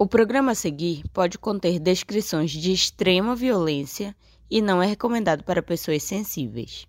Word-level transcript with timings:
O 0.00 0.06
programa 0.06 0.52
a 0.52 0.54
seguir 0.54 1.02
pode 1.12 1.36
conter 1.36 1.80
descrições 1.80 2.52
de 2.52 2.70
extrema 2.70 3.34
violência 3.34 4.14
e 4.48 4.62
não 4.62 4.80
é 4.80 4.86
recomendado 4.86 5.42
para 5.42 5.60
pessoas 5.60 6.04
sensíveis. 6.04 6.86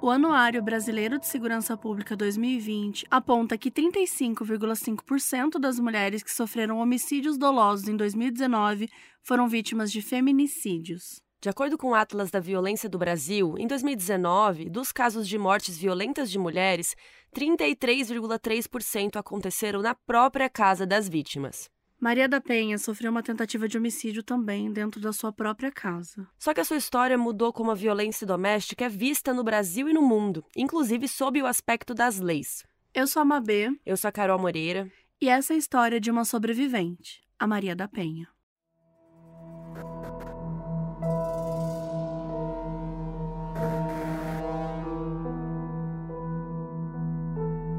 O 0.00 0.08
Anuário 0.08 0.62
Brasileiro 0.62 1.18
de 1.18 1.26
Segurança 1.26 1.76
Pública 1.76 2.16
2020 2.16 3.04
aponta 3.10 3.58
que 3.58 3.72
35,5% 3.72 5.58
das 5.58 5.80
mulheres 5.80 6.22
que 6.22 6.32
sofreram 6.32 6.78
homicídios 6.78 7.36
dolosos 7.36 7.88
em 7.88 7.96
2019 7.96 8.88
foram 9.20 9.48
vítimas 9.48 9.90
de 9.90 10.00
feminicídios. 10.00 11.25
De 11.46 11.50
acordo 11.50 11.78
com 11.78 11.90
o 11.90 11.94
Atlas 11.94 12.28
da 12.28 12.40
Violência 12.40 12.88
do 12.88 12.98
Brasil, 12.98 13.54
em 13.56 13.68
2019, 13.68 14.68
dos 14.68 14.90
casos 14.90 15.28
de 15.28 15.38
mortes 15.38 15.78
violentas 15.78 16.28
de 16.28 16.40
mulheres, 16.40 16.96
33,3% 17.32 19.14
aconteceram 19.14 19.80
na 19.80 19.94
própria 19.94 20.50
casa 20.50 20.84
das 20.84 21.08
vítimas. 21.08 21.70
Maria 22.00 22.28
da 22.28 22.40
Penha 22.40 22.76
sofreu 22.78 23.12
uma 23.12 23.22
tentativa 23.22 23.68
de 23.68 23.78
homicídio 23.78 24.24
também 24.24 24.72
dentro 24.72 25.00
da 25.00 25.12
sua 25.12 25.32
própria 25.32 25.70
casa. 25.70 26.26
Só 26.36 26.52
que 26.52 26.58
a 26.58 26.64
sua 26.64 26.78
história 26.78 27.16
mudou 27.16 27.52
como 27.52 27.70
a 27.70 27.76
violência 27.76 28.26
doméstica 28.26 28.86
é 28.86 28.88
vista 28.88 29.32
no 29.32 29.44
Brasil 29.44 29.88
e 29.88 29.92
no 29.92 30.02
mundo, 30.02 30.44
inclusive 30.56 31.06
sob 31.06 31.40
o 31.40 31.46
aspecto 31.46 31.94
das 31.94 32.18
leis. 32.18 32.64
Eu 32.92 33.06
sou 33.06 33.22
a 33.22 33.24
Mabê. 33.24 33.70
Eu 33.86 33.96
sou 33.96 34.08
a 34.08 34.12
Carol 34.12 34.40
Moreira. 34.40 34.90
E 35.20 35.28
essa 35.28 35.52
é 35.52 35.54
a 35.54 35.58
história 35.60 36.00
de 36.00 36.10
uma 36.10 36.24
sobrevivente, 36.24 37.22
a 37.38 37.46
Maria 37.46 37.76
da 37.76 37.86
Penha. 37.86 38.26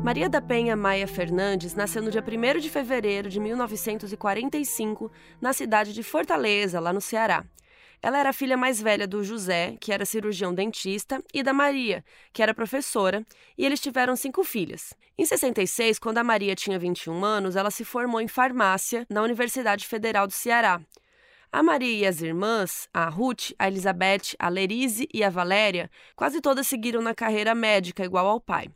Maria 0.07 0.29
da 0.29 0.41
Penha 0.41 0.73
Maia 0.73 1.05
Fernandes 1.05 1.73
nasceu 1.73 2.01
no 2.01 2.09
dia 2.09 2.23
1 2.23 2.61
de 2.61 2.69
fevereiro 2.69 3.27
de 3.27 3.41
1945, 3.41 5.11
na 5.41 5.51
cidade 5.51 5.91
de 5.91 6.01
Fortaleza, 6.01 6.79
lá 6.79 6.93
no 6.93 7.01
Ceará. 7.01 7.43
Ela 8.01 8.17
era 8.17 8.29
a 8.29 8.33
filha 8.33 8.55
mais 8.55 8.81
velha 8.81 9.05
do 9.05 9.21
José, 9.21 9.75
que 9.81 9.91
era 9.91 10.05
cirurgião 10.05 10.53
dentista, 10.53 11.21
e 11.33 11.43
da 11.43 11.51
Maria, 11.51 12.05
que 12.31 12.41
era 12.41 12.53
professora, 12.53 13.21
e 13.57 13.65
eles 13.65 13.81
tiveram 13.81 14.15
cinco 14.15 14.45
filhas. 14.45 14.93
Em 15.17 15.25
66, 15.25 15.99
quando 15.99 16.19
a 16.19 16.23
Maria 16.23 16.55
tinha 16.55 16.79
21 16.79 17.25
anos, 17.25 17.57
ela 17.57 17.69
se 17.69 17.83
formou 17.83 18.21
em 18.21 18.29
farmácia 18.29 19.05
na 19.09 19.21
Universidade 19.21 19.85
Federal 19.85 20.25
do 20.25 20.31
Ceará. 20.31 20.79
A 21.51 21.61
Maria 21.61 21.97
e 21.97 22.05
as 22.05 22.21
irmãs, 22.21 22.87
a 22.93 23.09
Ruth, 23.09 23.51
a 23.59 23.67
Elizabeth, 23.67 24.37
a 24.39 24.47
Lerise 24.47 25.09
e 25.13 25.21
a 25.21 25.29
Valéria, 25.29 25.91
quase 26.15 26.39
todas 26.39 26.65
seguiram 26.65 27.01
na 27.01 27.13
carreira 27.13 27.53
médica 27.53 28.05
igual 28.05 28.25
ao 28.25 28.39
pai. 28.39 28.69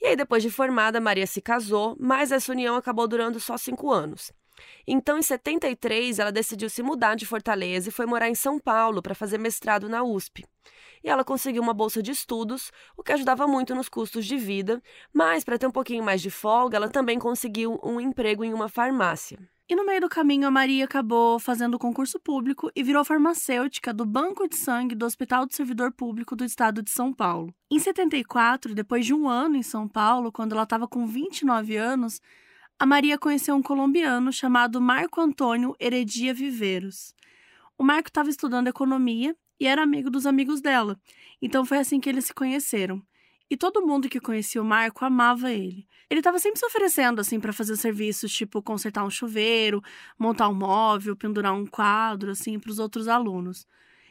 E 0.00 0.06
aí, 0.06 0.16
depois 0.16 0.42
de 0.42 0.50
formada, 0.50 1.00
Maria 1.00 1.26
se 1.26 1.42
casou, 1.42 1.96
mas 2.00 2.32
essa 2.32 2.50
união 2.50 2.74
acabou 2.76 3.06
durando 3.06 3.38
só 3.38 3.58
cinco 3.58 3.90
anos. 3.90 4.32
Então, 4.86 5.18
em 5.18 5.22
73, 5.22 6.18
ela 6.18 6.32
decidiu 6.32 6.68
se 6.70 6.82
mudar 6.82 7.14
de 7.14 7.26
Fortaleza 7.26 7.88
e 7.88 7.92
foi 7.92 8.06
morar 8.06 8.28
em 8.28 8.34
São 8.34 8.58
Paulo 8.58 9.02
para 9.02 9.14
fazer 9.14 9.38
mestrado 9.38 9.88
na 9.88 10.02
USP. 10.02 10.44
E 11.02 11.08
ela 11.08 11.24
conseguiu 11.24 11.62
uma 11.62 11.72
bolsa 11.72 12.02
de 12.02 12.10
estudos, 12.10 12.70
o 12.96 13.02
que 13.02 13.12
ajudava 13.12 13.46
muito 13.46 13.74
nos 13.74 13.88
custos 13.88 14.26
de 14.26 14.36
vida, 14.36 14.82
mas 15.12 15.44
para 15.44 15.58
ter 15.58 15.66
um 15.66 15.70
pouquinho 15.70 16.04
mais 16.04 16.20
de 16.20 16.30
folga, 16.30 16.76
ela 16.76 16.88
também 16.88 17.18
conseguiu 17.18 17.80
um 17.82 18.00
emprego 18.00 18.44
em 18.44 18.52
uma 18.52 18.68
farmácia. 18.68 19.38
E 19.70 19.76
no 19.76 19.86
meio 19.86 20.00
do 20.00 20.08
caminho, 20.08 20.48
a 20.48 20.50
Maria 20.50 20.84
acabou 20.84 21.38
fazendo 21.38 21.78
concurso 21.78 22.18
público 22.18 22.72
e 22.74 22.82
virou 22.82 23.04
farmacêutica 23.04 23.94
do 23.94 24.04
Banco 24.04 24.48
de 24.48 24.56
Sangue 24.56 24.96
do 24.96 25.06
Hospital 25.06 25.46
do 25.46 25.54
Servidor 25.54 25.92
Público 25.92 26.34
do 26.34 26.44
Estado 26.44 26.82
de 26.82 26.90
São 26.90 27.12
Paulo. 27.12 27.54
Em 27.70 27.78
74, 27.78 28.74
depois 28.74 29.06
de 29.06 29.14
um 29.14 29.28
ano 29.28 29.54
em 29.54 29.62
São 29.62 29.86
Paulo, 29.86 30.32
quando 30.32 30.54
ela 30.54 30.64
estava 30.64 30.88
com 30.88 31.06
29 31.06 31.76
anos, 31.76 32.20
a 32.80 32.84
Maria 32.84 33.16
conheceu 33.16 33.54
um 33.54 33.62
colombiano 33.62 34.32
chamado 34.32 34.80
Marco 34.80 35.20
Antônio 35.20 35.76
Heredia 35.78 36.34
Viveiros. 36.34 37.14
O 37.78 37.84
Marco 37.84 38.08
estava 38.08 38.28
estudando 38.28 38.66
economia 38.66 39.36
e 39.60 39.68
era 39.68 39.84
amigo 39.84 40.10
dos 40.10 40.26
amigos 40.26 40.60
dela, 40.60 40.98
então 41.40 41.64
foi 41.64 41.78
assim 41.78 42.00
que 42.00 42.08
eles 42.08 42.24
se 42.24 42.34
conheceram. 42.34 43.00
E 43.48 43.56
todo 43.56 43.86
mundo 43.86 44.08
que 44.08 44.18
conhecia 44.18 44.60
o 44.60 44.64
Marco 44.64 45.04
amava 45.04 45.52
ele. 45.52 45.86
Ele 46.10 46.18
estava 46.18 46.40
sempre 46.40 46.58
se 46.58 46.66
oferecendo 46.66 47.20
assim 47.20 47.38
para 47.38 47.52
fazer 47.52 47.76
serviços, 47.76 48.32
tipo 48.32 48.60
consertar 48.60 49.04
um 49.04 49.10
chuveiro, 49.10 49.80
montar 50.18 50.48
um 50.48 50.54
móvel, 50.54 51.14
pendurar 51.14 51.54
um 51.54 51.64
quadro 51.64 52.32
assim 52.32 52.58
para 52.58 52.72
os 52.72 52.80
outros 52.80 53.06
alunos. 53.06 53.64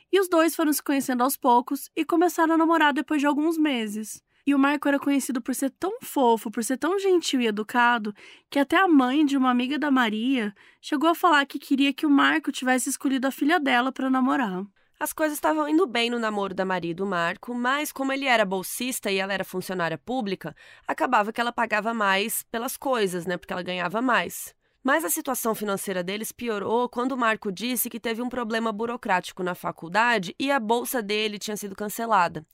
E 0.09 0.17
os 0.17 0.29
dois 0.29 0.55
foram 0.55 0.71
se 0.71 0.81
conhecendo 0.81 1.23
aos 1.23 1.35
poucos 1.35 1.91
e 1.95 2.05
começaram 2.05 2.53
a 2.53 2.57
namorar 2.57 2.93
depois 2.93 3.19
de 3.19 3.27
alguns 3.27 3.57
meses. 3.57 4.23
E 4.47 4.55
o 4.55 4.59
Marco 4.59 4.87
era 4.87 4.97
conhecido 4.97 5.41
por 5.41 5.53
ser 5.53 5.69
tão 5.71 5.99
fofo, 6.01 6.49
por 6.49 6.63
ser 6.63 6.77
tão 6.77 6.97
gentil 6.97 7.41
e 7.41 7.47
educado, 7.47 8.15
que 8.49 8.57
até 8.57 8.77
a 8.77 8.87
mãe 8.87 9.25
de 9.25 9.37
uma 9.37 9.51
amiga 9.51 9.77
da 9.77 9.91
Maria 9.91 10.55
chegou 10.81 11.09
a 11.09 11.13
falar 11.13 11.45
que 11.45 11.59
queria 11.59 11.93
que 11.93 12.05
o 12.05 12.09
Marco 12.09 12.51
tivesse 12.51 12.89
escolhido 12.89 13.27
a 13.27 13.31
filha 13.31 13.59
dela 13.59 13.91
para 13.91 14.09
namorar. 14.09 14.65
As 15.01 15.13
coisas 15.13 15.37
estavam 15.37 15.69
indo 15.69 15.87
bem 15.87 16.09
no 16.09 16.19
namoro 16.19 16.53
da 16.53 16.65
Maria 16.65 16.91
e 16.91 16.93
do 16.93 17.05
Marco, 17.05 17.53
mas 17.53 17.89
como 17.89 18.11
ele 18.11 18.25
era 18.25 18.43
bolsista 18.43 19.09
e 19.09 19.17
ela 19.17 19.33
era 19.33 19.45
funcionária 19.45 19.97
pública, 19.97 20.53
acabava 20.85 21.31
que 21.31 21.39
ela 21.39 21.53
pagava 21.53 21.93
mais 21.93 22.43
pelas 22.51 22.75
coisas, 22.75 23.25
né? 23.25 23.37
Porque 23.37 23.53
ela 23.53 23.63
ganhava 23.63 24.01
mais. 24.01 24.53
Mas 24.83 25.05
a 25.05 25.09
situação 25.09 25.55
financeira 25.55 26.03
deles 26.03 26.33
piorou 26.33 26.89
quando 26.89 27.13
o 27.13 27.17
Marco 27.17 27.49
disse 27.49 27.89
que 27.89 27.97
teve 27.97 28.21
um 28.21 28.27
problema 28.27 28.73
burocrático 28.73 29.41
na 29.41 29.55
faculdade 29.55 30.35
e 30.37 30.51
a 30.51 30.59
bolsa 30.59 31.01
dele 31.01 31.39
tinha 31.39 31.55
sido 31.55 31.77
cancelada. 31.77 32.45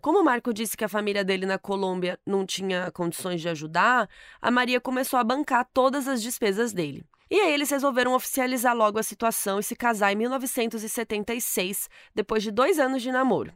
Como 0.00 0.20
o 0.20 0.24
Marco 0.24 0.54
disse 0.54 0.78
que 0.78 0.84
a 0.84 0.88
família 0.88 1.22
dele 1.22 1.44
na 1.44 1.58
Colômbia 1.58 2.18
não 2.26 2.46
tinha 2.46 2.90
condições 2.92 3.42
de 3.42 3.48
ajudar, 3.50 4.08
a 4.40 4.50
Maria 4.50 4.80
começou 4.80 5.18
a 5.18 5.24
bancar 5.24 5.68
todas 5.70 6.08
as 6.08 6.22
despesas 6.22 6.72
dele. 6.72 7.04
E 7.30 7.40
aí 7.40 7.52
eles 7.52 7.70
resolveram 7.70 8.14
oficializar 8.14 8.76
logo 8.76 8.98
a 8.98 9.02
situação 9.02 9.58
e 9.58 9.62
se 9.62 9.74
casar 9.74 10.12
em 10.12 10.16
1976, 10.16 11.88
depois 12.14 12.42
de 12.42 12.50
dois 12.50 12.78
anos 12.78 13.02
de 13.02 13.10
namoro. 13.10 13.52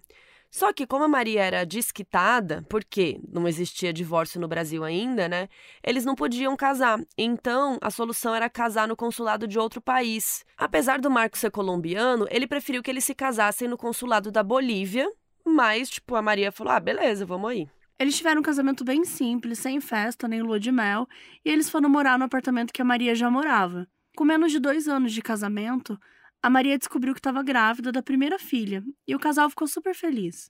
Só 0.51 0.73
que, 0.73 0.87
como 0.87 1.05
a 1.05 1.09
Maria 1.09 1.45
era 1.45 1.67
desquitada, 1.67 2.65
porque 2.71 3.21
não 3.31 3.47
existia 3.47 3.93
divórcio 3.93 4.41
no 4.41 4.49
Brasil 4.49 4.83
ainda, 4.83 5.29
né? 5.29 5.47
Eles 5.85 6.07
não 6.07 6.15
podiam 6.15 6.57
casar. 6.57 6.99
Então, 7.19 7.77
a 7.83 7.91
solução 7.91 8.35
era 8.35 8.49
casar 8.49 8.89
no 8.89 8.97
consulado 8.97 9.47
de 9.47 9.59
outro 9.59 9.81
país. 9.81 10.45
Apesar 10.57 11.01
do 11.01 11.11
Marco 11.11 11.37
ser 11.37 11.51
colombiano, 11.51 12.27
ele 12.31 12.47
preferiu 12.47 12.83
que 12.83 12.91
eles 12.91 13.05
se 13.05 13.15
casassem 13.15 13.69
no 13.69 13.77
consulado 13.77 14.31
da 14.31 14.43
Bolívia, 14.43 15.11
mas, 15.45 15.91
tipo, 15.91 16.15
a 16.15 16.23
Maria 16.23 16.51
falou: 16.51 16.73
ah, 16.73 16.81
beleza, 16.81 17.27
vamos 17.27 17.51
aí. 17.51 17.69
Eles 17.99 18.17
tiveram 18.17 18.41
um 18.41 18.45
casamento 18.45 18.85
bem 18.85 19.05
simples, 19.05 19.59
sem 19.59 19.81
festa 19.81 20.29
nem 20.29 20.41
lua 20.41 20.61
de 20.61 20.71
mel, 20.71 21.09
e 21.45 21.51
eles 21.51 21.69
foram 21.69 21.89
morar 21.89 22.17
no 22.17 22.25
apartamento 22.25 22.73
que 22.73 22.81
a 22.81 22.85
Maria 22.85 23.15
já 23.15 23.29
morava. 23.29 23.89
Com 24.17 24.25
menos 24.25 24.53
de 24.53 24.61
dois 24.61 24.87
anos 24.87 25.13
de 25.13 25.21
casamento, 25.21 25.99
a 26.41 26.49
Maria 26.49 26.79
descobriu 26.79 27.13
que 27.13 27.19
estava 27.19 27.43
grávida 27.43 27.91
da 27.91 28.01
primeira 28.01 28.39
filha, 28.39 28.85
e 29.07 29.17
o 29.17 29.19
casal 29.19 29.51
ficou 29.51 29.67
super 29.67 29.97
feliz. 29.97 30.49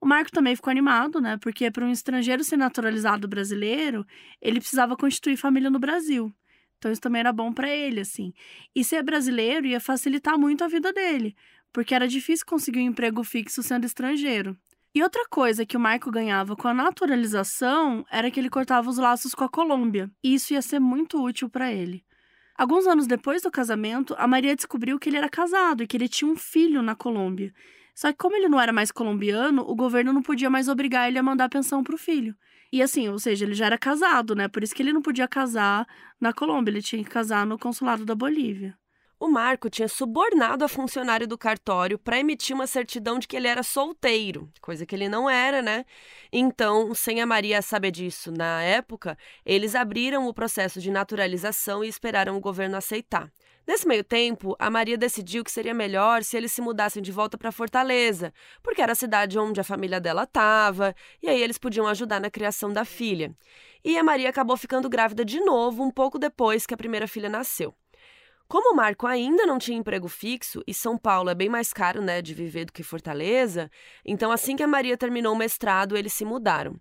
O 0.00 0.06
Marco 0.06 0.32
também 0.32 0.56
ficou 0.56 0.70
animado, 0.70 1.20
né? 1.20 1.36
Porque 1.36 1.70
para 1.70 1.84
um 1.84 1.92
estrangeiro 1.92 2.42
ser 2.42 2.56
naturalizado 2.56 3.28
brasileiro, 3.28 4.04
ele 4.40 4.58
precisava 4.58 4.96
constituir 4.96 5.36
família 5.36 5.70
no 5.70 5.78
Brasil. 5.78 6.34
Então 6.78 6.90
isso 6.90 7.00
também 7.00 7.20
era 7.20 7.32
bom 7.32 7.52
para 7.52 7.68
ele, 7.68 8.00
assim. 8.00 8.32
E 8.74 8.82
ser 8.82 9.02
brasileiro 9.04 9.66
ia 9.66 9.78
facilitar 9.78 10.38
muito 10.38 10.64
a 10.64 10.68
vida 10.68 10.92
dele, 10.92 11.36
porque 11.72 11.94
era 11.94 12.08
difícil 12.08 12.46
conseguir 12.46 12.80
um 12.80 12.86
emprego 12.86 13.22
fixo 13.22 13.62
sendo 13.62 13.84
estrangeiro. 13.84 14.56
E 14.92 15.04
outra 15.04 15.24
coisa 15.30 15.64
que 15.64 15.76
o 15.76 15.80
Marco 15.80 16.10
ganhava 16.10 16.56
com 16.56 16.66
a 16.66 16.74
naturalização 16.74 18.04
era 18.10 18.28
que 18.28 18.40
ele 18.40 18.50
cortava 18.50 18.90
os 18.90 18.98
laços 18.98 19.34
com 19.34 19.44
a 19.44 19.48
Colômbia, 19.48 20.10
e 20.22 20.34
isso 20.34 20.52
ia 20.52 20.60
ser 20.60 20.80
muito 20.80 21.22
útil 21.22 21.48
para 21.48 21.72
ele. 21.72 22.04
Alguns 22.58 22.86
anos 22.88 23.06
depois 23.06 23.40
do 23.42 23.52
casamento, 23.52 24.16
a 24.18 24.26
Maria 24.26 24.54
descobriu 24.54 24.98
que 24.98 25.08
ele 25.08 25.16
era 25.16 25.28
casado 25.28 25.82
e 25.82 25.86
que 25.86 25.96
ele 25.96 26.08
tinha 26.08 26.30
um 26.30 26.36
filho 26.36 26.82
na 26.82 26.96
Colômbia. 26.96 27.54
Só 27.94 28.10
que 28.10 28.18
como 28.18 28.34
ele 28.34 28.48
não 28.48 28.60
era 28.60 28.72
mais 28.72 28.90
colombiano, 28.90 29.62
o 29.62 29.76
governo 29.76 30.12
não 30.12 30.22
podia 30.22 30.50
mais 30.50 30.68
obrigar 30.68 31.08
ele 31.08 31.18
a 31.18 31.22
mandar 31.22 31.48
pensão 31.48 31.84
pro 31.84 31.96
filho. 31.96 32.34
E 32.72 32.82
assim, 32.82 33.08
ou 33.08 33.18
seja, 33.18 33.44
ele 33.44 33.54
já 33.54 33.66
era 33.66 33.78
casado, 33.78 34.34
né? 34.34 34.48
Por 34.48 34.62
isso 34.62 34.74
que 34.74 34.82
ele 34.82 34.92
não 34.92 35.02
podia 35.02 35.28
casar 35.28 35.86
na 36.20 36.32
Colômbia, 36.32 36.72
ele 36.72 36.82
tinha 36.82 37.02
que 37.02 37.10
casar 37.10 37.46
no 37.46 37.58
consulado 37.58 38.04
da 38.04 38.14
Bolívia. 38.14 38.76
O 39.22 39.28
Marco 39.28 39.68
tinha 39.68 39.86
subornado 39.86 40.64
a 40.64 40.68
funcionário 40.68 41.28
do 41.28 41.36
cartório 41.36 41.98
para 41.98 42.18
emitir 42.18 42.56
uma 42.56 42.66
certidão 42.66 43.18
de 43.18 43.28
que 43.28 43.36
ele 43.36 43.48
era 43.48 43.62
solteiro, 43.62 44.50
coisa 44.62 44.86
que 44.86 44.94
ele 44.94 45.10
não 45.10 45.28
era, 45.28 45.60
né? 45.60 45.84
Então, 46.32 46.94
sem 46.94 47.20
a 47.20 47.26
Maria 47.26 47.60
saber 47.60 47.90
disso 47.90 48.32
na 48.32 48.62
época, 48.62 49.18
eles 49.44 49.74
abriram 49.74 50.26
o 50.26 50.32
processo 50.32 50.80
de 50.80 50.90
naturalização 50.90 51.84
e 51.84 51.88
esperaram 51.88 52.34
o 52.34 52.40
governo 52.40 52.78
aceitar. 52.78 53.30
Nesse 53.66 53.86
meio 53.86 54.02
tempo, 54.02 54.56
a 54.58 54.70
Maria 54.70 54.96
decidiu 54.96 55.44
que 55.44 55.52
seria 55.52 55.74
melhor 55.74 56.24
se 56.24 56.38
eles 56.38 56.50
se 56.50 56.62
mudassem 56.62 57.02
de 57.02 57.12
volta 57.12 57.36
para 57.36 57.52
Fortaleza, 57.52 58.32
porque 58.62 58.80
era 58.80 58.92
a 58.92 58.94
cidade 58.94 59.38
onde 59.38 59.60
a 59.60 59.64
família 59.64 60.00
dela 60.00 60.22
estava, 60.22 60.94
e 61.22 61.28
aí 61.28 61.42
eles 61.42 61.58
podiam 61.58 61.86
ajudar 61.86 62.20
na 62.22 62.30
criação 62.30 62.72
da 62.72 62.86
filha. 62.86 63.36
E 63.84 63.98
a 63.98 64.02
Maria 64.02 64.30
acabou 64.30 64.56
ficando 64.56 64.88
grávida 64.88 65.26
de 65.26 65.40
novo 65.40 65.82
um 65.82 65.90
pouco 65.90 66.18
depois 66.18 66.64
que 66.64 66.72
a 66.72 66.78
primeira 66.78 67.06
filha 67.06 67.28
nasceu. 67.28 67.74
Como 68.50 68.72
o 68.72 68.74
Marco 68.74 69.06
ainda 69.06 69.46
não 69.46 69.60
tinha 69.60 69.78
emprego 69.78 70.08
fixo 70.08 70.60
e 70.66 70.74
São 70.74 70.98
Paulo 70.98 71.30
é 71.30 71.36
bem 71.36 71.48
mais 71.48 71.72
caro, 71.72 72.02
né, 72.02 72.20
de 72.20 72.34
viver 72.34 72.64
do 72.64 72.72
que 72.72 72.82
Fortaleza, 72.82 73.70
então 74.04 74.32
assim 74.32 74.56
que 74.56 74.62
a 74.64 74.66
Maria 74.66 74.96
terminou 74.96 75.34
o 75.34 75.38
mestrado, 75.38 75.96
eles 75.96 76.12
se 76.12 76.24
mudaram. 76.24 76.74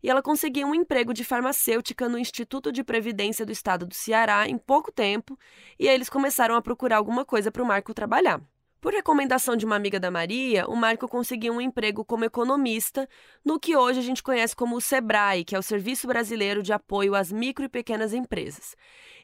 E 0.00 0.08
ela 0.08 0.22
conseguiu 0.22 0.68
um 0.68 0.76
emprego 0.76 1.12
de 1.12 1.24
farmacêutica 1.24 2.08
no 2.08 2.20
Instituto 2.20 2.70
de 2.70 2.84
Previdência 2.84 3.44
do 3.44 3.50
Estado 3.50 3.84
do 3.84 3.96
Ceará 3.96 4.48
em 4.48 4.56
pouco 4.56 4.92
tempo, 4.92 5.36
e 5.76 5.88
aí 5.88 5.94
eles 5.96 6.08
começaram 6.08 6.54
a 6.54 6.62
procurar 6.62 6.98
alguma 6.98 7.24
coisa 7.24 7.50
para 7.50 7.64
o 7.64 7.66
Marco 7.66 7.92
trabalhar. 7.92 8.40
Por 8.80 8.94
recomendação 8.94 9.56
de 9.56 9.66
uma 9.66 9.74
amiga 9.74 9.98
da 9.98 10.08
Maria, 10.08 10.64
o 10.68 10.76
Marco 10.76 11.08
conseguiu 11.08 11.52
um 11.52 11.60
emprego 11.60 12.04
como 12.04 12.24
economista 12.24 13.08
no 13.44 13.58
que 13.58 13.76
hoje 13.76 13.98
a 13.98 14.02
gente 14.02 14.22
conhece 14.22 14.54
como 14.54 14.76
o 14.76 14.80
SEBRAE, 14.80 15.44
que 15.44 15.56
é 15.56 15.58
o 15.58 15.62
Serviço 15.62 16.06
Brasileiro 16.06 16.62
de 16.62 16.72
Apoio 16.72 17.16
às 17.16 17.32
Micro 17.32 17.64
e 17.64 17.68
Pequenas 17.68 18.14
Empresas. 18.14 18.76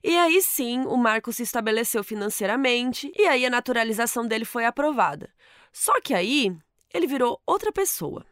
E 0.03 0.19
aí 0.19 0.43
sim, 0.43 0.81
o 0.87 0.97
Marco 0.97 1.33
se 1.33 1.45
estabeleceu 1.45 2.03
financeiramente 2.03 3.13
e 3.17 3.29
aí 3.29 3.47
a 3.47 3.51
naturalização 3.51 4.27
dele 4.27 4.45
foi 4.45 4.65
aprovada. 4.65 5.31
Só 5.73 6.01
que 6.01 6.13
aí 6.13 6.53
ele 6.93 7.07
virou 7.07 7.41
outra 7.47 7.71
pessoa. 7.71 8.27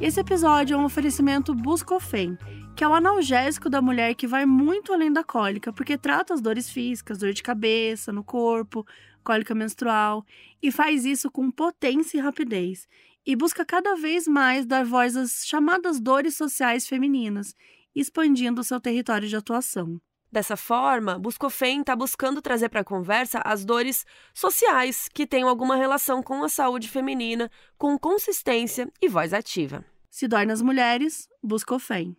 Esse 0.00 0.20
episódio 0.20 0.74
é 0.74 0.76
um 0.76 0.84
oferecimento 0.84 1.54
Buscofem 1.54 2.36
que 2.78 2.84
é 2.84 2.88
o 2.88 2.94
analgésico 2.94 3.68
da 3.68 3.82
mulher 3.82 4.14
que 4.14 4.24
vai 4.24 4.46
muito 4.46 4.92
além 4.92 5.12
da 5.12 5.24
cólica, 5.24 5.72
porque 5.72 5.98
trata 5.98 6.32
as 6.32 6.40
dores 6.40 6.70
físicas, 6.70 7.18
dor 7.18 7.32
de 7.32 7.42
cabeça, 7.42 8.12
no 8.12 8.22
corpo, 8.22 8.86
cólica 9.24 9.52
menstrual, 9.52 10.24
e 10.62 10.70
faz 10.70 11.04
isso 11.04 11.28
com 11.28 11.50
potência 11.50 12.18
e 12.18 12.20
rapidez. 12.20 12.86
E 13.26 13.34
busca 13.34 13.64
cada 13.64 13.96
vez 13.96 14.28
mais 14.28 14.64
dar 14.64 14.84
voz 14.84 15.16
às 15.16 15.44
chamadas 15.44 15.98
dores 15.98 16.36
sociais 16.36 16.86
femininas, 16.86 17.52
expandindo 17.96 18.62
seu 18.62 18.80
território 18.80 19.26
de 19.26 19.34
atuação. 19.34 20.00
Dessa 20.30 20.56
forma, 20.56 21.18
Buscofem 21.18 21.80
está 21.80 21.96
buscando 21.96 22.40
trazer 22.40 22.68
para 22.68 22.82
a 22.82 22.84
conversa 22.84 23.42
as 23.44 23.64
dores 23.64 24.06
sociais 24.32 25.08
que 25.12 25.26
tenham 25.26 25.48
alguma 25.48 25.74
relação 25.74 26.22
com 26.22 26.44
a 26.44 26.48
saúde 26.48 26.88
feminina, 26.88 27.50
com 27.76 27.98
consistência 27.98 28.88
e 29.02 29.08
voz 29.08 29.34
ativa. 29.34 29.84
Se 30.08 30.28
dói 30.28 30.46
nas 30.46 30.62
mulheres, 30.62 31.28
Buscofem. 31.42 32.16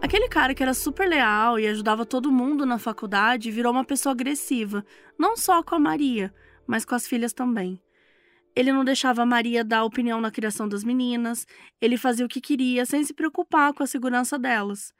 Aquele 0.00 0.28
cara 0.28 0.54
que 0.54 0.62
era 0.62 0.74
super 0.74 1.08
leal 1.08 1.58
e 1.58 1.66
ajudava 1.66 2.06
todo 2.06 2.30
mundo 2.30 2.64
na 2.64 2.78
faculdade 2.78 3.50
virou 3.50 3.72
uma 3.72 3.84
pessoa 3.84 4.12
agressiva, 4.12 4.86
não 5.18 5.36
só 5.36 5.60
com 5.60 5.74
a 5.74 5.78
Maria, 5.78 6.32
mas 6.66 6.84
com 6.84 6.94
as 6.94 7.06
filhas 7.06 7.32
também. 7.32 7.82
Ele 8.54 8.72
não 8.72 8.84
deixava 8.84 9.22
a 9.22 9.26
Maria 9.26 9.64
dar 9.64 9.84
opinião 9.84 10.20
na 10.20 10.30
criação 10.30 10.68
das 10.68 10.84
meninas, 10.84 11.46
ele 11.80 11.96
fazia 11.96 12.24
o 12.24 12.28
que 12.28 12.40
queria 12.40 12.86
sem 12.86 13.02
se 13.02 13.12
preocupar 13.12 13.74
com 13.74 13.82
a 13.82 13.86
segurança 13.86 14.38
delas. 14.38 14.94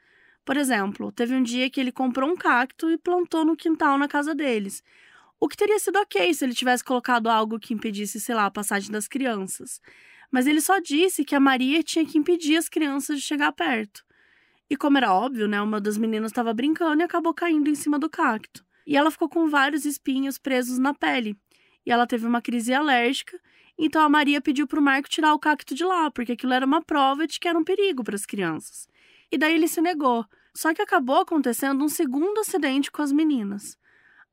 Por 0.45 0.57
exemplo, 0.57 1.11
teve 1.13 1.33
um 1.33 1.43
dia 1.43 1.69
que 1.69 1.79
ele 1.79 1.91
comprou 1.91 2.29
um 2.29 2.35
cacto 2.35 2.89
e 2.91 2.97
plantou 2.97 3.45
no 3.45 3.55
quintal 3.55 3.97
na 3.97 4.07
casa 4.07 4.35
deles. 4.35 4.83
O 5.39 5.47
que 5.47 5.55
teria 5.55 5.79
sido 5.79 5.97
ok 5.97 6.33
se 6.33 6.43
ele 6.43 6.53
tivesse 6.53 6.83
colocado 6.83 7.27
algo 7.27 7.57
que 7.57 7.73
impedisse, 7.73 8.19
sei 8.19 8.35
lá, 8.35 8.45
a 8.45 8.51
passagem 8.51 8.91
das 8.91 9.07
crianças. 9.07 9.79
Mas 10.29 10.45
ele 10.45 10.59
só 10.59 10.79
disse 10.79 11.23
que 11.23 11.35
a 11.35 11.39
Maria 11.39 11.81
tinha 11.81 12.05
que 12.05 12.17
impedir 12.17 12.57
as 12.57 12.67
crianças 12.67 13.19
de 13.19 13.25
chegar 13.25 13.53
perto. 13.53 14.03
E 14.69 14.77
como 14.77 14.97
era 14.97 15.13
óbvio, 15.13 15.47
né, 15.47 15.61
uma 15.61 15.81
das 15.81 15.97
meninas 15.97 16.31
estava 16.31 16.53
brincando 16.53 17.01
e 17.01 17.05
acabou 17.05 17.33
caindo 17.33 17.69
em 17.69 17.75
cima 17.75 17.97
do 17.97 18.09
cacto. 18.09 18.63
E 18.85 18.95
ela 18.95 19.09
ficou 19.09 19.27
com 19.27 19.49
vários 19.49 19.85
espinhos 19.85 20.37
presos 20.37 20.77
na 20.77 20.93
pele. 20.93 21.35
E 21.85 21.91
ela 21.91 22.05
teve 22.05 22.27
uma 22.27 22.41
crise 22.41 22.73
alérgica, 22.73 23.39
então 23.77 24.01
a 24.01 24.09
Maria 24.09 24.41
pediu 24.41 24.67
para 24.67 24.79
o 24.79 24.83
Marco 24.83 25.09
tirar 25.09 25.33
o 25.33 25.39
cacto 25.39 25.73
de 25.73 25.83
lá, 25.83 26.11
porque 26.11 26.33
aquilo 26.33 26.53
era 26.53 26.65
uma 26.65 26.81
prova 26.81 27.25
de 27.25 27.39
que 27.39 27.47
era 27.47 27.57
um 27.57 27.63
perigo 27.63 28.03
para 28.03 28.15
as 28.15 28.25
crianças. 28.25 28.87
E 29.31 29.37
daí 29.37 29.55
ele 29.55 29.67
se 29.67 29.81
negou. 29.81 30.25
Só 30.53 30.73
que 30.73 30.81
acabou 30.81 31.21
acontecendo 31.21 31.83
um 31.83 31.89
segundo 31.89 32.39
acidente 32.39 32.91
com 32.91 33.01
as 33.01 33.11
meninas. 33.11 33.77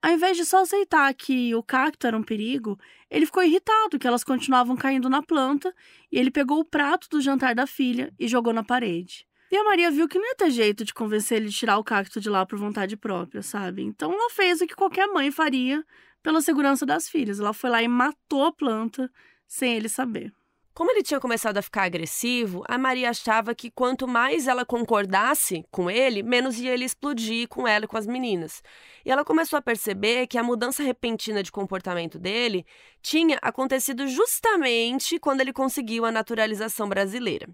Ao 0.02 0.10
invés 0.12 0.36
de 0.36 0.44
só 0.44 0.62
aceitar 0.62 1.12
que 1.14 1.54
o 1.54 1.62
cacto 1.62 2.06
era 2.06 2.16
um 2.16 2.22
perigo, 2.22 2.78
ele 3.10 3.26
ficou 3.26 3.42
irritado 3.42 3.98
que 3.98 4.06
elas 4.06 4.24
continuavam 4.24 4.76
caindo 4.76 5.08
na 5.08 5.22
planta 5.22 5.74
e 6.10 6.18
ele 6.18 6.30
pegou 6.30 6.60
o 6.60 6.64
prato 6.64 7.08
do 7.08 7.20
jantar 7.20 7.54
da 7.54 7.66
filha 7.66 8.12
e 8.18 8.28
jogou 8.28 8.52
na 8.52 8.64
parede. 8.64 9.26
E 9.50 9.56
a 9.56 9.62
Maria 9.62 9.90
viu 9.90 10.08
que 10.08 10.18
não 10.18 10.26
ia 10.26 10.34
ter 10.34 10.50
jeito 10.50 10.84
de 10.84 10.92
convencer 10.92 11.38
ele 11.38 11.48
de 11.48 11.56
tirar 11.56 11.78
o 11.78 11.84
cacto 11.84 12.20
de 12.20 12.28
lá 12.28 12.44
por 12.44 12.58
vontade 12.58 12.96
própria, 12.96 13.42
sabe? 13.42 13.82
Então 13.82 14.12
ela 14.12 14.30
fez 14.30 14.60
o 14.60 14.66
que 14.66 14.74
qualquer 14.74 15.06
mãe 15.06 15.30
faria 15.30 15.84
pela 16.22 16.40
segurança 16.40 16.84
das 16.84 17.08
filhas. 17.08 17.38
Ela 17.38 17.52
foi 17.52 17.70
lá 17.70 17.82
e 17.82 17.88
matou 17.88 18.44
a 18.44 18.52
planta 18.52 19.10
sem 19.46 19.76
ele 19.76 19.88
saber. 19.88 20.32
Como 20.74 20.90
ele 20.90 21.02
tinha 21.02 21.18
começado 21.18 21.56
a 21.56 21.62
ficar 21.62 21.84
agressivo, 21.84 22.62
a 22.68 22.76
Maria 22.76 23.08
achava 23.08 23.54
que 23.54 23.70
quanto 23.70 24.06
mais 24.06 24.46
ela 24.46 24.62
concordasse 24.62 25.64
com 25.70 25.90
ele, 25.90 26.22
menos 26.22 26.58
ia 26.58 26.74
ele 26.74 26.84
explodir 26.84 27.48
com 27.48 27.66
ela 27.66 27.86
e 27.86 27.88
com 27.88 27.96
as 27.96 28.06
meninas. 28.06 28.62
E 29.02 29.10
ela 29.10 29.24
começou 29.24 29.58
a 29.58 29.62
perceber 29.62 30.26
que 30.26 30.36
a 30.36 30.42
mudança 30.42 30.82
repentina 30.82 31.42
de 31.42 31.50
comportamento 31.50 32.18
dele 32.18 32.66
tinha 33.00 33.38
acontecido 33.40 34.06
justamente 34.06 35.18
quando 35.18 35.40
ele 35.40 35.52
conseguiu 35.52 36.04
a 36.04 36.12
naturalização 36.12 36.86
brasileira. 36.86 37.48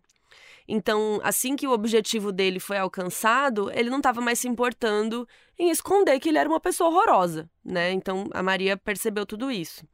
Então, 0.67 1.20
assim 1.23 1.56
que 1.56 1.67
o 1.67 1.73
objetivo 1.73 2.32
dele 2.32 2.61
foi 2.61 2.79
alcançado, 2.79 3.70
ele 3.73 3.91
não 3.91 3.99
estava 3.99 4.20
mais 4.20 4.38
se 4.38 4.49
importando 4.49 5.26
em 5.59 5.70
esconder 5.70 6.19
que 6.20 6.29
ele 6.29 6.38
era 6.38 6.49
uma 6.49 6.61
pessoa 6.61 6.91
horrorosa, 6.91 7.50
né? 7.64 7.93
Então, 7.93 8.29
a 8.32 8.43
Maria 8.43 8.76
percebeu 8.76 9.26
tudo 9.26 9.50
isso. 9.50 9.85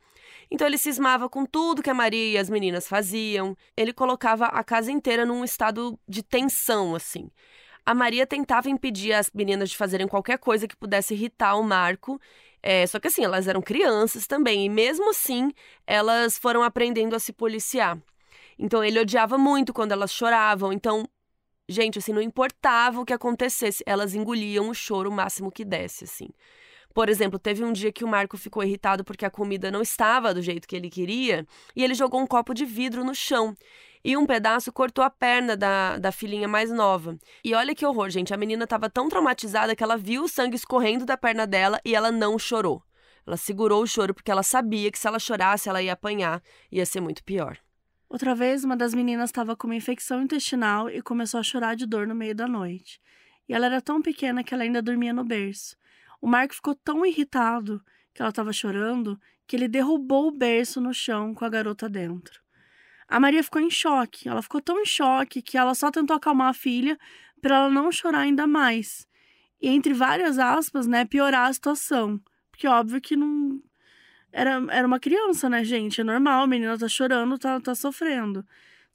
Então 0.50 0.66
ele 0.66 0.78
cismava 0.78 1.28
com 1.28 1.44
tudo 1.44 1.82
que 1.82 1.90
a 1.90 1.94
Maria 1.94 2.32
e 2.32 2.38
as 2.38 2.48
meninas 2.48 2.88
faziam. 2.88 3.56
Ele 3.76 3.92
colocava 3.92 4.46
a 4.46 4.64
casa 4.64 4.90
inteira 4.90 5.26
num 5.26 5.44
estado 5.44 5.98
de 6.08 6.22
tensão, 6.22 6.94
assim. 6.94 7.30
A 7.84 7.94
Maria 7.94 8.26
tentava 8.26 8.68
impedir 8.68 9.12
as 9.12 9.30
meninas 9.32 9.70
de 9.70 9.76
fazerem 9.76 10.06
qualquer 10.06 10.38
coisa 10.38 10.68
que 10.68 10.76
pudesse 10.76 11.14
irritar 11.14 11.56
o 11.56 11.62
Marco. 11.62 12.20
É, 12.62 12.86
só 12.86 12.98
que 12.98 13.08
assim, 13.08 13.24
elas 13.24 13.48
eram 13.48 13.62
crianças 13.62 14.26
também, 14.26 14.66
e 14.66 14.68
mesmo 14.68 15.10
assim, 15.10 15.52
elas 15.86 16.36
foram 16.36 16.62
aprendendo 16.62 17.14
a 17.14 17.18
se 17.18 17.32
policiar. 17.32 17.96
Então 18.58 18.82
ele 18.82 19.00
odiava 19.00 19.38
muito 19.38 19.72
quando 19.72 19.92
elas 19.92 20.12
choravam. 20.12 20.72
Então, 20.72 21.06
gente, 21.68 21.98
assim, 21.98 22.12
não 22.12 22.22
importava 22.22 23.00
o 23.00 23.04
que 23.04 23.12
acontecesse, 23.12 23.82
elas 23.86 24.14
engoliam 24.14 24.68
o 24.68 24.74
choro 24.74 25.10
o 25.10 25.12
máximo 25.12 25.52
que 25.52 25.64
desse, 25.64 26.04
assim. 26.04 26.28
Por 26.94 27.08
exemplo, 27.08 27.38
teve 27.38 27.62
um 27.62 27.72
dia 27.72 27.92
que 27.92 28.04
o 28.04 28.08
Marco 28.08 28.36
ficou 28.36 28.64
irritado 28.64 29.04
porque 29.04 29.24
a 29.24 29.30
comida 29.30 29.70
não 29.70 29.82
estava 29.82 30.34
do 30.34 30.42
jeito 30.42 30.66
que 30.66 30.74
ele 30.74 30.90
queria 30.90 31.46
e 31.76 31.84
ele 31.84 31.94
jogou 31.94 32.20
um 32.20 32.26
copo 32.26 32.52
de 32.52 32.64
vidro 32.64 33.04
no 33.04 33.14
chão. 33.14 33.56
E 34.04 34.16
um 34.16 34.26
pedaço 34.26 34.72
cortou 34.72 35.04
a 35.04 35.10
perna 35.10 35.56
da, 35.56 35.98
da 35.98 36.10
filhinha 36.10 36.48
mais 36.48 36.70
nova. 36.70 37.16
E 37.44 37.54
olha 37.54 37.74
que 37.74 37.84
horror, 37.84 38.10
gente. 38.10 38.32
A 38.32 38.36
menina 38.36 38.64
estava 38.64 38.88
tão 38.88 39.08
traumatizada 39.08 39.76
que 39.76 39.82
ela 39.82 39.96
viu 39.96 40.24
o 40.24 40.28
sangue 40.28 40.56
escorrendo 40.56 41.04
da 41.04 41.16
perna 41.16 41.46
dela 41.46 41.80
e 41.84 41.94
ela 41.94 42.10
não 42.10 42.38
chorou. 42.38 42.82
Ela 43.26 43.36
segurou 43.36 43.82
o 43.82 43.86
choro 43.86 44.14
porque 44.14 44.30
ela 44.30 44.42
sabia 44.42 44.90
que 44.90 44.98
se 44.98 45.06
ela 45.06 45.18
chorasse, 45.18 45.68
ela 45.68 45.82
ia 45.82 45.92
apanhar, 45.92 46.42
ia 46.72 46.86
ser 46.86 47.00
muito 47.00 47.22
pior. 47.22 47.58
Outra 48.08 48.34
vez, 48.34 48.64
uma 48.64 48.76
das 48.76 48.94
meninas 48.94 49.28
estava 49.28 49.54
com 49.54 49.66
uma 49.66 49.76
infecção 49.76 50.22
intestinal 50.22 50.88
e 50.88 51.02
começou 51.02 51.38
a 51.38 51.42
chorar 51.42 51.76
de 51.76 51.86
dor 51.86 52.06
no 52.06 52.14
meio 52.14 52.34
da 52.34 52.48
noite. 52.48 53.00
E 53.46 53.52
ela 53.52 53.66
era 53.66 53.82
tão 53.82 54.00
pequena 54.00 54.42
que 54.42 54.54
ela 54.54 54.62
ainda 54.62 54.80
dormia 54.80 55.12
no 55.12 55.24
berço. 55.24 55.76
O 56.20 56.26
Marco 56.26 56.54
ficou 56.54 56.74
tão 56.74 57.04
irritado 57.04 57.82
que 58.14 58.22
ela 58.22 58.30
estava 58.30 58.52
chorando 58.52 59.20
que 59.46 59.56
ele 59.56 59.68
derrubou 59.68 60.28
o 60.28 60.30
berço 60.30 60.80
no 60.80 60.92
chão 60.92 61.34
com 61.34 61.44
a 61.44 61.48
garota 61.48 61.88
dentro. 61.88 62.40
A 63.06 63.18
Maria 63.18 63.42
ficou 63.42 63.60
em 63.60 63.70
choque. 63.70 64.28
Ela 64.28 64.42
ficou 64.42 64.60
tão 64.60 64.80
em 64.80 64.86
choque 64.86 65.40
que 65.40 65.56
ela 65.56 65.74
só 65.74 65.90
tentou 65.90 66.16
acalmar 66.16 66.48
a 66.48 66.54
filha 66.54 66.98
para 67.40 67.56
ela 67.56 67.70
não 67.70 67.90
chorar 67.90 68.20
ainda 68.20 68.46
mais. 68.46 69.06
E 69.60 69.68
entre 69.68 69.94
várias 69.94 70.38
aspas, 70.38 70.86
né, 70.86 71.04
piorar 71.04 71.48
a 71.48 71.52
situação. 71.52 72.20
Porque 72.50 72.66
óbvio 72.66 73.00
que 73.00 73.16
não 73.16 73.62
era, 74.32 74.64
era 74.70 74.86
uma 74.86 75.00
criança, 75.00 75.48
né, 75.48 75.64
gente? 75.64 76.00
É 76.00 76.04
normal, 76.04 76.44
a 76.44 76.46
menina 76.46 76.78
tá 76.78 76.88
chorando, 76.88 77.38
tá, 77.38 77.60
tá 77.60 77.74
sofrendo. 77.74 78.44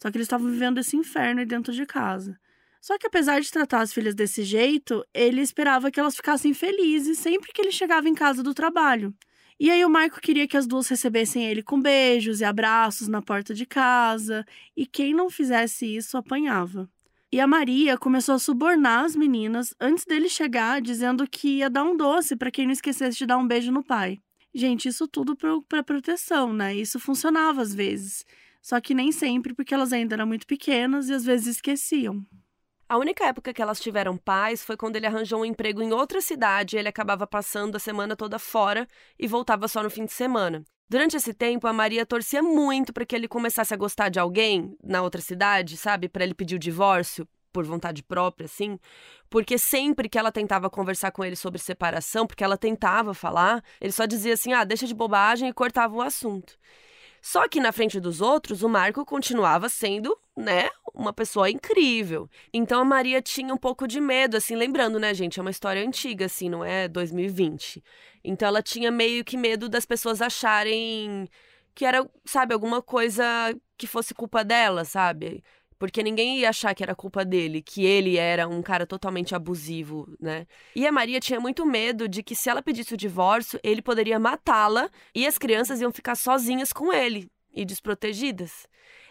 Só 0.02 0.12
que 0.12 0.18
eles 0.18 0.26
estavam 0.26 0.50
vivendo 0.50 0.80
esse 0.80 0.96
inferno 0.98 1.40
aí 1.40 1.46
dentro 1.46 1.74
de 1.74 1.86
casa. 1.86 2.38
Só 2.82 2.98
que 2.98 3.08
apesar 3.08 3.40
de 3.40 3.50
tratar 3.50 3.82
as 3.82 3.94
filhas 3.94 4.14
desse 4.14 4.44
jeito, 4.44 5.06
ele 5.14 5.42
esperava 5.42 5.90
que 5.90 6.00
elas 6.00 6.16
ficassem 6.16 6.54
felizes 6.54 7.18
sempre 7.18 7.54
que 7.54 7.62
ele 7.62 7.72
chegava 7.72 8.10
em 8.10 8.14
casa 8.14 8.44
do 8.44 8.54
trabalho. 8.54 9.16
E 9.60 9.72
aí 9.72 9.86
o 9.86 9.90
Marco 9.90 10.20
queria 10.20 10.48
que 10.48 10.58
as 10.58 10.68
duas 10.68 10.90
recebessem 10.90 11.46
ele 11.46 11.64
com 11.64 11.82
beijos 11.82 12.42
e 12.42 12.44
abraços 12.44 13.08
na 13.08 13.22
porta 13.22 13.54
de 13.54 13.66
casa, 13.66 14.46
e 14.76 14.86
quem 14.86 15.14
não 15.14 15.30
fizesse 15.30 15.86
isso 15.86 16.18
apanhava. 16.18 16.90
E 17.32 17.40
a 17.40 17.48
Maria 17.48 17.98
começou 17.98 18.36
a 18.36 18.40
subornar 18.40 19.06
as 19.06 19.16
meninas 19.16 19.74
antes 19.80 20.04
dele 20.06 20.28
chegar, 20.28 20.82
dizendo 20.82 21.26
que 21.26 21.60
ia 21.60 21.70
dar 21.70 21.84
um 21.84 21.96
doce 21.96 22.36
para 22.36 22.52
quem 22.52 22.66
não 22.66 22.74
esquecesse 22.74 23.18
de 23.18 23.26
dar 23.26 23.38
um 23.38 23.48
beijo 23.48 23.72
no 23.72 23.84
pai. 23.84 24.20
Gente, 24.54 24.88
isso 24.88 25.08
tudo 25.08 25.36
para 25.68 25.84
proteção, 25.84 26.54
né? 26.54 26.76
Isso 26.76 27.00
funcionava 27.00 27.62
às 27.62 27.74
vezes. 27.74 28.24
Só 28.62 28.80
que 28.80 28.94
nem 28.94 29.12
sempre, 29.12 29.54
porque 29.54 29.74
elas 29.74 29.92
ainda 29.92 30.16
eram 30.16 30.28
muito 30.28 30.46
pequenas 30.46 31.10
e 31.10 31.14
às 31.14 31.26
vezes 31.26 31.56
esqueciam. 31.56 32.26
A 32.88 32.98
única 32.98 33.26
época 33.26 33.52
que 33.54 33.62
elas 33.62 33.80
tiveram 33.80 34.16
paz 34.16 34.64
foi 34.64 34.78
quando 34.78 34.96
ele 34.96 35.08
arranjou 35.08 35.42
um 35.42 35.46
emprego 35.46 35.82
em 35.82 35.92
outra 35.92 36.22
cidade 36.22 36.76
e 36.76 36.80
ele 36.80 36.88
acabava 36.88 37.26
passando 37.26 37.76
a 37.76 37.80
semana 37.80 38.16
toda 38.16 38.38
fora 38.38 38.88
e 39.18 39.28
voltava 39.28 39.68
só 39.68 39.82
no 39.82 39.90
fim 39.90 40.06
de 40.06 40.14
semana. 40.14 40.64
Durante 40.88 41.18
esse 41.18 41.34
tempo, 41.34 41.66
a 41.66 41.74
Maria 41.74 42.06
torcia 42.06 42.44
muito 42.44 42.94
para 42.94 43.06
que 43.06 43.16
ele 43.16 43.28
começasse 43.28 43.74
a 43.74 43.78
gostar 43.78 44.10
de 44.10 44.20
alguém 44.20 44.78
na 44.84 45.02
outra 45.02 45.22
cidade, 45.22 45.76
sabe? 45.76 46.08
Para 46.08 46.24
ele 46.24 46.36
pedir 46.36 46.56
o 46.56 46.60
divórcio 46.60 47.28
por 47.54 47.64
vontade 47.64 48.04
própria, 48.04 48.46
assim, 48.46 48.80
porque 49.30 49.58
sempre 49.58 50.10
que 50.10 50.18
ela 50.18 50.32
tentava 50.32 50.70
conversar 50.70 51.12
com 51.12 51.24
ele 51.24 51.36
sobre 51.36 51.60
separação, 51.60 52.26
porque 52.28 52.44
ela 52.44 52.58
tentava 52.58 53.14
falar, 53.14 53.64
ele 53.80 53.94
só 53.94 54.06
dizia 54.06 54.34
assim: 54.34 54.52
ah, 54.52 54.64
deixa 54.64 54.88
de 54.88 54.94
bobagem 54.94 55.48
e 55.48 55.54
cortava 55.54 55.96
o 55.96 56.02
assunto. 56.02 56.58
Só 57.22 57.48
que 57.48 57.62
na 57.62 57.72
frente 57.72 58.02
dos 58.02 58.20
outros, 58.20 58.64
o 58.64 58.68
Marco 58.68 59.06
continuava 59.06 59.70
sendo, 59.70 60.14
né, 60.36 60.70
uma 60.94 61.14
pessoa 61.14 61.50
incrível. 61.50 62.30
Então 62.54 62.82
a 62.82 62.86
Maria 62.86 63.22
tinha 63.22 63.54
um 63.54 63.58
pouco 63.58 63.88
de 63.88 64.02
medo, 64.02 64.36
assim, 64.36 64.58
lembrando, 64.58 65.00
né, 65.00 65.14
gente, 65.14 65.40
é 65.40 65.42
uma 65.42 65.50
história 65.50 65.82
antiga, 65.88 66.26
assim, 66.26 66.50
não 66.50 66.66
é 66.66 66.86
2020. 66.90 67.82
Então 68.26 68.46
ela 68.46 68.62
tinha 68.62 68.92
meio 68.92 69.24
que 69.24 69.38
medo 69.38 69.70
das 69.70 69.86
pessoas 69.86 70.22
acharem 70.22 71.30
que 71.74 71.86
era, 71.86 72.08
sabe, 72.26 72.54
alguma 72.54 72.82
coisa 72.82 73.24
que 73.78 73.88
fosse 73.88 74.14
culpa 74.14 74.44
dela, 74.44 74.86
sabe? 74.86 75.44
Porque 75.84 76.02
ninguém 76.02 76.40
ia 76.40 76.48
achar 76.48 76.74
que 76.74 76.82
era 76.82 76.96
culpa 76.96 77.26
dele, 77.26 77.62
que 77.62 77.84
ele 77.84 78.16
era 78.16 78.48
um 78.48 78.62
cara 78.62 78.88
totalmente 78.88 79.36
abusivo, 79.36 80.08
né? 80.18 80.48
E 80.74 80.88
a 80.88 80.94
Maria 80.94 81.20
tinha 81.20 81.42
muito 81.42 81.66
medo 81.66 82.08
de 82.08 82.24
que 82.24 82.38
se 82.38 82.50
ela 82.50 82.62
pedisse 82.62 82.94
o 82.94 82.98
divórcio, 82.98 83.60
ele 83.62 83.82
poderia 83.82 84.18
matá-la 84.18 84.90
e 85.14 85.28
as 85.28 85.38
crianças 85.38 85.82
iam 85.82 85.92
ficar 85.92 86.16
sozinhas 86.16 86.72
com 86.72 86.94
ele 86.94 87.30
e 87.54 87.66
desprotegidas. 87.66 88.66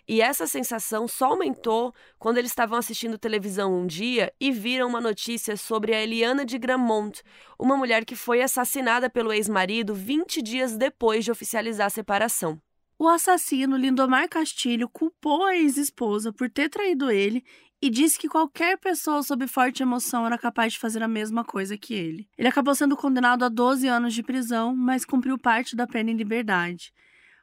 E 0.09 0.23
essa 0.23 0.47
sensação 0.47 1.07
só 1.07 1.27
aumentou 1.27 1.95
quando 2.19 2.39
eles 2.39 2.53
estavam 2.53 2.79
assistindo 2.79 3.19
televisão 3.19 3.79
um 3.79 3.87
dia 3.87 4.33
e 4.41 4.51
viram 4.51 4.89
uma 4.89 5.01
notícia 5.01 5.59
sobre 5.59 5.95
a 5.95 6.03
Eliana 6.03 6.43
de 6.43 6.57
Gramont, 6.57 7.21
uma 7.59 7.77
mulher 7.77 8.03
que 8.03 8.17
foi 8.17 8.41
assassinada 8.41 9.11
pelo 9.11 9.31
ex-marido 9.31 9.95
20 9.95 10.41
dias 10.41 10.75
depois 10.75 11.23
de 11.23 11.31
oficializar 11.31 11.89
a 11.89 11.91
separação. 11.91 12.59
O 13.03 13.09
assassino 13.09 13.77
Lindomar 13.77 14.29
Castilho 14.29 14.89
culpou 14.89 15.45
a 15.45 15.57
ex-esposa 15.57 16.33
por 16.33 16.49
ter 16.49 16.69
traído 16.69 17.11
ele 17.11 17.45
e 17.83 17.91
disse 17.91 18.17
que 18.17 18.29
qualquer 18.29 18.79
pessoa 18.79 19.25
sob 19.25 19.45
forte 19.49 19.83
emoção 19.83 20.25
era 20.25 20.39
capaz 20.39 20.75
de 20.75 20.79
fazer 20.79 21.03
a 21.03 21.09
mesma 21.09 21.45
coisa 21.45 21.77
que 21.77 21.95
ele. 21.95 22.29
Ele 22.39 22.47
acabou 22.47 22.77
sendo 22.77 22.97
condenado 22.97 23.45
a 23.45 23.49
12 23.49 23.89
anos 23.89 24.15
de 24.15 24.23
prisão, 24.23 24.77
mas 24.77 25.05
cumpriu 25.05 25.37
parte 25.37 25.75
da 25.75 25.85
pena 25.85 26.13
em 26.13 26.17
liberdade. 26.17 26.93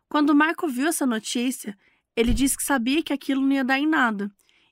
Quando 0.07 0.33
Marco 0.33 0.65
viu 0.65 0.87
essa 0.87 1.05
notícia, 1.05 1.77
ele 2.15 2.33
disse 2.33 2.55
que 2.55 2.63
sabia 2.63 3.03
que 3.03 3.11
aquilo 3.11 3.41
não 3.41 3.51
ia 3.51 3.65
dar 3.65 3.79
em 3.79 3.85
nada. 3.85 4.31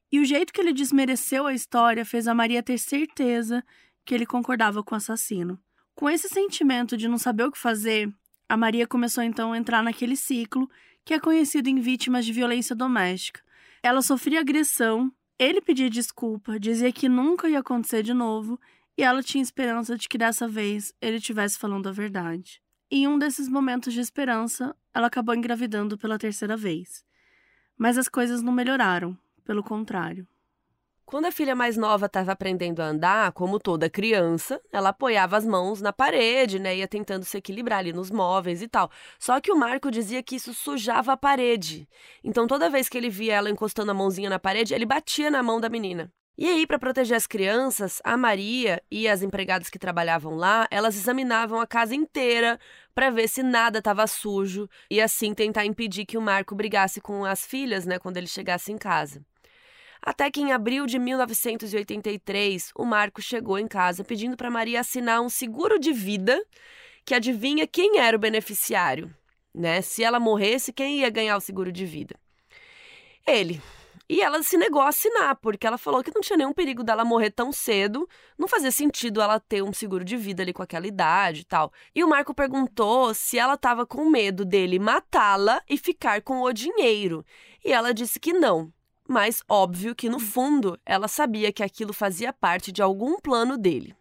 E 0.10 0.22
o 0.22 0.26
jeito 0.26 0.54
que 0.54 0.62
ele 0.62 0.72
desmereceu 0.72 1.46
a 1.46 1.54
história 1.54 2.06
fez 2.06 2.30
a 2.30 2.34
Maria 2.34 2.64
ter 2.64 2.78
certeza 2.78 3.62
que 4.06 4.16
ele 4.16 4.26
concordava 4.26 4.82
com 4.82 4.96
o 4.96 4.98
assassino. 4.98 5.60
Com 5.94 6.10
esse 6.10 6.30
sentimento 6.30 6.96
de 6.96 7.10
não 7.10 7.18
saber 7.18 7.44
o 7.44 7.52
que 7.52 7.60
fazer, 7.60 8.10
a 8.50 8.56
Maria 8.56 8.88
começou 8.88 9.24
então 9.24 9.52
a 9.52 9.58
entrar 9.58 9.84
naquele 9.84 10.16
ciclo 10.16 10.70
que 11.04 11.14
é 11.14 11.20
conhecido 11.20 11.70
em 11.70 11.80
vítimas 11.80 12.26
de 12.26 12.34
violência 12.34 12.76
doméstica. 12.76 13.42
Ela 13.84 14.02
sofria 14.02 14.40
agressão, 14.40 15.12
ele 15.38 15.62
pedia 15.62 15.90
desculpa, 15.90 16.60
dizia 16.60 16.92
que 16.92 17.10
nunca 17.10 17.50
ia 17.50 17.60
acontecer 17.60 18.04
de 18.04 18.14
novo 18.14 18.60
e 18.98 19.04
ela 19.04 19.22
tinha 19.22 19.44
esperança 19.44 19.98
de 19.98 20.08
que 20.08 20.18
dessa 20.18 20.48
vez 20.48 20.94
ele 21.02 21.18
estivesse 21.18 21.60
falando 21.60 21.88
a 21.88 21.92
verdade. 21.92 22.62
Em 22.90 23.08
um 23.08 23.20
desses 23.20 23.50
momentos 23.50 23.94
de 23.94 24.00
esperança, 24.00 24.76
ela 24.94 25.08
acabou 25.08 25.36
engravidando 25.36 25.98
pela 25.98 26.18
terceira 26.18 26.56
vez. 26.56 27.04
Mas 27.78 27.98
as 27.98 28.08
coisas 28.08 28.42
não 28.42 28.54
melhoraram, 28.54 29.18
pelo 29.44 29.62
contrário. 29.62 30.28
Quando 31.08 31.24
a 31.24 31.32
filha 31.32 31.56
mais 31.56 31.78
nova 31.78 32.08
estava 32.08 32.34
aprendendo 32.34 32.82
a 32.82 32.88
andar, 32.88 33.32
como 33.32 33.60
toda 33.60 33.90
criança, 33.90 34.60
ela 34.74 34.90
apoiava 34.90 35.38
as 35.38 35.46
mãos 35.46 35.80
na 35.80 35.94
parede, 35.94 36.60
né? 36.60 36.76
Ia 36.76 36.86
tentando 36.86 37.24
se 37.24 37.38
equilibrar 37.38 37.80
ali 37.80 37.94
nos 37.94 38.12
móveis 38.12 38.62
e 38.62 38.68
tal. 38.68 38.92
Só 39.18 39.40
que 39.40 39.50
o 39.50 39.56
Marco 39.56 39.90
dizia 39.90 40.22
que 40.22 40.36
isso 40.36 40.54
sujava 40.54 41.14
a 41.14 41.18
parede. 41.18 41.88
Então, 42.22 42.46
toda 42.46 42.70
vez 42.70 42.90
que 42.90 42.98
ele 42.98 43.10
via 43.10 43.36
ela 43.36 43.50
encostando 43.50 43.90
a 43.90 43.94
mãozinha 43.94 44.30
na 44.30 44.38
parede, 44.38 44.74
ele 44.74 44.86
batia 44.86 45.32
na 45.32 45.42
mão 45.42 45.62
da 45.62 45.70
menina. 45.70 46.12
E 46.38 46.46
aí, 46.46 46.68
para 46.68 46.78
proteger 46.78 47.16
as 47.16 47.26
crianças, 47.26 48.02
a 48.04 48.18
Maria 48.18 48.84
e 48.92 49.08
as 49.08 49.22
empregadas 49.22 49.70
que 49.70 49.80
trabalhavam 49.80 50.36
lá, 50.36 50.68
elas 50.70 50.98
examinavam 50.98 51.62
a 51.62 51.66
casa 51.66 51.96
inteira 51.96 52.60
para 52.94 53.10
ver 53.10 53.30
se 53.30 53.42
nada 53.42 53.80
estava 53.80 54.06
sujo 54.08 54.70
e 54.92 55.00
assim 55.00 55.34
tentar 55.34 55.66
impedir 55.66 56.06
que 56.06 56.18
o 56.18 56.22
Marco 56.22 56.54
brigasse 56.54 57.00
com 57.00 57.24
as 57.24 57.48
filhas, 57.48 57.86
né, 57.86 57.98
quando 57.98 58.18
ele 58.18 58.28
chegasse 58.28 58.74
em 58.74 58.78
casa. 58.78 59.26
Até 60.02 60.30
que 60.30 60.42
em 60.42 60.52
abril 60.52 60.86
de 60.86 61.00
1983, 61.00 62.72
o 62.76 62.86
Marco 62.86 63.22
chegou 63.22 63.58
em 63.58 63.68
casa 63.68 64.04
pedindo 64.04 64.38
para 64.38 64.52
Maria 64.52 64.80
assinar 64.80 65.22
um 65.22 65.30
seguro 65.30 65.80
de 65.80 65.92
vida 65.92 66.42
que 67.06 67.16
adivinha 67.16 67.66
quem 67.66 68.00
era 68.00 68.18
o 68.18 68.20
beneficiário, 68.20 69.14
né? 69.54 69.82
Se 69.82 70.04
ela 70.04 70.20
morresse, 70.20 70.74
quem 70.74 71.00
ia 71.00 71.10
ganhar 71.10 71.38
o 71.38 71.42
seguro 71.42 71.72
de 71.72 71.86
vida? 71.86 72.16
Ele. 73.26 73.62
E 74.10 74.22
ela 74.22 74.42
se 74.42 74.58
negou 74.58 74.82
a 74.82 74.88
assinar, 74.88 75.36
porque 75.36 75.68
ela 75.68 75.78
falou 75.78 76.02
que 76.02 76.14
não 76.14 76.22
tinha 76.22 76.38
nenhum 76.38 76.54
perigo 76.54 76.82
dela 76.82 77.04
morrer 77.04 77.30
tão 77.30 77.52
cedo, 77.52 78.08
não 78.38 78.48
fazia 78.48 78.72
sentido 78.72 79.22
ela 79.22 79.38
ter 79.38 79.62
um 79.62 79.74
seguro 79.74 80.06
de 80.06 80.16
vida 80.16 80.44
ali 80.44 80.54
com 80.54 80.64
aquela 80.64 80.88
idade 80.88 81.42
e 81.42 81.44
tal. 81.44 81.74
E 81.94 82.04
o 82.04 82.08
Marco 82.08 82.34
perguntou 82.34 83.14
se 83.14 83.38
ela 83.38 83.56
estava 83.56 83.86
com 83.86 84.10
medo 84.10 84.46
dele 84.46 84.80
matá-la 84.80 85.62
e 85.70 85.78
ficar 85.78 86.22
com 86.22 86.42
o 86.42 86.54
dinheiro. 86.54 87.26
E 87.66 87.74
ela 87.74 87.94
disse 87.94 88.18
que 88.18 88.32
não, 88.32 88.72
mas 89.08 89.44
óbvio 89.48 89.96
que 89.96 90.10
no 90.10 90.20
fundo 90.20 90.78
ela 90.86 91.08
sabia 91.08 91.52
que 91.52 91.64
aquilo 91.64 91.94
fazia 91.94 92.34
parte 92.34 92.72
de 92.72 92.82
algum 92.82 93.20
plano 93.20 93.58
dele. 93.58 93.96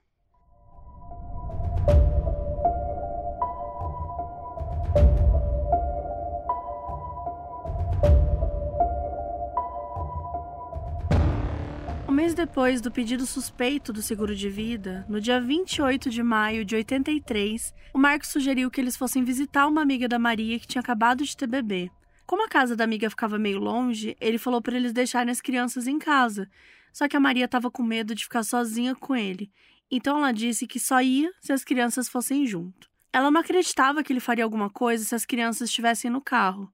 Um 12.09 12.13
mês 12.13 12.35
depois 12.35 12.81
do 12.81 12.91
pedido 12.91 13.27
suspeito 13.27 13.93
do 13.93 14.03
seguro 14.03 14.35
de 14.35 14.49
vida, 14.49 15.05
no 15.09 15.21
dia 15.21 15.41
28 15.41 16.09
de 16.09 16.23
maio 16.23 16.65
de 16.65 16.75
83, 16.75 17.75
o 17.93 17.99
Marcos 17.99 18.29
sugeriu 18.29 18.71
que 18.71 18.81
eles 18.81 18.97
fossem 18.97 19.23
visitar 19.23 19.67
uma 19.67 19.83
amiga 19.83 20.09
da 20.09 20.19
Maria 20.19 20.59
que 20.59 20.67
tinha 20.67 20.81
acabado 20.81 21.25
de 21.25 21.37
ter 21.37 21.47
bebê. 21.47 21.91
Como 22.26 22.45
a 22.45 22.49
casa 22.49 22.75
da 22.75 22.83
amiga 22.83 23.09
ficava 23.09 23.38
meio 23.38 23.61
longe, 23.61 24.16
ele 24.21 24.37
falou 24.37 24.61
para 24.61 24.76
eles 24.76 24.92
deixarem 24.92 25.30
as 25.30 25.40
crianças 25.40 25.87
em 25.87 25.99
casa. 25.99 26.50
Só 26.92 27.06
que 27.06 27.16
a 27.16 27.21
Maria 27.21 27.45
estava 27.45 27.71
com 27.71 27.85
medo 27.85 28.14
de 28.14 28.25
ficar 28.25 28.42
sozinha 28.42 28.97
com 28.97 29.14
ele. 29.14 29.52
Então 29.88 30.18
ela 30.18 30.33
disse 30.33 30.66
que 30.66 30.80
só 30.80 31.00
ia 31.00 31.33
se 31.40 31.52
as 31.52 31.62
crianças 31.62 32.09
fossem 32.09 32.45
junto. 32.45 32.90
Ela 33.12 33.30
não 33.30 33.40
acreditava 33.40 34.02
que 34.02 34.12
ele 34.12 34.18
faria 34.18 34.42
alguma 34.42 34.68
coisa 34.68 35.04
se 35.04 35.14
as 35.14 35.25
crianças 35.25 35.68
estivessem 35.68 36.11
no 36.11 36.21
carro. 36.21 36.73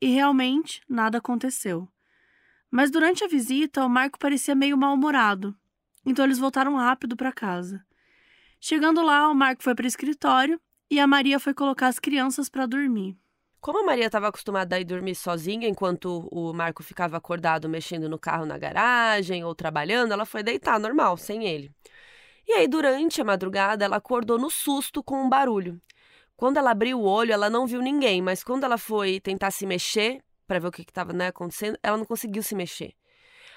E 0.00 0.06
realmente 0.06 0.80
nada 0.88 1.18
aconteceu. 1.18 1.88
Mas 2.70 2.90
durante 2.90 3.24
a 3.24 3.28
visita, 3.28 3.84
o 3.84 3.88
Marco 3.88 4.18
parecia 4.18 4.54
meio 4.54 4.78
mal-humorado. 4.78 5.56
Então 6.06 6.24
eles 6.24 6.38
voltaram 6.38 6.76
rápido 6.76 7.16
para 7.16 7.32
casa. 7.32 7.84
Chegando 8.60 9.02
lá, 9.02 9.28
o 9.28 9.34
Marco 9.34 9.62
foi 9.62 9.74
para 9.74 9.84
o 9.84 9.88
escritório 9.88 10.60
e 10.90 11.00
a 11.00 11.06
Maria 11.06 11.40
foi 11.40 11.52
colocar 11.52 11.88
as 11.88 11.98
crianças 11.98 12.48
para 12.48 12.66
dormir. 12.66 13.16
Como 13.60 13.80
a 13.80 13.82
Maria 13.82 14.06
estava 14.06 14.28
acostumada 14.28 14.76
a 14.76 14.80
ir 14.80 14.84
dormir 14.84 15.16
sozinha 15.16 15.68
enquanto 15.68 16.28
o 16.30 16.52
Marco 16.52 16.82
ficava 16.82 17.16
acordado 17.16 17.68
mexendo 17.68 18.08
no 18.08 18.18
carro 18.18 18.46
na 18.46 18.56
garagem 18.56 19.44
ou 19.44 19.54
trabalhando, 19.54 20.12
ela 20.12 20.24
foi 20.24 20.42
deitar 20.42 20.78
normal, 20.78 21.16
sem 21.16 21.44
ele. 21.44 21.70
E 22.46 22.52
aí, 22.52 22.68
durante 22.68 23.20
a 23.20 23.24
madrugada, 23.24 23.84
ela 23.84 23.96
acordou 23.96 24.38
no 24.38 24.48
susto 24.48 25.02
com 25.02 25.22
um 25.22 25.28
barulho. 25.28 25.80
Quando 26.36 26.56
ela 26.56 26.70
abriu 26.70 27.00
o 27.00 27.04
olho, 27.04 27.32
ela 27.32 27.50
não 27.50 27.66
viu 27.66 27.82
ninguém, 27.82 28.22
mas 28.22 28.44
quando 28.44 28.62
ela 28.62 28.78
foi 28.78 29.18
tentar 29.18 29.50
se 29.50 29.66
mexer 29.66 30.22
para 30.46 30.60
ver 30.60 30.68
o 30.68 30.72
que 30.72 30.82
estava 30.82 31.12
né, 31.12 31.26
acontecendo, 31.26 31.76
ela 31.82 31.96
não 31.96 32.04
conseguiu 32.04 32.42
se 32.42 32.54
mexer. 32.54 32.94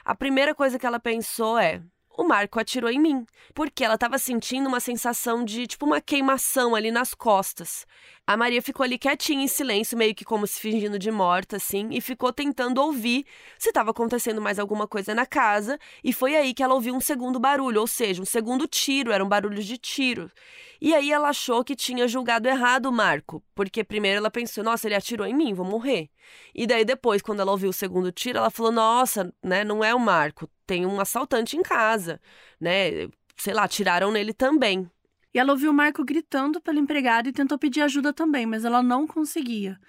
A 0.03 0.15
primeira 0.15 0.55
coisa 0.55 0.79
que 0.79 0.85
ela 0.85 0.99
pensou 0.99 1.59
é: 1.59 1.81
o 2.17 2.23
Marco 2.23 2.59
atirou 2.59 2.89
em 2.89 2.99
mim, 2.99 3.25
porque 3.53 3.83
ela 3.83 3.95
estava 3.95 4.17
sentindo 4.17 4.67
uma 4.67 4.79
sensação 4.79 5.45
de 5.45 5.67
tipo 5.67 5.85
uma 5.85 6.01
queimação 6.01 6.75
ali 6.75 6.91
nas 6.91 7.13
costas. 7.13 7.85
A 8.31 8.37
Maria 8.37 8.61
ficou 8.61 8.85
ali 8.85 8.97
quietinha 8.97 9.43
em 9.43 9.47
silêncio, 9.47 9.97
meio 9.97 10.15
que 10.15 10.23
como 10.23 10.47
se 10.47 10.57
fingindo 10.57 10.97
de 10.97 11.11
morta, 11.11 11.57
assim, 11.57 11.89
e 11.91 11.99
ficou 11.99 12.31
tentando 12.31 12.81
ouvir 12.81 13.25
se 13.57 13.67
estava 13.67 13.91
acontecendo 13.91 14.41
mais 14.41 14.57
alguma 14.57 14.87
coisa 14.87 15.13
na 15.13 15.25
casa. 15.25 15.77
E 16.01 16.13
foi 16.13 16.37
aí 16.37 16.53
que 16.53 16.63
ela 16.63 16.73
ouviu 16.73 16.95
um 16.95 17.01
segundo 17.01 17.41
barulho, 17.41 17.81
ou 17.81 17.87
seja, 17.87 18.21
um 18.21 18.25
segundo 18.25 18.69
tiro, 18.69 19.11
era 19.11 19.21
um 19.21 19.27
barulho 19.27 19.61
de 19.61 19.77
tiro. 19.77 20.31
E 20.79 20.95
aí 20.95 21.11
ela 21.11 21.27
achou 21.27 21.61
que 21.61 21.75
tinha 21.75 22.07
julgado 22.07 22.47
errado 22.47 22.85
o 22.85 22.91
Marco, 22.93 23.43
porque 23.53 23.83
primeiro 23.83 24.19
ela 24.19 24.31
pensou, 24.31 24.63
nossa, 24.63 24.87
ele 24.87 24.95
atirou 24.95 25.27
em 25.27 25.33
mim, 25.33 25.53
vou 25.53 25.65
morrer. 25.65 26.09
E 26.55 26.65
daí 26.65 26.85
depois, 26.85 27.21
quando 27.21 27.41
ela 27.41 27.51
ouviu 27.51 27.71
o 27.71 27.73
segundo 27.73 28.13
tiro, 28.13 28.37
ela 28.37 28.49
falou, 28.49 28.71
nossa, 28.71 29.29
né, 29.43 29.65
não 29.65 29.83
é 29.83 29.93
o 29.93 29.99
Marco, 29.99 30.49
tem 30.65 30.85
um 30.85 31.01
assaltante 31.01 31.57
em 31.57 31.61
casa, 31.61 32.17
né? 32.61 33.09
Sei 33.35 33.53
lá, 33.53 33.67
tiraram 33.67 34.09
nele 34.09 34.33
também. 34.33 34.89
E 35.33 35.39
ela 35.39 35.51
ouviu 35.51 35.71
o 35.71 35.73
Marco 35.73 36.03
gritando 36.03 36.59
pela 36.59 36.79
empregada 36.79 37.29
e 37.29 37.33
tentou 37.33 37.57
pedir 37.57 37.81
ajuda 37.81 38.11
também, 38.11 38.45
mas 38.45 38.65
ela 38.65 38.83
não 38.83 39.07
conseguia. 39.07 39.79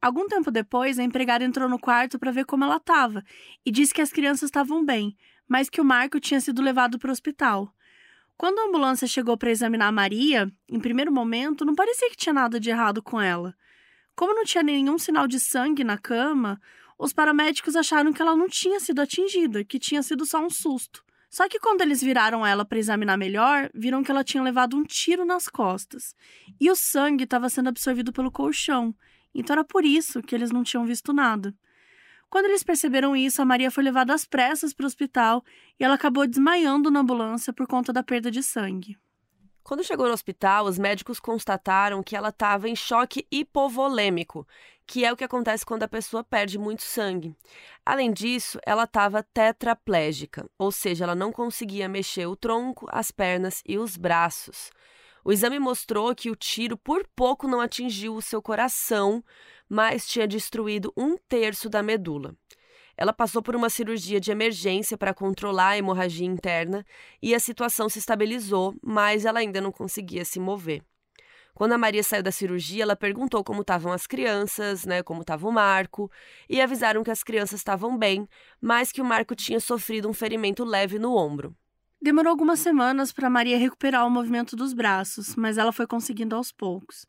Algum 0.00 0.26
tempo 0.26 0.50
depois, 0.50 0.98
a 0.98 1.02
empregada 1.02 1.44
entrou 1.44 1.68
no 1.68 1.78
quarto 1.78 2.18
para 2.18 2.30
ver 2.30 2.44
como 2.44 2.64
ela 2.64 2.76
estava 2.76 3.22
e 3.64 3.70
disse 3.70 3.92
que 3.92 4.00
as 4.00 4.10
crianças 4.10 4.44
estavam 4.44 4.84
bem, 4.84 5.16
mas 5.48 5.68
que 5.68 5.80
o 5.80 5.84
Marco 5.84 6.18
tinha 6.18 6.40
sido 6.40 6.62
levado 6.62 6.98
para 6.98 7.08
o 7.08 7.12
hospital. 7.12 7.74
Quando 8.36 8.58
a 8.58 8.64
ambulância 8.64 9.06
chegou 9.06 9.36
para 9.36 9.50
examinar 9.50 9.92
Maria, 9.92 10.50
em 10.66 10.80
primeiro 10.80 11.12
momento 11.12 11.64
não 11.64 11.74
parecia 11.74 12.08
que 12.08 12.16
tinha 12.16 12.32
nada 12.32 12.58
de 12.58 12.70
errado 12.70 13.02
com 13.02 13.20
ela. 13.20 13.54
Como 14.16 14.34
não 14.34 14.44
tinha 14.44 14.62
nenhum 14.62 14.98
sinal 14.98 15.26
de 15.26 15.38
sangue 15.38 15.84
na 15.84 15.98
cama, 15.98 16.58
os 16.98 17.12
paramédicos 17.12 17.76
acharam 17.76 18.12
que 18.12 18.22
ela 18.22 18.36
não 18.36 18.48
tinha 18.48 18.80
sido 18.80 19.00
atingida, 19.00 19.64
que 19.64 19.78
tinha 19.78 20.02
sido 20.02 20.24
só 20.24 20.44
um 20.44 20.48
susto. 20.48 21.04
Só 21.30 21.48
que 21.48 21.60
quando 21.60 21.80
eles 21.80 22.02
viraram 22.02 22.44
ela 22.44 22.64
para 22.64 22.78
examinar 22.78 23.16
melhor, 23.16 23.70
viram 23.72 24.02
que 24.02 24.10
ela 24.10 24.24
tinha 24.24 24.42
levado 24.42 24.76
um 24.76 24.82
tiro 24.82 25.24
nas 25.24 25.46
costas. 25.48 26.12
E 26.60 26.68
o 26.68 26.74
sangue 26.74 27.22
estava 27.22 27.48
sendo 27.48 27.68
absorvido 27.68 28.12
pelo 28.12 28.32
colchão. 28.32 28.92
Então 29.32 29.54
era 29.54 29.64
por 29.64 29.84
isso 29.84 30.20
que 30.20 30.34
eles 30.34 30.50
não 30.50 30.64
tinham 30.64 30.84
visto 30.84 31.12
nada. 31.12 31.54
Quando 32.28 32.46
eles 32.46 32.64
perceberam 32.64 33.14
isso, 33.14 33.40
a 33.40 33.44
Maria 33.44 33.70
foi 33.70 33.84
levada 33.84 34.12
às 34.12 34.24
pressas 34.24 34.72
para 34.72 34.84
o 34.84 34.86
hospital 34.88 35.44
e 35.78 35.84
ela 35.84 35.94
acabou 35.94 36.26
desmaiando 36.26 36.90
na 36.90 37.00
ambulância 37.00 37.52
por 37.52 37.66
conta 37.66 37.92
da 37.92 38.02
perda 38.02 38.28
de 38.28 38.42
sangue. 38.42 38.98
Quando 39.62 39.84
chegou 39.84 40.08
no 40.08 40.12
hospital, 40.14 40.64
os 40.64 40.78
médicos 40.78 41.20
constataram 41.20 42.02
que 42.02 42.16
ela 42.16 42.30
estava 42.30 42.68
em 42.68 42.74
choque 42.74 43.26
hipovolêmico, 43.30 44.46
que 44.90 45.04
é 45.04 45.12
o 45.12 45.16
que 45.16 45.22
acontece 45.22 45.64
quando 45.64 45.84
a 45.84 45.88
pessoa 45.88 46.24
perde 46.24 46.58
muito 46.58 46.82
sangue. 46.82 47.32
Além 47.86 48.12
disso, 48.12 48.58
ela 48.66 48.82
estava 48.82 49.22
tetraplégica, 49.22 50.50
ou 50.58 50.72
seja, 50.72 51.04
ela 51.04 51.14
não 51.14 51.30
conseguia 51.30 51.88
mexer 51.88 52.26
o 52.26 52.34
tronco, 52.34 52.88
as 52.90 53.12
pernas 53.12 53.62
e 53.64 53.78
os 53.78 53.96
braços. 53.96 54.72
O 55.24 55.30
exame 55.30 55.60
mostrou 55.60 56.12
que 56.12 56.28
o 56.28 56.34
tiro 56.34 56.76
por 56.76 57.06
pouco 57.14 57.46
não 57.46 57.60
atingiu 57.60 58.16
o 58.16 58.20
seu 58.20 58.42
coração, 58.42 59.22
mas 59.68 60.08
tinha 60.08 60.26
destruído 60.26 60.92
um 60.96 61.16
terço 61.16 61.70
da 61.70 61.84
medula. 61.84 62.34
Ela 62.96 63.12
passou 63.12 63.40
por 63.40 63.54
uma 63.54 63.70
cirurgia 63.70 64.18
de 64.18 64.32
emergência 64.32 64.98
para 64.98 65.14
controlar 65.14 65.68
a 65.68 65.78
hemorragia 65.78 66.26
interna 66.26 66.84
e 67.22 67.32
a 67.32 67.38
situação 67.38 67.88
se 67.88 68.00
estabilizou, 68.00 68.74
mas 68.82 69.24
ela 69.24 69.38
ainda 69.38 69.60
não 69.60 69.70
conseguia 69.70 70.24
se 70.24 70.40
mover. 70.40 70.82
Quando 71.60 71.72
a 71.72 71.78
Maria 71.78 72.02
saiu 72.02 72.22
da 72.22 72.32
cirurgia, 72.32 72.84
ela 72.84 72.96
perguntou 72.96 73.44
como 73.44 73.60
estavam 73.60 73.92
as 73.92 74.06
crianças, 74.06 74.86
né, 74.86 75.02
como 75.02 75.20
estava 75.20 75.46
o 75.46 75.52
Marco, 75.52 76.10
e 76.48 76.58
avisaram 76.58 77.04
que 77.04 77.10
as 77.10 77.22
crianças 77.22 77.60
estavam 77.60 77.98
bem, 77.98 78.26
mas 78.58 78.90
que 78.90 79.02
o 79.02 79.04
Marco 79.04 79.36
tinha 79.36 79.60
sofrido 79.60 80.08
um 80.08 80.14
ferimento 80.14 80.64
leve 80.64 80.98
no 80.98 81.14
ombro. 81.14 81.54
Demorou 82.00 82.30
algumas 82.30 82.60
semanas 82.60 83.12
para 83.12 83.28
Maria 83.28 83.58
recuperar 83.58 84.06
o 84.06 84.10
movimento 84.10 84.56
dos 84.56 84.72
braços, 84.72 85.36
mas 85.36 85.58
ela 85.58 85.70
foi 85.70 85.86
conseguindo 85.86 86.34
aos 86.34 86.50
poucos. 86.50 87.04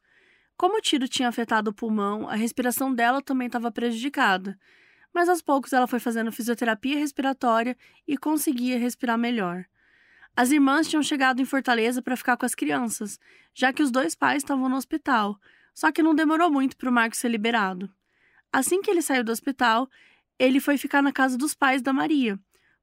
Como 0.58 0.79
o 0.79 0.81
tiro 0.81 1.08
tinha 1.08 1.29
afetado 1.29 1.72
o 1.72 1.74
pulmão, 1.74 2.27
a 2.27 2.36
respiração 2.36 2.93
dela 2.93 3.22
também 3.22 3.46
estava 3.46 3.72
prejudicada, 3.72 4.60
mas 5.13 5.29
aos 5.29 5.41
poucos 5.41 5.72
ela 5.72 5.88
foi 5.88 6.01
fazendo 6.01 6.29
fisioterapia 6.29 6.98
respiratória 6.98 7.77
e 8.05 8.17
conseguia 8.17 8.77
respirar 8.77 9.17
melhor. 9.17 9.63
As 10.35 10.51
irmãs 10.51 10.88
tinham 10.88 11.03
chegado 11.03 11.41
em 11.41 11.45
Fortaleza 11.45 12.01
para 12.01 12.15
ficar 12.15 12.38
com 12.38 12.45
as 12.45 12.55
crianças, 12.55 13.19
já 13.53 13.73
que 13.73 13.83
os 13.83 13.91
dois 13.91 14.15
pais 14.15 14.43
estavam 14.43 14.69
no 14.69 14.75
hospital, 14.75 15.39
só 15.73 15.91
que 15.91 16.03
não 16.03 16.15
demorou 16.15 16.50
muito 16.51 16.77
para 16.77 16.89
o 16.89 16.93
Marcos 16.93 17.19
ser 17.19 17.29
liberado. 17.29 17.89
Assim 18.51 18.81
que 18.81 18.89
ele 18.89 19.01
saiu 19.01 19.23
do 19.23 19.31
hospital, 19.31 19.89
ele 20.39 20.59
foi 20.59 20.77
ficar 20.77 21.01
na 21.01 21.11
casa 21.11 21.38
dos 21.38 21.53
pais 21.53 21.81
da 21.81 21.93
Maria 21.93 22.39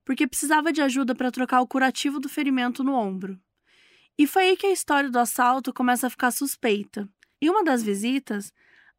porque 0.08 0.26
precisava 0.26 0.72
de 0.72 0.80
ajuda 0.80 1.14
para 1.14 1.30
trocar 1.30 1.60
o 1.60 1.66
curativo 1.66 2.18
do 2.18 2.30
ferimento 2.30 2.82
no 2.82 2.94
ombro. 2.94 3.38
E 4.16 4.26
foi 4.26 4.44
aí 4.44 4.56
que 4.56 4.66
a 4.66 4.72
história 4.72 5.10
do 5.10 5.18
assalto 5.18 5.70
começa 5.70 6.06
a 6.06 6.10
ficar 6.10 6.30
suspeita. 6.30 7.06
Em 7.42 7.50
uma 7.50 7.62
das 7.62 7.82
visitas, 7.82 8.50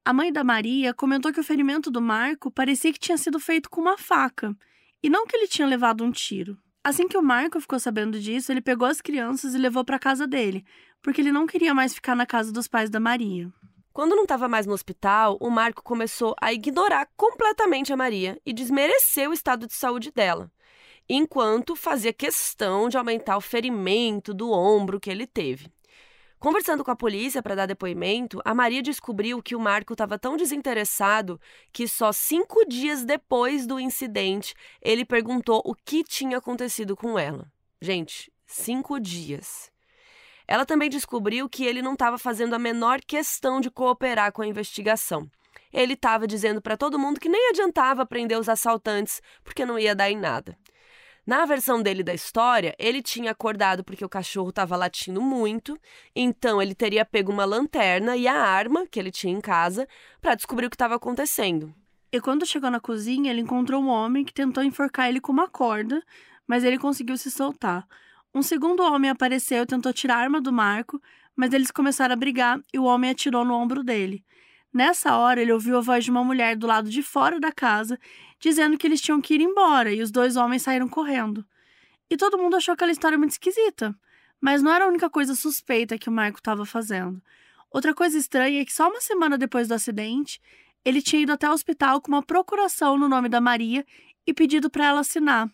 a 0.05 0.13
mãe 0.13 0.31
da 0.31 0.43
Maria 0.43 0.93
comentou 0.93 1.33
que 1.33 1.39
o 1.39 1.43
ferimento 1.43 1.89
do 1.89 1.99
Marco 1.99 2.51
parecia 2.51 2.93
que 2.93 2.99
tinha 2.99 3.17
sido 3.17 3.39
feito 3.39 3.71
com 3.71 3.81
uma 3.81 3.97
faca, 3.97 4.55
e 5.01 5.09
não 5.09 5.25
que 5.25 5.35
ele 5.35 5.47
tinha 5.47 5.67
levado 5.67 6.03
um 6.03 6.11
tiro. 6.11 6.55
Assim 6.83 7.07
que 7.07 7.17
o 7.17 7.21
Marco 7.21 7.59
ficou 7.59 7.79
sabendo 7.79 8.19
disso, 8.19 8.51
ele 8.51 8.62
pegou 8.62 8.88
as 8.88 9.01
crianças 9.01 9.53
e 9.53 9.57
levou 9.57 9.83
para 9.83 10.00
casa 10.00 10.25
dele, 10.25 10.65
porque 11.01 11.21
ele 11.21 11.31
não 11.31 11.45
queria 11.45 11.74
mais 11.74 11.93
ficar 11.93 12.15
na 12.15 12.25
casa 12.25 12.51
dos 12.51 12.67
pais 12.67 12.89
da 12.89 13.00
Maria. 13.00 13.51
Quando 13.91 14.15
não 14.15 14.24
estava 14.24 14.48
mais 14.48 14.65
no 14.65 14.74
hospital, 14.74 15.38
o 15.41 15.50
Marco 15.50 15.83
começou 15.83 16.36
a 16.41 16.53
ignorar 16.53 17.07
completamente 17.17 17.91
a 17.91 17.98
Maria 17.98 18.39
e 18.45 18.53
desmerecer 18.53 19.29
o 19.29 19.33
estado 19.33 19.67
de 19.67 19.74
saúde 19.74 20.12
dela 20.12 20.50
enquanto 21.09 21.75
fazia 21.75 22.13
questão 22.13 22.88
de 22.88 22.95
aumentar 22.95 23.36
o 23.36 23.41
ferimento 23.41 24.32
do 24.32 24.51
ombro 24.51 24.99
que 24.99 25.10
ele 25.10 25.25
teve. 25.25 25.67
Conversando 26.39 26.86
com 26.86 26.91
a 26.91 26.95
polícia 26.95 27.43
para 27.43 27.54
dar 27.54 27.65
depoimento, 27.65 28.41
a 28.45 28.56
Maria 28.56 28.82
descobriu 28.82 29.43
que 29.43 29.58
o 29.58 29.60
Marco 29.60 29.91
estava 29.91 30.17
tão 30.17 30.38
desinteressado 30.38 31.39
que 31.73 31.86
só 31.86 32.13
cinco 32.13 32.65
dias 32.65 33.04
depois 33.04 33.67
do 33.67 33.78
incidente 33.78 34.56
ele 34.82 35.04
perguntou 35.04 35.62
o 35.65 35.75
que 35.75 36.02
tinha 36.02 36.38
acontecido 36.38 36.95
com 36.95 37.19
ela. 37.19 37.52
Gente, 37.82 38.32
cinco 38.47 39.02
dias. 39.02 39.69
Ela 40.47 40.65
também 40.65 40.89
descobriu 40.89 41.49
que 41.49 41.65
ele 41.65 41.82
não 41.82 41.91
estava 41.93 42.17
fazendo 42.17 42.54
a 42.54 42.60
menor 42.60 43.02
questão 43.02 43.60
de 43.60 43.69
cooperar 43.69 44.32
com 44.32 44.41
a 44.41 44.47
investigação. 44.47 45.30
Ele 45.73 45.93
estava 45.93 46.25
dizendo 46.25 46.62
para 46.62 46.78
todo 46.78 46.97
mundo 46.97 47.19
que 47.19 47.28
nem 47.28 47.49
adiantava 47.49 48.06
prender 48.06 48.39
os 48.39 48.47
assaltantes 48.47 49.21
porque 49.43 49.65
não 49.65 49.78
ia 49.78 49.93
dar 49.93 50.10
em 50.10 50.17
nada. 50.17 50.58
Na 51.29 51.45
versão 51.45 51.79
dele 51.79 52.01
da 52.01 52.11
história, 52.11 52.75
ele 52.79 53.03
tinha 53.03 53.29
acordado 53.29 53.83
porque 53.83 54.03
o 54.03 54.09
cachorro 54.09 54.49
estava 54.49 54.75
latindo 54.75 55.21
muito, 55.21 55.79
então 56.15 56.59
ele 56.59 56.73
teria 56.73 57.05
pego 57.05 57.31
uma 57.31 57.45
lanterna 57.45 58.17
e 58.17 58.27
a 58.27 58.33
arma 58.33 58.87
que 58.87 58.99
ele 58.99 59.11
tinha 59.11 59.31
em 59.31 59.39
casa 59.39 59.87
para 60.19 60.33
descobrir 60.33 60.65
o 60.65 60.71
que 60.71 60.75
estava 60.75 60.95
acontecendo. 60.95 61.71
E 62.11 62.19
quando 62.19 62.47
chegou 62.47 62.71
na 62.71 62.79
cozinha, 62.79 63.29
ele 63.29 63.41
encontrou 63.41 63.79
um 63.79 63.89
homem 63.89 64.25
que 64.25 64.33
tentou 64.33 64.63
enforcar 64.63 65.07
ele 65.07 65.21
com 65.21 65.31
uma 65.31 65.47
corda, 65.47 66.01
mas 66.47 66.63
ele 66.63 66.79
conseguiu 66.79 67.15
se 67.15 67.29
soltar. 67.29 67.87
Um 68.33 68.41
segundo 68.41 68.81
homem 68.81 69.11
apareceu 69.11 69.61
e 69.61 69.67
tentou 69.67 69.93
tirar 69.93 70.15
a 70.15 70.21
arma 70.21 70.41
do 70.41 70.51
Marco, 70.51 70.99
mas 71.35 71.53
eles 71.53 71.69
começaram 71.69 72.13
a 72.13 72.17
brigar 72.17 72.59
e 72.73 72.79
o 72.79 72.85
homem 72.85 73.11
atirou 73.11 73.45
no 73.45 73.53
ombro 73.53 73.83
dele. 73.83 74.25
Nessa 74.73 75.17
hora, 75.17 75.41
ele 75.41 75.51
ouviu 75.51 75.77
a 75.77 75.82
voz 75.82 76.05
de 76.05 76.12
uma 76.12 76.23
mulher 76.23 76.55
do 76.55 76.67
lado 76.67 76.89
de 76.89 77.01
fora 77.01 77.39
da 77.39 77.51
casa 77.51 77.99
dizendo 78.39 78.77
que 78.77 78.88
eles 78.88 79.01
tinham 79.01 79.19
que 79.19 79.34
ir 79.34 79.41
embora 79.41 79.91
e 79.91 80.01
os 80.01 80.12
dois 80.12 80.36
homens 80.36 80.62
saíram 80.62 80.88
correndo. 80.88 81.45
E 82.10 82.15
todo 82.15 82.38
mundo 82.38 82.55
achou 82.55 82.73
aquela 82.73 82.91
história 82.91 83.17
muito 83.17 83.32
esquisita. 83.32 83.95
Mas 84.39 84.62
não 84.62 84.73
era 84.73 84.86
a 84.86 84.88
única 84.88 85.10
coisa 85.10 85.36
suspeita 85.36 85.97
que 85.97 86.08
o 86.08 86.12
Marco 86.12 86.39
estava 86.39 86.65
fazendo. 86.65 87.21
Outra 87.69 87.93
coisa 87.93 88.17
estranha 88.17 88.62
é 88.62 88.65
que 88.65 88.73
só 88.73 88.89
uma 88.89 89.01
semana 89.01 89.38
depois 89.38 89.67
do 89.67 89.73
acidente, 89.73 90.41
ele 90.84 91.01
tinha 91.01 91.21
ido 91.21 91.34
até 91.34 91.49
o 91.49 91.53
hospital 91.53 92.01
com 92.01 92.08
uma 92.08 92.23
procuração 92.23 92.97
no 92.97 93.10
nome 93.10 93.27
da 93.27 93.41
Maria 93.41 93.86
e 94.25 94.34
pedido 94.34 94.69
para 94.69 94.88
ela 94.88 95.01
assinar. 95.01 95.49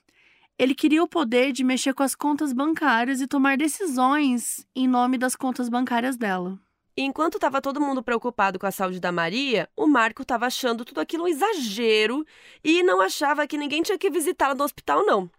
Ele 0.57 0.73
queria 0.73 1.03
o 1.03 1.07
poder 1.07 1.51
de 1.51 1.63
mexer 1.63 1.93
com 1.93 2.03
as 2.03 2.15
contas 2.15 2.53
bancárias 2.53 3.19
e 3.19 3.27
tomar 3.27 3.57
decisões 3.57 4.65
em 4.73 4.87
nome 4.87 5.17
das 5.17 5.35
contas 5.35 5.67
bancárias 5.67 6.15
dela. 6.15 6.57
Enquanto 6.97 7.35
estava 7.35 7.61
todo 7.61 7.81
mundo 7.81 8.01
preocupado 8.01 8.57
com 8.57 8.65
a 8.65 8.71
saúde 8.71 9.01
da 9.01 9.11
Maria, 9.11 9.69
o 9.75 9.85
Marco 9.85 10.21
estava 10.21 10.45
achando 10.45 10.85
tudo 10.85 11.01
aquilo 11.01 11.25
um 11.25 11.27
exagero 11.27 12.25
e 12.63 12.81
não 12.83 13.01
achava 13.01 13.45
que 13.45 13.57
ninguém 13.57 13.81
tinha 13.81 13.97
que 13.97 14.09
visitá-la 14.09 14.55
no 14.55 14.63
hospital, 14.63 15.05
não. 15.05 15.29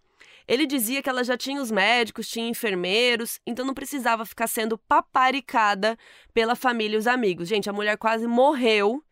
Ele 0.47 0.67
dizia 0.67 1.03
que 1.03 1.09
ela 1.09 1.25
já 1.25 1.37
tinha 1.37 1.61
os 1.61 1.71
médicos, 1.71 2.29
tinha 2.29 2.47
enfermeiros, 2.47 3.41
então 3.47 3.65
não 3.65 3.75
precisava 3.75 4.25
ficar 4.27 4.47
sendo 4.47 4.79
paparicada 4.79 5.99
pela 6.33 6.55
família 6.55 6.97
e 6.97 6.99
os 6.99 7.07
amigos. 7.07 7.49
Gente, 7.49 7.71
a 7.71 7.73
mulher 7.73 7.97
quase 7.97 8.27
morreu, 8.27 9.03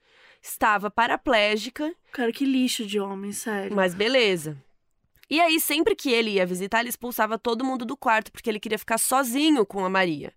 estava 0.40 0.90
paraplégica. 0.90 1.92
Cara, 2.12 2.30
que 2.30 2.44
lixo 2.44 2.87
de 2.87 3.00
homem, 3.00 3.33
sério. 3.33 3.74
Mas 3.74 3.94
beleza. 3.94 4.57
E 5.28 5.40
aí, 5.40 5.59
sempre 5.59 5.96
que 5.96 6.12
ele 6.12 6.33
ia 6.33 6.46
visitar, 6.46 6.80
ele 6.80 6.90
expulsava 6.90 7.38
todo 7.38 7.64
mundo 7.64 7.85
do 7.87 7.96
quarto, 7.96 8.30
porque 8.30 8.50
ele 8.50 8.61
queria 8.61 8.78
ficar 8.78 8.98
sozinho 8.98 9.64
com 9.64 9.85
a 9.85 9.88
Maria. 9.88 10.33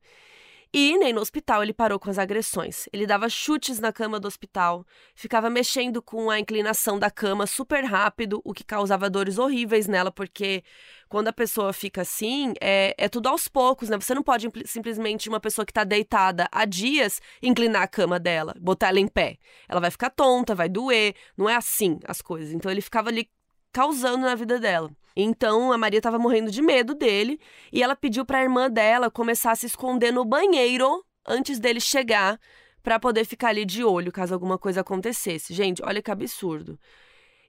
E 0.73 0.97
nem 0.97 1.13
no 1.13 1.21
hospital 1.21 1.63
ele 1.63 1.73
parou 1.73 1.97
com 1.99 2.09
as 2.09 2.17
agressões. 2.17 2.87
Ele 2.91 3.07
dava 3.07 3.29
chutes 3.29 3.79
na 3.79 3.93
cama 3.93 4.19
do 4.19 4.27
hospital, 4.27 4.85
ficava 5.15 5.49
mexendo 5.49 6.01
com 6.01 6.29
a 6.29 6.39
inclinação 6.39 6.99
da 6.99 7.09
cama 7.09 7.47
super 7.47 7.83
rápido, 7.85 8.41
o 8.43 8.53
que 8.53 8.63
causava 8.63 9.09
dores 9.09 9.37
horríveis 9.37 9.87
nela, 9.87 10.11
porque 10.11 10.63
quando 11.07 11.29
a 11.29 11.33
pessoa 11.33 11.71
fica 11.71 12.01
assim, 12.01 12.53
é, 12.59 12.93
é 12.97 13.07
tudo 13.07 13.29
aos 13.29 13.47
poucos, 13.47 13.89
né? 13.89 13.97
Você 13.97 14.13
não 14.13 14.23
pode 14.23 14.49
simplesmente 14.65 15.29
uma 15.29 15.39
pessoa 15.39 15.65
que 15.65 15.71
está 15.71 15.83
deitada 15.83 16.47
há 16.51 16.65
dias 16.65 17.21
inclinar 17.41 17.83
a 17.83 17.87
cama 17.87 18.19
dela, 18.19 18.53
botar 18.59 18.89
ela 18.89 18.99
em 18.99 19.07
pé. 19.07 19.37
Ela 19.69 19.79
vai 19.79 19.91
ficar 19.91 20.09
tonta, 20.09 20.53
vai 20.53 20.67
doer. 20.67 21.15
Não 21.37 21.49
é 21.49 21.55
assim 21.55 21.99
as 22.05 22.21
coisas. 22.21 22.53
Então 22.53 22.69
ele 22.69 22.81
ficava 22.81 23.09
ali 23.09 23.29
causando 23.71 24.25
na 24.25 24.35
vida 24.35 24.59
dela. 24.59 24.89
Então 25.19 25.71
a 25.71 25.77
Maria 25.79 25.97
estava 25.97 26.19
morrendo 26.19 26.51
de 26.51 26.61
medo 26.61 26.93
dele 26.93 27.39
e 27.73 27.81
ela 27.81 27.95
pediu 27.95 28.23
para 28.23 28.37
a 28.37 28.43
irmã 28.43 28.69
dela 28.69 29.09
começar 29.09 29.51
a 29.51 29.55
se 29.55 29.65
esconder 29.65 30.13
no 30.13 30.23
banheiro 30.23 31.03
antes 31.27 31.57
dele 31.57 31.79
chegar 31.79 32.39
para 32.83 32.99
poder 32.99 33.25
ficar 33.25 33.47
ali 33.47 33.65
de 33.65 33.83
olho 33.83 34.11
caso 34.11 34.35
alguma 34.35 34.59
coisa 34.59 34.81
acontecesse. 34.81 35.55
Gente, 35.55 35.81
olha 35.83 36.03
que 36.03 36.11
absurdo. 36.11 36.79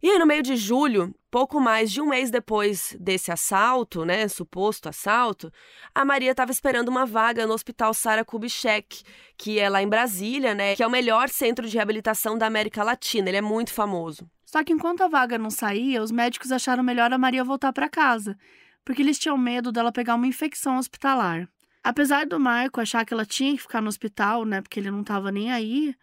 E 0.02 0.08
aí, 0.08 0.18
no 0.18 0.24
meio 0.24 0.42
de 0.42 0.56
julho, 0.56 1.14
pouco 1.30 1.60
mais 1.60 1.92
de 1.92 2.00
um 2.00 2.06
mês 2.06 2.30
depois 2.30 2.96
desse 2.98 3.30
assalto, 3.30 4.04
né, 4.04 4.28
suposto 4.28 4.88
assalto, 4.88 5.52
a 5.94 6.04
Maria 6.04 6.30
estava 6.30 6.52
esperando 6.52 6.88
uma 6.88 7.04
vaga 7.04 7.46
no 7.46 7.52
Hospital 7.52 7.92
Sara 7.92 8.24
Kubitschek, 8.24 9.02
que 9.36 9.58
é 9.58 9.68
lá 9.68 9.82
em 9.82 9.88
Brasília, 9.88 10.54
né, 10.54 10.74
que 10.74 10.82
é 10.82 10.86
o 10.86 10.90
melhor 10.90 11.28
centro 11.28 11.68
de 11.68 11.76
reabilitação 11.76 12.38
da 12.38 12.46
América 12.46 12.82
Latina, 12.82 13.28
ele 13.28 13.38
é 13.38 13.42
muito 13.42 13.74
famoso. 13.74 14.26
Só 14.48 14.64
que 14.64 14.72
enquanto 14.72 15.02
a 15.02 15.08
vaga 15.08 15.36
não 15.36 15.50
saía, 15.50 16.02
os 16.02 16.10
médicos 16.10 16.50
acharam 16.50 16.82
melhor 16.82 17.12
a 17.12 17.18
Maria 17.18 17.44
voltar 17.44 17.70
para 17.70 17.86
casa, 17.86 18.34
porque 18.82 19.02
eles 19.02 19.18
tinham 19.18 19.36
medo 19.36 19.70
dela 19.70 19.92
pegar 19.92 20.14
uma 20.14 20.26
infecção 20.26 20.78
hospitalar. 20.78 21.46
Apesar 21.84 22.24
do 22.24 22.40
Marco 22.40 22.80
achar 22.80 23.04
que 23.04 23.12
ela 23.12 23.26
tinha 23.26 23.52
que 23.52 23.60
ficar 23.60 23.82
no 23.82 23.90
hospital, 23.90 24.46
né, 24.46 24.62
porque 24.62 24.80
ele 24.80 24.90
não 24.90 25.02
estava 25.02 25.30
nem 25.30 25.52
aí, 25.52 25.94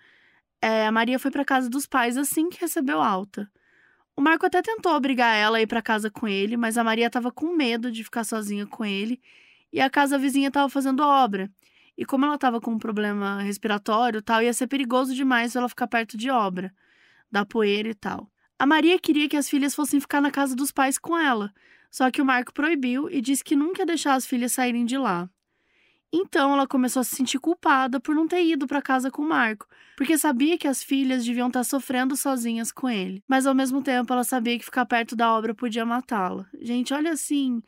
é, 0.62 0.86
a 0.86 0.92
Maria 0.92 1.18
foi 1.18 1.32
para 1.32 1.44
casa 1.44 1.68
dos 1.68 1.88
pais 1.88 2.18
assim 2.18 2.48
que 2.48 2.62
recebeu 2.62 3.02
alta. 3.02 3.50
O 4.16 4.22
Marco 4.22 4.46
até 4.46 4.62
tentou 4.62 4.94
obrigar 4.94 5.36
ela 5.36 5.58
a 5.58 5.62
ir 5.64 5.68
para 5.68 5.82
casa 5.82 6.12
com 6.12 6.28
ele, 6.28 6.56
mas 6.56 6.78
a 6.78 6.84
Maria 6.84 7.08
estava 7.08 7.32
com 7.32 7.52
medo 7.56 7.92
de 7.92 8.04
ficar 8.04 8.24
sozinha 8.24 8.68
com 8.68 8.86
ele 8.86 9.20
e 9.74 9.82
a 9.82 9.90
casa 9.90 10.20
vizinha 10.20 10.50
estava 10.50 10.70
fazendo 10.70 11.02
obra. 11.02 11.50
E 11.98 12.06
como 12.06 12.26
ela 12.26 12.36
estava 12.36 12.62
com 12.62 12.74
um 12.74 12.78
problema 12.78 13.42
respiratório, 13.42 14.22
tal, 14.22 14.44
ia 14.44 14.54
ser 14.54 14.68
perigoso 14.68 15.16
demais 15.16 15.56
ela 15.56 15.68
ficar 15.68 15.88
perto 15.88 16.16
de 16.16 16.30
obra, 16.30 16.72
da 17.32 17.44
poeira 17.44 17.90
e 17.90 17.96
tal. 17.96 18.30
A 18.58 18.66
Maria 18.66 18.98
queria 19.00 19.28
que 19.28 19.38
as 19.38 19.50
filhas 19.50 19.76
fossem 19.76 20.00
ficar 20.00 20.22
na 20.22 20.32
casa 20.32 20.56
dos 20.56 20.72
pais 20.72 20.98
com 20.98 21.18
ela, 21.18 21.54
só 21.92 22.10
que 22.10 22.22
o 22.22 22.26
Marco 22.26 22.54
proibiu 22.54 23.10
e 23.10 23.22
disse 23.22 23.44
que 23.44 23.56
nunca 23.56 23.82
ia 23.82 23.86
deixar 23.86 24.16
as 24.16 24.26
filhas 24.26 24.54
saírem 24.54 24.86
de 24.86 24.98
lá. 24.98 25.30
Então 26.14 26.54
ela 26.54 26.66
começou 26.66 27.02
a 27.02 27.04
se 27.04 27.16
sentir 27.16 27.40
culpada 27.40 28.00
por 28.00 28.16
não 28.16 28.28
ter 28.28 28.42
ido 28.46 28.66
para 28.66 28.82
casa 28.82 29.12
com 29.12 29.22
o 29.22 29.28
Marco, 29.28 29.68
porque 29.98 30.18
sabia 30.18 30.58
que 30.58 30.68
as 30.68 30.82
filhas 30.82 31.26
deviam 31.26 31.48
estar 31.48 31.60
tá 31.60 31.64
sofrendo 31.66 32.16
sozinhas 32.16 32.72
com 32.72 32.90
ele. 32.90 33.22
Mas 33.28 33.46
ao 33.46 33.54
mesmo 33.54 33.82
tempo 33.82 34.14
ela 34.14 34.24
sabia 34.24 34.58
que 34.58 34.64
ficar 34.64 34.86
perto 34.86 35.16
da 35.16 35.34
obra 35.34 35.54
podia 35.54 35.86
matá-la. 35.86 36.46
Gente, 36.62 36.94
olha 36.94 37.12
assim. 37.12 37.62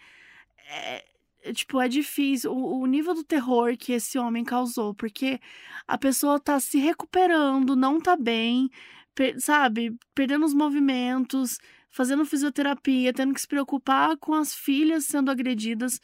É, 0.70 1.04
é, 1.44 1.54
tipo, 1.54 1.80
é 1.82 1.88
difícil 1.88 2.52
o, 2.52 2.82
o, 2.82 2.86
nível 2.86 3.14
do 3.14 3.24
terror 3.24 3.76
que 3.78 3.94
esse 3.94 4.18
homem 4.18 4.44
causou, 4.44 4.94
porque 4.94 5.40
a 5.88 5.98
pessoa 5.98 6.40
tá 6.40 6.60
se 6.60 6.78
recuperando, 6.78 7.76
não 7.76 8.00
tá 8.00 8.16
bem, 8.16 8.70
per, 9.18 9.42
sabe, 9.42 9.98
perdendo 10.14 10.46
os 10.46 10.54
movimentos, 10.54 11.58
fazendo 11.90 12.24
fisioterapia, 12.24 13.12
tendo 13.12 13.34
que 13.34 13.42
se 13.42 13.48
preocupar 13.48 14.16
com 14.18 14.36
as 14.36 14.54
filhas 14.54 15.06
sendo 15.06 15.32
agredidas. 15.32 16.00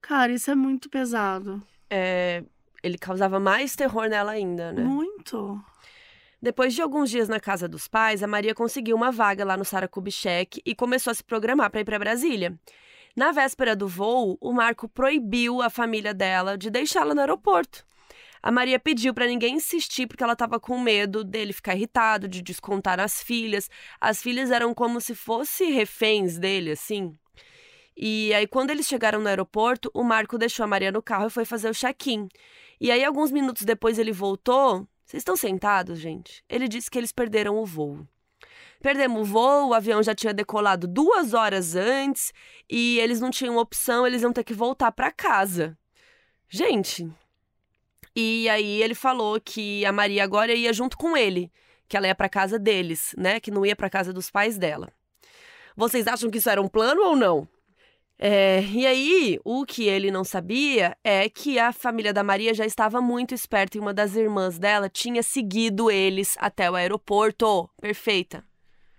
Cara, 0.00 0.32
isso 0.32 0.50
é 0.50 0.54
muito 0.54 0.88
pesado. 0.88 1.62
É, 1.90 2.42
ele 2.82 2.96
causava 2.96 3.38
mais 3.38 3.76
terror 3.76 4.08
nela 4.08 4.32
ainda, 4.32 4.72
né? 4.72 4.82
Muito. 4.82 5.62
Depois 6.40 6.72
de 6.72 6.80
alguns 6.80 7.10
dias 7.10 7.28
na 7.28 7.38
casa 7.38 7.68
dos 7.68 7.86
pais, 7.86 8.22
a 8.22 8.26
Maria 8.26 8.54
conseguiu 8.54 8.96
uma 8.96 9.12
vaga 9.12 9.44
lá 9.44 9.54
no 9.54 9.64
Sara 9.64 9.86
Kubitschek 9.86 10.62
e 10.64 10.74
começou 10.74 11.10
a 11.10 11.14
se 11.14 11.22
programar 11.22 11.70
para 11.70 11.82
ir 11.82 11.84
para 11.84 11.98
Brasília. 11.98 12.58
Na 13.14 13.32
véspera 13.32 13.76
do 13.76 13.86
voo, 13.86 14.38
o 14.40 14.50
Marco 14.50 14.88
proibiu 14.88 15.60
a 15.60 15.68
família 15.68 16.14
dela 16.14 16.56
de 16.56 16.70
deixá-la 16.70 17.14
no 17.14 17.20
aeroporto. 17.20 17.84
A 18.42 18.50
Maria 18.50 18.78
pediu 18.78 19.12
para 19.12 19.26
ninguém 19.26 19.56
insistir 19.56 20.06
porque 20.06 20.22
ela 20.22 20.32
estava 20.32 20.58
com 20.58 20.80
medo 20.80 21.22
dele 21.22 21.52
ficar 21.52 21.74
irritado, 21.74 22.26
de 22.26 22.40
descontar 22.40 22.98
as 22.98 23.22
filhas. 23.22 23.68
As 24.00 24.22
filhas 24.22 24.50
eram 24.50 24.72
como 24.72 25.00
se 25.00 25.14
fossem 25.14 25.72
reféns 25.72 26.38
dele, 26.38 26.72
assim. 26.72 27.14
E 27.96 28.32
aí, 28.32 28.46
quando 28.46 28.70
eles 28.70 28.86
chegaram 28.86 29.20
no 29.20 29.28
aeroporto, 29.28 29.90
o 29.92 30.02
Marco 30.02 30.38
deixou 30.38 30.64
a 30.64 30.66
Maria 30.66 30.90
no 30.90 31.02
carro 31.02 31.26
e 31.26 31.30
foi 31.30 31.44
fazer 31.44 31.68
o 31.68 31.74
check-in. 31.74 32.28
E 32.80 32.90
aí, 32.90 33.04
alguns 33.04 33.30
minutos 33.30 33.62
depois, 33.62 33.98
ele 33.98 34.12
voltou. 34.12 34.88
Vocês 35.04 35.20
estão 35.20 35.36
sentados, 35.36 35.98
gente? 35.98 36.42
Ele 36.48 36.66
disse 36.66 36.90
que 36.90 36.96
eles 36.96 37.12
perderam 37.12 37.58
o 37.58 37.66
voo. 37.66 38.06
Perdemos 38.80 39.20
o 39.20 39.24
voo, 39.24 39.68
o 39.68 39.74
avião 39.74 40.02
já 40.02 40.14
tinha 40.14 40.32
decolado 40.32 40.86
duas 40.86 41.34
horas 41.34 41.74
antes 41.74 42.32
e 42.70 42.98
eles 43.00 43.20
não 43.20 43.30
tinham 43.30 43.58
opção, 43.58 44.06
eles 44.06 44.22
iam 44.22 44.32
ter 44.32 44.44
que 44.44 44.54
voltar 44.54 44.90
para 44.92 45.12
casa. 45.12 45.76
Gente, 46.48 47.06
e 48.14 48.48
aí 48.48 48.82
ele 48.82 48.94
falou 48.94 49.40
que 49.40 49.84
a 49.84 49.92
Maria 49.92 50.24
agora 50.24 50.52
ia 50.52 50.72
junto 50.72 50.96
com 50.96 51.16
ele, 51.16 51.50
que 51.88 51.96
ela 51.96 52.06
ia 52.06 52.14
para 52.14 52.28
casa 52.28 52.58
deles, 52.58 53.14
né? 53.16 53.40
Que 53.40 53.50
não 53.50 53.64
ia 53.64 53.76
para 53.76 53.90
casa 53.90 54.12
dos 54.12 54.30
pais 54.30 54.58
dela. 54.58 54.88
Vocês 55.76 56.06
acham 56.06 56.30
que 56.30 56.38
isso 56.38 56.50
era 56.50 56.60
um 56.60 56.68
plano 56.68 57.02
ou 57.02 57.16
não? 57.16 57.48
É, 58.22 58.62
e 58.74 58.86
aí, 58.86 59.40
o 59.42 59.64
que 59.64 59.88
ele 59.88 60.10
não 60.10 60.24
sabia 60.24 60.94
é 61.02 61.26
que 61.30 61.58
a 61.58 61.72
família 61.72 62.12
da 62.12 62.22
Maria 62.22 62.52
já 62.52 62.66
estava 62.66 63.00
muito 63.00 63.34
esperta 63.34 63.78
e 63.78 63.80
uma 63.80 63.94
das 63.94 64.14
irmãs 64.14 64.58
dela 64.58 64.90
tinha 64.90 65.22
seguido 65.22 65.90
eles 65.90 66.36
até 66.38 66.70
o 66.70 66.74
aeroporto. 66.74 67.70
Perfeita. 67.80 68.44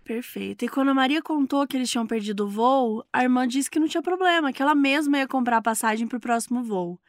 Perfeito. 0.04 0.65
E 0.65 0.67
quando 0.67 0.89
a 0.89 0.93
Maria 0.95 1.21
contou 1.21 1.67
que 1.67 1.78
eles 1.78 1.91
tinham 1.91 2.08
perdido 2.08 2.45
o 2.45 2.50
voo, 2.50 3.06
a 3.13 3.21
irmã 3.21 3.47
disse 3.47 3.69
que 3.69 3.80
não 3.80 3.88
tinha 3.88 4.02
problema, 4.02 4.52
que 4.52 4.62
ela 4.62 4.74
mesma 4.74 5.19
ia 5.19 5.28
comprar 5.28 5.58
a 5.58 5.62
passagem 5.62 6.08
para 6.08 6.17
o 6.17 6.21
próximo 6.21 6.63
voo. 6.63 7.00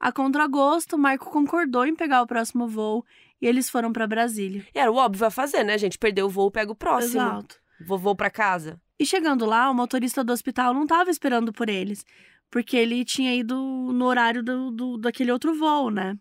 A 0.00 0.12
contragosto, 0.12 0.96
Marco 0.96 1.30
concordou 1.30 1.84
em 1.84 1.94
pegar 1.94 2.22
o 2.22 2.26
próximo 2.26 2.68
voo 2.68 3.04
e 3.40 3.46
eles 3.46 3.68
foram 3.68 3.92
para 3.92 4.06
Brasília. 4.06 4.64
E 4.74 4.78
era 4.78 4.90
o 4.90 4.96
óbvio 4.96 5.26
a 5.26 5.30
fazer, 5.30 5.64
né, 5.64 5.76
gente? 5.76 5.98
Perdeu 5.98 6.26
o 6.26 6.30
voo, 6.30 6.50
pega 6.50 6.70
o 6.70 6.76
próximo. 6.76 7.20
Exato. 7.20 7.56
Vou, 7.80 7.98
vou 7.98 8.14
para 8.14 8.30
casa. 8.30 8.80
E 8.98 9.06
chegando 9.06 9.44
lá, 9.44 9.70
o 9.70 9.74
motorista 9.74 10.24
do 10.24 10.32
hospital 10.32 10.74
não 10.74 10.82
estava 10.82 11.10
esperando 11.10 11.52
por 11.52 11.68
eles, 11.68 12.04
porque 12.50 12.76
ele 12.76 13.04
tinha 13.04 13.34
ido 13.34 13.56
no 13.92 14.04
horário 14.04 14.42
do, 14.42 14.70
do, 14.70 14.98
daquele 14.98 15.30
outro 15.30 15.54
voo, 15.54 15.90
né? 15.90 16.16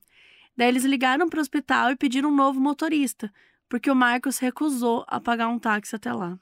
Daí 0.55 0.67
eles 0.67 0.83
ligaram 0.83 1.29
para 1.29 1.37
o 1.37 1.41
hospital 1.41 1.91
e 1.91 1.95
pediram 1.95 2.29
um 2.29 2.35
novo 2.35 2.59
motorista, 2.59 3.31
porque 3.69 3.89
o 3.89 3.95
Marcos 3.95 4.39
recusou 4.39 5.05
a 5.07 5.19
pagar 5.19 5.47
um 5.47 5.59
táxi 5.59 5.95
até 5.95 6.11
lá. 6.11 6.37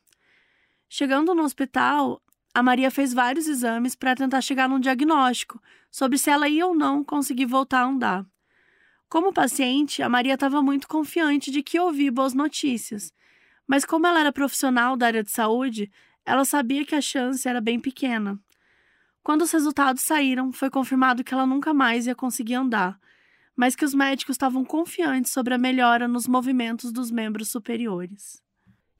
Chegando 0.89 1.35
no 1.35 1.43
hospital, 1.43 2.21
a 2.55 2.63
Maria 2.63 2.89
fez 2.89 3.13
vários 3.13 3.49
exames 3.49 3.95
para 3.95 4.15
tentar 4.15 4.39
chegar 4.39 4.69
num 4.69 4.79
diagnóstico 4.79 5.61
sobre 5.91 6.17
se 6.17 6.29
ela 6.29 6.47
ia 6.47 6.65
ou 6.65 6.73
não 6.73 7.03
conseguir 7.03 7.45
voltar 7.45 7.81
a 7.81 7.85
andar. 7.85 8.25
Como 9.09 9.33
paciente, 9.33 10.01
a 10.01 10.07
Maria 10.07 10.35
estava 10.35 10.61
muito 10.61 10.87
confiante 10.87 11.51
de 11.51 11.61
que 11.61 11.77
ouvia 11.77 12.09
boas 12.09 12.33
notícias, 12.33 13.11
mas 13.67 13.83
como 13.83 14.07
ela 14.07 14.21
era 14.21 14.31
profissional 14.31 14.95
da 14.95 15.07
área 15.07 15.21
de 15.21 15.31
saúde, 15.31 15.91
ela 16.25 16.45
sabia 16.45 16.85
que 16.85 16.95
a 16.95 17.01
chance 17.01 17.45
era 17.45 17.59
bem 17.59 17.77
pequena. 17.77 18.39
Quando 19.21 19.41
os 19.41 19.51
resultados 19.51 20.03
saíram, 20.03 20.53
foi 20.53 20.69
confirmado 20.69 21.25
que 21.25 21.33
ela 21.33 21.45
nunca 21.45 21.73
mais 21.73 22.07
ia 22.07 22.15
conseguir 22.15 22.55
andar, 22.55 22.97
mas 23.53 23.75
que 23.75 23.83
os 23.83 23.93
médicos 23.93 24.35
estavam 24.35 24.63
confiantes 24.63 25.33
sobre 25.33 25.53
a 25.53 25.57
melhora 25.57 26.07
nos 26.07 26.25
movimentos 26.25 26.93
dos 26.93 27.11
membros 27.11 27.49
superiores. 27.49 28.44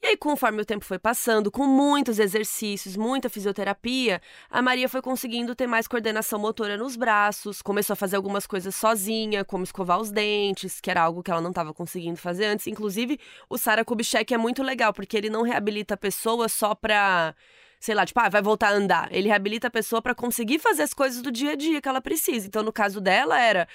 E 0.02 0.08
aí, 0.08 0.18
conforme 0.18 0.62
o 0.62 0.66
tempo 0.66 0.86
foi 0.86 1.00
passando, 1.00 1.50
com 1.50 1.66
muitos 1.66 2.20
exercícios, 2.20 2.96
muita 2.96 3.28
fisioterapia, 3.28 4.22
a 4.50 4.62
Maria 4.62 4.88
foi 4.88 5.02
conseguindo 5.02 5.56
ter 5.56 5.66
mais 5.66 5.88
coordenação 5.88 6.38
motora 6.38 6.78
nos 6.78 6.96
braços, 6.96 7.62
começou 7.62 7.94
a 7.94 7.98
fazer 7.98 8.16
algumas 8.16 8.46
coisas 8.46 8.76
sozinha, 8.76 9.44
como 9.44 9.64
escovar 9.64 10.00
os 10.00 10.12
dentes, 10.12 10.80
que 10.80 10.92
era 10.92 11.02
algo 11.02 11.24
que 11.24 11.32
ela 11.32 11.42
não 11.42 11.50
estava 11.50 11.74
conseguindo 11.74 12.18
fazer 12.18 12.46
antes. 12.46 12.68
Inclusive, 12.68 13.20
o 13.50 13.58
Sara 13.58 13.84
Kubitschek 13.84 14.32
é 14.32 14.38
muito 14.38 14.62
legal, 14.62 14.94
porque 14.94 15.18
ele 15.18 15.30
não 15.30 15.42
reabilita 15.42 15.96
a 15.96 15.98
pessoa 15.98 16.48
só 16.48 16.76
pra 16.76 17.34
sei 17.80 17.94
lá, 17.94 18.04
tipo, 18.06 18.20
ah, 18.20 18.30
vai 18.30 18.42
voltar 18.42 18.70
a 18.70 18.74
andar. 18.74 19.10
Ele 19.12 19.28
reabilita 19.28 19.68
a 19.68 19.72
pessoa 19.72 20.02
para 20.02 20.16
conseguir 20.16 20.58
fazer 20.58 20.82
as 20.82 20.94
coisas 20.94 21.22
do 21.22 21.32
dia 21.32 21.52
a 21.52 21.56
dia 21.56 21.80
que 21.80 21.88
ela 21.88 22.02
precisa. 22.02 22.48
Então, 22.48 22.64
no 22.64 22.74
caso 22.74 23.00
dela, 23.00 23.40
era 23.40 23.68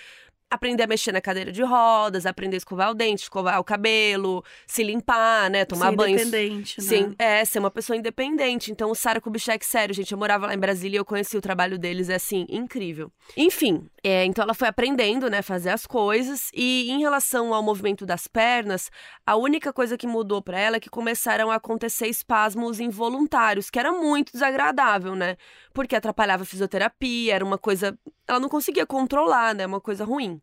aprender 0.50 0.82
a 0.82 0.86
mexer 0.86 1.12
na 1.12 1.20
cadeira 1.20 1.52
de 1.52 1.62
rodas, 1.62 2.26
aprender 2.26 2.56
a 2.56 2.58
escovar 2.58 2.90
o 2.90 2.94
dente, 2.94 3.22
escovar 3.22 3.60
o 3.60 3.64
cabelo, 3.64 4.44
se 4.66 4.82
limpar, 4.82 5.48
né? 5.48 5.64
Tomar 5.64 5.90
ser 5.90 5.96
banho. 5.96 6.16
Independente, 6.16 6.80
né? 6.80 6.86
Sim, 6.86 7.14
é, 7.16 7.44
ser 7.44 7.60
uma 7.60 7.70
pessoa 7.70 7.96
independente. 7.96 8.72
Então, 8.72 8.90
o 8.90 8.94
Sara 8.94 9.20
Kubitschek, 9.20 9.64
sério, 9.64 9.94
gente, 9.94 10.10
eu 10.10 10.18
morava 10.18 10.48
lá 10.48 10.54
em 10.54 10.58
Brasília 10.58 10.96
e 10.96 11.00
eu 11.00 11.04
conheci 11.04 11.36
o 11.36 11.40
trabalho 11.40 11.78
deles, 11.78 12.08
é 12.08 12.16
assim, 12.16 12.46
incrível. 12.48 13.12
Enfim, 13.36 13.88
é, 14.02 14.24
então 14.24 14.42
ela 14.42 14.54
foi 14.54 14.66
aprendendo, 14.66 15.30
né, 15.30 15.40
fazer 15.40 15.70
as 15.70 15.86
coisas. 15.86 16.50
E 16.52 16.90
em 16.90 16.98
relação 16.98 17.54
ao 17.54 17.62
movimento 17.62 18.04
das 18.04 18.26
pernas, 18.26 18.90
a 19.24 19.36
única 19.36 19.72
coisa 19.72 19.96
que 19.96 20.06
mudou 20.06 20.42
para 20.42 20.58
ela 20.58 20.76
é 20.76 20.80
que 20.80 20.90
começaram 20.90 21.50
a 21.50 21.54
acontecer 21.54 22.08
espasmos 22.08 22.80
involuntários, 22.80 23.70
que 23.70 23.78
era 23.78 23.92
muito 23.92 24.32
desagradável, 24.32 25.14
né? 25.14 25.36
Porque 25.72 25.94
atrapalhava 25.94 26.42
a 26.42 26.46
fisioterapia, 26.46 27.36
era 27.36 27.44
uma 27.44 27.56
coisa 27.56 27.96
ela 28.30 28.38
não 28.38 28.48
conseguia 28.48 28.86
controlar, 28.86 29.54
né? 29.54 29.66
Uma 29.66 29.80
coisa 29.80 30.04
ruim. 30.04 30.39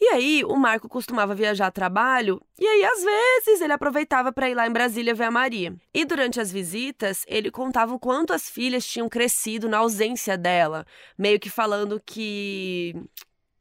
E 0.00 0.08
aí, 0.08 0.42
o 0.44 0.56
Marco 0.56 0.88
costumava 0.88 1.32
viajar 1.32 1.68
a 1.68 1.70
trabalho, 1.70 2.42
e 2.58 2.66
aí, 2.66 2.84
às 2.84 3.04
vezes, 3.04 3.60
ele 3.60 3.72
aproveitava 3.72 4.32
para 4.32 4.50
ir 4.50 4.54
lá 4.54 4.66
em 4.66 4.72
Brasília 4.72 5.14
ver 5.14 5.24
a 5.24 5.30
Maria. 5.30 5.76
E 5.94 6.04
durante 6.04 6.40
as 6.40 6.50
visitas, 6.50 7.24
ele 7.28 7.52
contava 7.52 7.94
o 7.94 8.00
quanto 8.00 8.32
as 8.32 8.50
filhas 8.50 8.84
tinham 8.84 9.08
crescido 9.08 9.68
na 9.68 9.78
ausência 9.78 10.36
dela, 10.36 10.84
meio 11.16 11.38
que 11.38 11.48
falando 11.48 12.02
que 12.04 12.96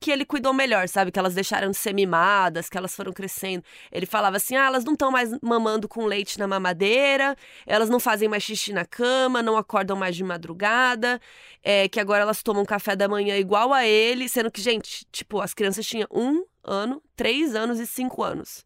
que 0.01 0.09
ele 0.09 0.25
cuidou 0.25 0.51
melhor, 0.51 0.89
sabe? 0.89 1.11
Que 1.11 1.19
elas 1.19 1.35
deixaram 1.35 1.69
de 1.69 1.77
ser 1.77 1.93
mimadas, 1.93 2.67
que 2.67 2.75
elas 2.75 2.95
foram 2.95 3.13
crescendo. 3.13 3.63
Ele 3.91 4.07
falava 4.07 4.37
assim: 4.37 4.55
ah, 4.55 4.65
elas 4.65 4.83
não 4.83 4.93
estão 4.93 5.11
mais 5.11 5.29
mamando 5.41 5.87
com 5.87 6.05
leite 6.05 6.39
na 6.39 6.47
mamadeira, 6.47 7.35
elas 7.67 7.87
não 7.87 7.99
fazem 7.99 8.27
mais 8.27 8.41
xixi 8.41 8.73
na 8.73 8.83
cama, 8.83 9.43
não 9.43 9.55
acordam 9.55 9.95
mais 9.95 10.15
de 10.15 10.23
madrugada, 10.23 11.21
é, 11.63 11.87
que 11.87 11.99
agora 11.99 12.23
elas 12.23 12.41
tomam 12.41 12.65
café 12.65 12.95
da 12.95 13.07
manhã 13.07 13.37
igual 13.37 13.71
a 13.71 13.85
ele, 13.85 14.27
sendo 14.27 14.49
que, 14.49 14.59
gente, 14.59 15.05
tipo, 15.11 15.39
as 15.39 15.53
crianças 15.53 15.85
tinham 15.85 16.07
um 16.11 16.43
ano, 16.63 17.01
três 17.15 17.55
anos 17.55 17.79
e 17.79 17.85
cinco 17.85 18.23
anos. 18.23 18.65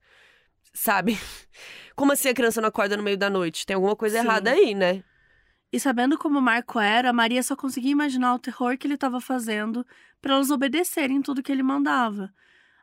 Sabe? 0.74 1.20
Como 1.96 2.14
assim 2.14 2.30
a 2.30 2.34
criança 2.34 2.62
não 2.62 2.70
acorda 2.70 2.96
no 2.96 3.04
meio 3.04 3.18
da 3.18 3.30
noite? 3.30 3.66
Tem 3.66 3.76
alguma 3.76 3.96
coisa 3.96 4.20
Sim. 4.20 4.26
errada 4.26 4.52
aí, 4.52 4.74
né? 4.74 5.04
E 5.76 5.80
sabendo 5.80 6.18
como 6.18 6.40
Marco 6.40 6.80
era, 6.80 7.12
Maria 7.12 7.44
só 7.44 7.54
conseguia 7.54 7.92
imaginar 7.92 8.34
o 8.34 8.40
terror 8.40 8.78
que 8.78 8.88
ele 8.88 8.94
estava 8.94 9.20
fazendo 9.20 9.86
para 10.22 10.36
elas 10.36 10.50
obedecerem 10.50 11.22
tudo 11.22 11.44
que 11.44 11.52
ele 11.52 11.62
mandava. 11.62 12.34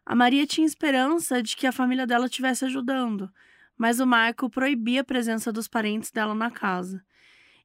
A 0.05 0.15
Maria 0.15 0.47
tinha 0.47 0.67
esperança 0.67 1.43
de 1.43 1.57
que 1.57 1.67
a 1.67 1.73
família 1.73 2.07
dela 2.07 2.27
estivesse 2.27 2.67
ajudando, 2.67 3.33
mas 3.79 3.99
o 3.99 4.07
Marco 4.07 4.51
proibia 4.51 5.01
a 5.01 5.05
presença 5.05 5.51
dos 5.51 5.67
parentes 5.67 6.11
dela 6.11 6.35
na 6.35 6.51
casa. 6.51 7.03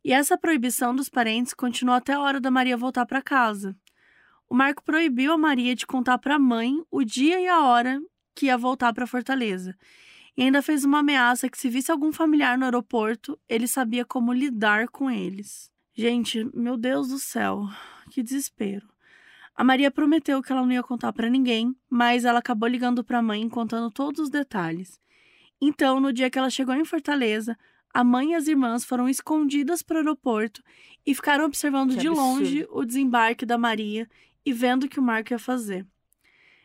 E 0.02 0.13
essa 0.13 0.38
proibição 0.38 0.96
dos 0.96 1.10
parentes 1.10 1.54
continuou 1.54 1.98
até 1.98 2.13
a 2.13 2.22
hora 2.22 2.40
da 2.40 2.50
Maria 2.50 2.78
voltar 2.78 3.06
para 3.06 3.22
casa. 3.22 3.76
O 4.48 4.56
Marco 4.56 4.82
proibiu 4.82 5.34
a 5.34 5.38
Maria 5.38 5.76
de 5.76 5.86
contar 5.86 6.20
para 6.20 6.36
a 6.36 6.40
mãe 6.40 6.82
o 6.90 7.04
dia 7.04 7.38
e 7.42 7.50
a 7.50 7.63
hora 7.63 8.00
que 8.34 8.46
ia 8.46 8.58
voltar 8.58 8.94
para 8.94 9.06
Fortaleza. 9.06 9.76
E 10.38 10.43
ainda 10.43 10.62
fez 10.62 10.86
uma 10.86 11.00
ameaça 11.00 11.50
que 11.50 11.58
se 11.58 11.67
visse 11.67 11.91
algum 11.91 12.13
familiar 12.13 12.58
no 12.58 12.65
aeroporto, 12.65 13.39
ele 13.50 13.67
sabia 13.67 14.06
como 14.06 14.32
lidar 14.32 14.88
com 14.88 15.10
eles. 15.10 15.71
Gente, 15.95 16.47
meu 16.54 16.78
Deus 16.78 17.08
do 17.08 17.17
céu, 17.17 17.63
que 18.12 18.21
desespero. 18.21 18.88
A 19.56 19.63
Maria 19.63 19.89
prometeu 19.89 20.39
que 20.43 20.52
ela 20.52 20.62
não 20.62 20.71
ia 20.71 20.84
contar 20.84 21.12
para 21.12 21.28
ninguém, 21.28 21.76
mas 21.89 22.23
ela 22.23 22.38
acabou 22.38 22.69
ligando 22.69 23.04
para 23.04 23.17
a 23.17 23.23
mãe 23.23 23.50
contando 23.50 23.89
todos 23.89 24.21
os 24.21 24.30
detalhes. 24.30 25.00
Então, 25.60 26.00
no 26.00 26.13
dia 26.13 26.30
que 26.30 26.38
ela 26.38 26.52
chegou 26.52 26.76
em 26.76 26.86
Fortaleza, 26.86 27.58
a 27.91 28.04
mãe 28.04 28.34
e 28.34 28.36
as 28.36 28.47
irmãs 28.47 28.86
foram 28.86 29.10
escondidas 29.10 29.82
para 29.82 29.95
o 29.95 30.00
aeroporto 30.02 30.62
e 31.04 31.15
ficaram 31.15 31.45
observando 31.45 31.95
Que 31.95 32.02
de 32.02 32.08
absurdo. 32.08 32.21
longe 32.30 32.67
o 32.69 32.86
desembarque 32.86 33.43
da 33.43 33.58
Maria 33.58 34.08
e 34.45 34.54
vendo 34.54 34.84
o 34.84 34.88
que 34.88 35.00
o 35.00 35.04
Marco 35.04 35.34
ia 35.34 35.39
fazer. 35.39 35.84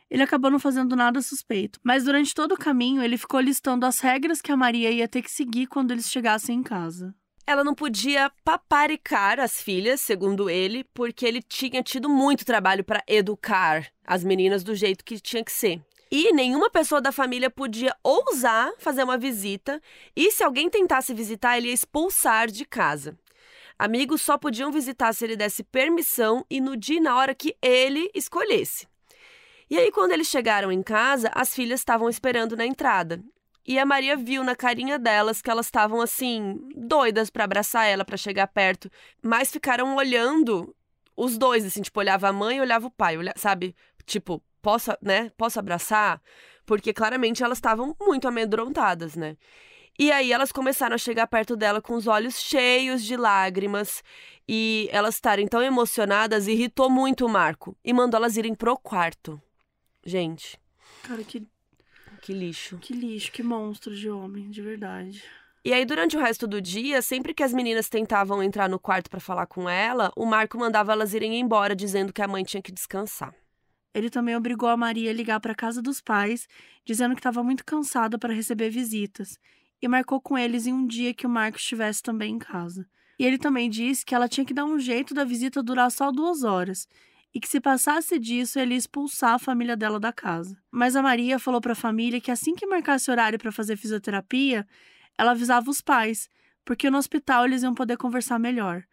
Ele 0.09 0.23
acabou 0.23 0.51
não 0.51 0.59
fazendo 0.59 0.95
nada 0.95 1.21
suspeito, 1.21 1.79
mas 1.83 2.03
durante 2.03 2.35
todo 2.35 2.53
o 2.53 2.57
caminho 2.57 3.01
ele 3.01 3.17
ficou 3.17 3.39
listando 3.39 3.85
as 3.85 3.99
regras 3.99 4.41
que 4.41 4.51
a 4.51 4.57
Maria 4.57 4.91
ia 4.91 5.07
ter 5.07 5.21
que 5.21 5.31
seguir 5.31 5.67
quando 5.67 5.91
eles 5.91 6.09
chegassem 6.09 6.57
em 6.59 6.63
casa. 6.63 7.15
Ela 7.45 7.63
não 7.63 7.75
podia 7.75 8.31
paparicar 8.45 9.39
as 9.39 9.61
filhas, 9.61 9.99
segundo 9.99 10.49
ele, 10.49 10.85
porque 10.93 11.25
ele 11.25 11.41
tinha 11.41 11.83
tido 11.83 12.07
muito 12.07 12.45
trabalho 12.45 12.83
para 12.83 13.03
educar 13.07 13.87
as 14.05 14.23
meninas 14.23 14.63
do 14.63 14.73
jeito 14.73 15.03
que 15.03 15.19
tinha 15.19 15.43
que 15.43 15.51
ser. 15.51 15.81
E 16.09 16.31
nenhuma 16.31 16.69
pessoa 16.69 17.01
da 17.01 17.11
família 17.11 17.49
podia 17.49 17.93
ousar 18.03 18.71
fazer 18.77 19.03
uma 19.03 19.17
visita, 19.17 19.81
e 20.15 20.31
se 20.31 20.43
alguém 20.43 20.69
tentasse 20.69 21.13
visitar, 21.13 21.57
ele 21.57 21.67
ia 21.67 21.73
expulsar 21.73 22.49
de 22.49 22.65
casa. 22.65 23.17
Amigos 23.77 24.21
só 24.21 24.37
podiam 24.37 24.71
visitar 24.71 25.11
se 25.13 25.25
ele 25.25 25.35
desse 25.35 25.63
permissão 25.63 26.45
e 26.49 26.61
no 26.61 26.77
dia 26.77 26.97
e 26.97 27.01
na 27.01 27.17
hora 27.17 27.33
que 27.33 27.57
ele 27.61 28.09
escolhesse. 28.13 28.87
E 29.73 29.79
aí, 29.79 29.91
quando 29.91 30.11
eles 30.11 30.27
chegaram 30.27 30.71
em 30.71 30.83
casa, 30.83 31.31
as 31.33 31.55
filhas 31.55 31.79
estavam 31.79 32.07
esperando 32.07 32.55
na 32.55 32.63
entrada. 32.63 33.19
E 33.65 33.79
a 33.79 33.85
Maria 33.87 34.15
viu 34.15 34.43
na 34.43 34.55
carinha 34.55 34.99
delas 34.99 35.41
que 35.41 35.49
elas 35.49 35.65
estavam 35.65 35.99
assim, 35.99 36.59
doidas 36.75 37.31
pra 37.31 37.45
abraçar 37.45 37.87
ela, 37.87 38.05
pra 38.05 38.15
chegar 38.15 38.45
perto, 38.45 38.87
mas 39.19 39.49
ficaram 39.49 39.95
olhando 39.95 40.75
os 41.17 41.39
dois, 41.39 41.65
assim, 41.65 41.81
tipo, 41.81 41.99
olhava 41.99 42.27
a 42.27 42.31
mãe 42.31 42.57
e 42.57 42.61
olhava 42.61 42.85
o 42.85 42.91
pai, 42.91 43.17
olha- 43.17 43.33
sabe? 43.35 43.75
Tipo, 44.05 44.43
posso, 44.61 44.91
né? 45.01 45.31
Posso 45.35 45.57
abraçar? 45.57 46.21
Porque 46.67 46.93
claramente 46.93 47.43
elas 47.43 47.57
estavam 47.57 47.95
muito 47.99 48.27
amedrontadas, 48.27 49.15
né? 49.15 49.35
E 49.97 50.11
aí 50.11 50.31
elas 50.31 50.51
começaram 50.51 50.93
a 50.93 50.99
chegar 50.99 51.25
perto 51.25 51.55
dela 51.55 51.81
com 51.81 51.95
os 51.95 52.05
olhos 52.05 52.39
cheios 52.39 53.03
de 53.03 53.17
lágrimas 53.17 54.03
e 54.47 54.87
elas 54.91 55.15
estarem 55.15 55.47
tão 55.47 55.63
emocionadas 55.63 56.47
irritou 56.47 56.91
muito 56.91 57.25
o 57.25 57.29
Marco 57.29 57.75
e 57.83 57.91
mandou 57.91 58.19
elas 58.19 58.37
irem 58.37 58.53
pro 58.53 58.77
quarto. 58.77 59.41
Gente, 60.05 60.59
Cara, 61.03 61.23
que, 61.23 61.47
que 62.21 62.33
lixo. 62.33 62.77
que 62.77 62.93
lixo, 62.93 63.31
que 63.31 63.43
monstro 63.43 63.95
de 63.95 64.09
homem, 64.09 64.49
de 64.49 64.61
verdade. 64.61 65.23
E 65.65 65.71
aí, 65.71 65.85
durante 65.85 66.17
o 66.17 66.19
resto 66.19 66.45
do 66.45 66.61
dia, 66.61 67.01
sempre 67.01 67.33
que 67.33 67.41
as 67.41 67.53
meninas 67.53 67.87
tentavam 67.87 68.43
entrar 68.43 68.67
no 68.67 68.77
quarto 68.77 69.09
pra 69.09 69.21
falar 69.21 69.45
com 69.45 69.69
ela, 69.69 70.11
o 70.13 70.25
Marco 70.25 70.57
mandava 70.57 70.91
elas 70.91 71.13
irem 71.13 71.39
embora, 71.39 71.73
dizendo 71.73 72.11
que 72.11 72.21
a 72.21 72.27
mãe 72.27 72.43
tinha 72.43 72.61
que 72.61 72.71
descansar. 72.71 73.33
Ele 73.93 74.09
também 74.09 74.35
obrigou 74.35 74.67
a 74.67 74.75
Maria 74.75 75.11
a 75.11 75.13
ligar 75.13 75.39
para 75.39 75.55
casa 75.55 75.81
dos 75.81 76.01
pais, 76.01 76.47
dizendo 76.83 77.15
que 77.15 77.19
estava 77.19 77.41
muito 77.41 77.63
cansada 77.63 78.19
para 78.19 78.33
receber 78.33 78.69
visitas, 78.69 79.39
e 79.81 79.87
marcou 79.87 80.19
com 80.19 80.37
eles 80.37 80.67
em 80.67 80.73
um 80.73 80.85
dia 80.85 81.13
que 81.13 81.25
o 81.25 81.29
Marco 81.29 81.57
estivesse 81.57 82.03
também 82.03 82.33
em 82.35 82.39
casa. 82.39 82.85
E 83.17 83.25
ele 83.25 83.37
também 83.37 83.69
disse 83.69 84.03
que 84.03 84.13
ela 84.13 84.27
tinha 84.27 84.45
que 84.45 84.53
dar 84.53 84.65
um 84.65 84.79
jeito 84.79 85.13
da 85.13 85.23
visita 85.23 85.63
durar 85.63 85.89
só 85.91 86.11
duas 86.11 86.43
horas, 86.43 86.89
e 87.33 87.39
que 87.39 87.47
se 87.47 87.59
passasse 87.59 88.19
disso 88.19 88.59
ele 88.59 88.73
ia 88.73 88.77
expulsar 88.77 89.33
a 89.33 89.39
família 89.39 89.75
dela 89.75 89.99
da 89.99 90.13
casa. 90.13 90.55
Mas 90.71 90.95
a 90.95 91.01
Maria 91.01 91.39
falou 91.39 91.59
para 91.59 91.71
a 91.73 91.75
família 91.75 92.21
que 92.21 92.29
assim 92.29 92.53
que 92.53 92.67
marcasse 92.67 93.09
horário 93.09 93.39
para 93.39 93.51
fazer 93.51 93.75
fisioterapia, 93.75 94.67
ela 95.17 95.31
avisava 95.31 95.69
os 95.69 95.81
pais, 95.81 96.29
porque 96.63 96.89
no 96.89 96.97
hospital 96.97 97.45
eles 97.45 97.63
iam 97.63 97.73
poder 97.73 97.97
conversar 97.97 98.37
melhor. 98.37 98.83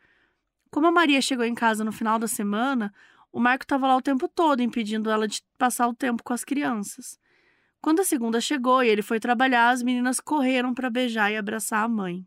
Como 0.71 0.87
a 0.87 0.93
Maria 0.93 1.21
chegou 1.21 1.45
em 1.45 1.55
casa 1.55 1.85
no 1.85 1.93
final 1.93 2.19
da 2.19 2.27
semana, 2.27 2.93
o 3.33 3.39
Marco 3.39 3.65
estava 3.65 3.87
lá 3.87 3.97
o 3.97 4.03
tempo 4.03 4.27
todo 4.27 4.63
impedindo 4.63 5.11
ela 5.11 5.29
de 5.29 5.43
passar 5.59 5.87
o 5.87 5.95
tempo 5.95 6.23
com 6.23 6.33
as 6.33 6.45
crianças. 6.45 7.19
Quando 7.83 8.01
a 8.01 8.05
segunda 8.05 8.41
chegou 8.41 8.83
e 8.83 8.89
ele 8.89 9.03
foi 9.03 9.21
trabalhar, 9.21 9.71
as 9.71 9.83
meninas 9.83 10.21
correram 10.21 10.75
para 10.75 10.91
beijar 10.91 11.31
e 11.31 11.37
abraçar 11.37 11.85
a 11.85 11.89
mãe. 11.89 12.27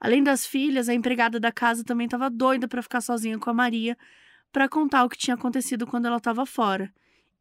Além 0.00 0.22
das 0.22 0.46
filhas, 0.46 0.88
a 0.88 0.94
empregada 0.94 1.38
da 1.38 1.52
casa 1.52 1.84
também 1.84 2.06
estava 2.06 2.30
doida 2.30 2.66
para 2.66 2.82
ficar 2.82 3.00
sozinha 3.00 3.38
com 3.38 3.50
a 3.50 3.54
Maria 3.54 3.96
para 4.52 4.68
contar 4.68 5.04
o 5.04 5.08
que 5.08 5.18
tinha 5.18 5.34
acontecido 5.34 5.86
quando 5.86 6.06
ela 6.06 6.16
estava 6.16 6.44
fora. 6.44 6.92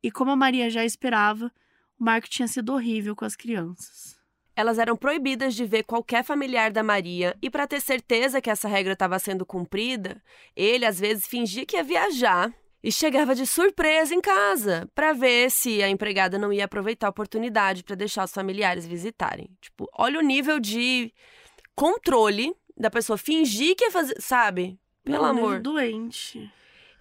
E 0.02 0.12
como 0.12 0.32
a 0.32 0.36
Maria 0.36 0.70
já 0.70 0.86
esperava, 0.86 1.52
o 2.00 2.04
Marco 2.04 2.30
tinha 2.30 2.48
sido 2.48 2.74
horrível 2.74 3.16
com 3.16 3.26
as 3.26 3.36
crianças. 3.36 4.18
Elas 4.56 4.78
eram 4.78 4.96
proibidas 4.96 5.56
de 5.56 5.66
ver 5.66 5.84
qualquer 5.84 6.24
familiar 6.24 6.72
da 6.72 6.84
Maria, 6.84 7.38
e 7.42 7.50
para 7.50 7.66
ter 7.68 7.80
certeza 7.82 8.42
que 8.42 8.50
essa 8.50 8.68
regra 8.68 8.94
estava 8.94 9.18
sendo 9.18 9.46
cumprida, 9.46 10.22
ele 10.56 10.86
às 10.86 11.00
vezes 11.00 11.28
fingia 11.28 11.66
que 11.66 11.78
ia 11.78 11.84
viajar 11.84 12.54
e 12.84 12.92
chegava 12.92 13.36
de 13.36 13.46
surpresa 13.46 14.14
em 14.14 14.22
casa 14.22 14.90
para 14.96 15.14
ver 15.14 15.50
se 15.52 15.82
a 15.84 15.90
empregada 15.90 16.38
não 16.38 16.52
ia 16.52 16.66
aproveitar 16.66 17.08
a 17.08 17.10
oportunidade 17.10 17.84
para 17.84 17.96
deixar 17.96 18.26
os 18.26 18.34
familiares 18.34 18.86
visitarem. 18.86 19.50
Tipo, 19.62 19.90
olha 19.98 20.20
o 20.20 20.24
nível 20.24 20.60
de 20.60 21.14
controle 21.76 22.54
da 22.78 22.90
pessoa 22.90 23.18
fingir 23.18 23.76
que 23.76 23.86
ia 23.86 23.92
fazer, 23.92 24.16
sabe? 24.22 24.80
Pelo 25.04 25.24
Não, 25.24 25.30
amor. 25.30 25.60
doente. 25.62 26.52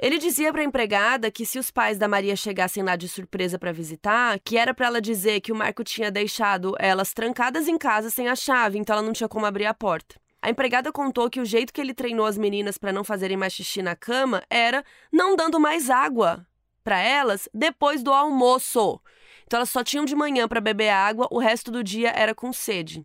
Ele 0.01 0.19
dizia 0.19 0.53
para 0.53 0.61
a 0.61 0.65
empregada 0.65 1.29
que 1.29 1.45
se 1.45 1.59
os 1.59 1.73
pais 1.73 1.99
da 1.99 2.07
Maria 2.07 2.37
chegassem 2.37 2.85
lá 2.85 2.95
de 2.95 3.09
surpresa 3.09 3.59
para 3.59 3.73
visitar, 3.73 4.39
que 4.39 4.57
era 4.57 4.73
para 4.73 4.87
ela 4.87 5.01
dizer 5.01 5.41
que 5.41 5.51
o 5.51 5.57
Marco 5.57 5.83
tinha 5.83 6.09
deixado 6.09 6.77
elas 6.79 7.13
trancadas 7.13 7.67
em 7.67 7.77
casa 7.77 8.09
sem 8.09 8.29
a 8.29 8.37
chave, 8.37 8.79
então 8.79 8.95
ela 8.95 9.05
não 9.05 9.13
tinha 9.13 9.29
como 9.29 9.45
abrir 9.45 9.67
a 9.67 9.75
porta. 9.75 10.15
A 10.41 10.49
empregada 10.49 10.93
contou 10.93 11.29
que 11.29 11.41
o 11.41 11.45
jeito 11.45 11.73
que 11.73 11.81
ele 11.81 11.93
treinou 11.93 12.27
as 12.27 12.39
meninas 12.39 12.79
para 12.79 12.93
não 12.93 13.03
fazerem 13.03 13.37
mais 13.37 13.53
xixi 13.53 13.83
na 13.83 13.97
cama 13.97 14.45
era 14.49 14.85
não 15.13 15.35
dando 15.35 15.59
mais 15.59 15.91
água 15.91 16.47
para 16.85 17.01
elas 17.01 17.49
depois 17.53 18.01
do 18.01 18.13
almoço. 18.13 19.01
Então 19.47 19.59
elas 19.59 19.71
só 19.71 19.83
tinham 19.83 20.05
de 20.05 20.15
manhã 20.15 20.47
para 20.47 20.61
beber 20.61 20.91
água, 20.91 21.27
o 21.29 21.41
resto 21.41 21.73
do 21.73 21.83
dia 21.83 22.13
era 22.15 22.37
com 22.37 22.53
sede. 22.53 23.05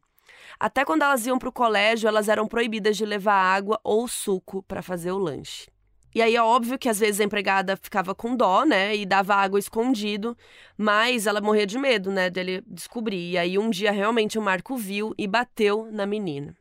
Até 0.60 0.86
quando 0.86 1.02
elas 1.02 1.26
iam 1.26 1.40
para 1.40 1.50
o 1.50 1.52
colégio, 1.52 2.08
elas 2.08 2.30
eram 2.30 2.48
proibidas 2.48 2.96
de 2.96 3.04
levar 3.04 3.34
água 3.34 3.80
ou 3.84 4.08
suco 4.08 4.62
para 4.62 4.84
fazer 4.84 5.12
o 5.12 5.18
lanche. 5.18 5.73
E 6.16 6.22
aí 6.22 6.36
é 6.36 6.42
óbvio 6.42 6.78
que 6.78 6.88
às 6.88 7.00
vezes 7.00 7.20
a 7.20 7.24
empregada 7.24 7.76
ficava 7.76 8.14
com 8.14 8.36
dó, 8.36 8.64
né, 8.66 8.96
e 8.96 9.06
dava 9.06 9.36
água 9.36 9.58
escondido, 9.58 10.38
mas 10.78 11.26
ela 11.26 11.42
morria 11.42 11.66
de 11.66 11.78
medo, 11.80 12.12
né, 12.12 12.30
dele 12.30 12.64
descobrir. 12.68 13.32
E 13.32 13.38
aí 13.38 13.58
um 13.58 13.70
dia 13.70 13.92
realmente 13.92 14.38
o 14.38 14.42
Marco 14.42 14.78
viu 14.78 15.14
e 15.18 15.28
bateu 15.28 15.90
na 15.92 16.06
menina. 16.06 16.56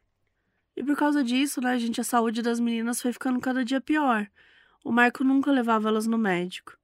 E 0.75 0.83
por 0.83 0.97
causa 0.97 1.23
disso, 1.23 1.61
né, 1.61 1.79
gente, 1.79 2.01
a 2.01 2.05
saúde 2.05 2.41
das 2.41 2.59
meninas 2.59 3.01
foi 3.03 3.13
ficando 3.13 3.39
cada 3.41 3.65
dia 3.65 3.81
pior. 3.81 4.27
O 4.83 4.91
Marco 4.91 5.23
nunca 5.23 5.53
levava 5.53 5.89
elas 5.89 6.07
no 6.07 6.17
médico. 6.17 6.77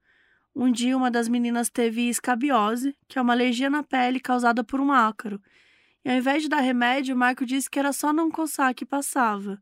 Um 0.55 0.71
dia, 0.71 0.97
uma 0.97 1.11
das 1.11 1.29
meninas 1.29 1.71
teve 1.71 2.09
escabiose, 2.09 2.97
que 3.07 3.19
é 3.19 3.23
uma 3.23 3.33
alergia 3.33 3.71
na 3.71 3.83
pele 3.83 4.21
causada 4.21 4.63
por 4.63 4.81
um 4.81 4.93
ácaro. 4.93 5.41
E 6.05 6.11
ao 6.11 6.17
invés 6.17 6.43
de 6.43 6.49
dar 6.49 6.61
remédio, 6.61 7.15
o 7.15 7.19
Marco 7.19 7.47
disse 7.47 7.71
que 7.71 7.79
era 7.79 7.93
só 7.93 8.13
não 8.13 8.31
coçar 8.31 8.75
que 8.75 8.85
passava. 8.85 9.61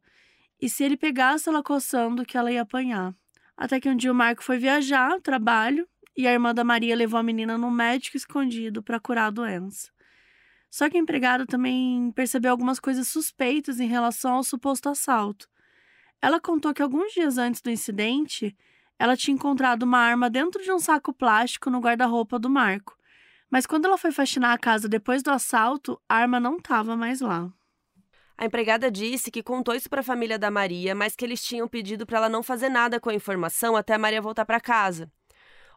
E 0.61 0.69
se 0.69 0.85
ele 0.85 0.97
pegasse 0.97 1.49
ela 1.49 1.63
coçando, 1.63 2.25
que 2.25 2.37
ela 2.37 2.51
ia 2.51 2.63
apanhar. 2.63 3.15
Até 3.57 3.81
que 3.81 3.89
um 3.89 3.97
dia 3.97 4.13
o 4.13 4.15
Marco 4.15 4.43
foi 4.43 4.59
viajar, 4.59 5.21
trabalho, 5.21 5.89
e 6.17 6.27
a 6.27 6.33
irmã 6.33 6.55
da 6.55 6.65
Maria 6.65 6.97
levou 6.97 7.21
a 7.21 7.23
menina 7.23 7.59
no 7.59 7.71
médico 7.71 8.17
escondido 8.17 8.83
para 8.83 8.99
curar 8.99 9.27
a 9.27 9.31
doença. 9.31 9.91
Só 10.71 10.89
que 10.89 10.97
a 10.97 11.01
empregada 11.01 11.47
também 11.47 12.11
percebeu 12.13 12.51
algumas 12.51 12.81
coisas 12.81 13.09
suspeitas 13.09 13.81
em 13.81 13.87
relação 13.87 14.35
ao 14.35 14.45
suposto 14.45 14.89
assalto. 14.89 15.49
Ela 16.21 16.41
contou 16.41 16.73
que 16.73 16.83
alguns 16.83 17.13
dias 17.13 17.39
antes 17.39 17.61
do 17.61 17.71
incidente, 17.71 18.57
ela 18.99 19.17
tinha 19.17 19.35
encontrado 19.35 19.83
uma 19.83 19.99
arma 19.99 20.31
dentro 20.31 20.63
de 20.63 20.73
um 20.73 20.79
saco 20.79 21.13
plástico 21.13 21.71
no 21.71 21.81
guarda-roupa 21.81 22.39
do 22.39 22.49
Marco. 22.49 22.97
Mas 23.51 23.67
quando 23.67 23.85
ela 23.85 23.99
foi 23.99 24.11
faxinar 24.11 24.53
a 24.53 24.59
casa 24.59 24.89
depois 24.89 25.23
do 25.23 25.31
assalto, 25.31 26.01
a 26.09 26.17
arma 26.17 26.41
não 26.41 26.57
estava 26.57 26.97
mais 26.97 27.21
lá. 27.21 27.51
A 28.39 28.45
empregada 28.45 28.91
disse 28.91 29.31
que 29.31 29.43
contou 29.43 29.75
isso 29.75 29.89
para 29.89 30.01
a 30.01 30.05
família 30.05 30.39
da 30.39 30.51
Maria, 30.51 30.95
mas 30.95 31.17
que 31.17 31.25
eles 31.25 31.43
tinham 31.43 31.67
pedido 31.67 32.05
para 32.05 32.19
ela 32.19 32.29
não 32.29 32.43
fazer 32.43 32.69
nada 32.69 33.01
com 33.01 33.09
a 33.09 33.15
informação 33.15 33.77
até 33.77 33.95
a 33.95 33.99
Maria 33.99 34.21
voltar 34.21 34.45
para 34.45 34.61
casa. 34.61 35.11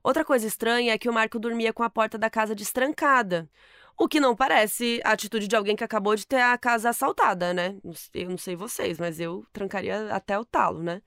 Outra 0.04 0.26
coisa 0.26 0.46
estranha 0.46 0.94
é 0.94 0.98
que 0.98 1.10
o 1.10 1.14
Marco 1.14 1.40
dormia 1.40 1.72
com 1.72 1.84
a 1.84 1.90
porta 1.90 2.18
da 2.18 2.30
casa 2.30 2.56
destrancada, 2.56 3.50
o 3.98 4.08
que 4.08 4.20
não 4.20 4.36
parece 4.36 5.02
a 5.04 5.12
atitude 5.12 5.48
de 5.48 5.56
alguém 5.56 5.76
que 5.76 5.84
acabou 5.84 6.16
de 6.16 6.26
ter 6.26 6.42
a 6.42 6.58
casa 6.58 6.90
assaltada, 6.90 7.54
né? 7.54 7.76
Eu 8.14 8.30
não 8.30 8.38
sei 8.38 8.56
vocês, 8.56 8.98
mas 8.98 9.20
eu 9.20 9.46
trancaria 9.52 10.14
até 10.14 10.40
o 10.40 10.46
talo, 10.46 10.82
né? 10.82 11.02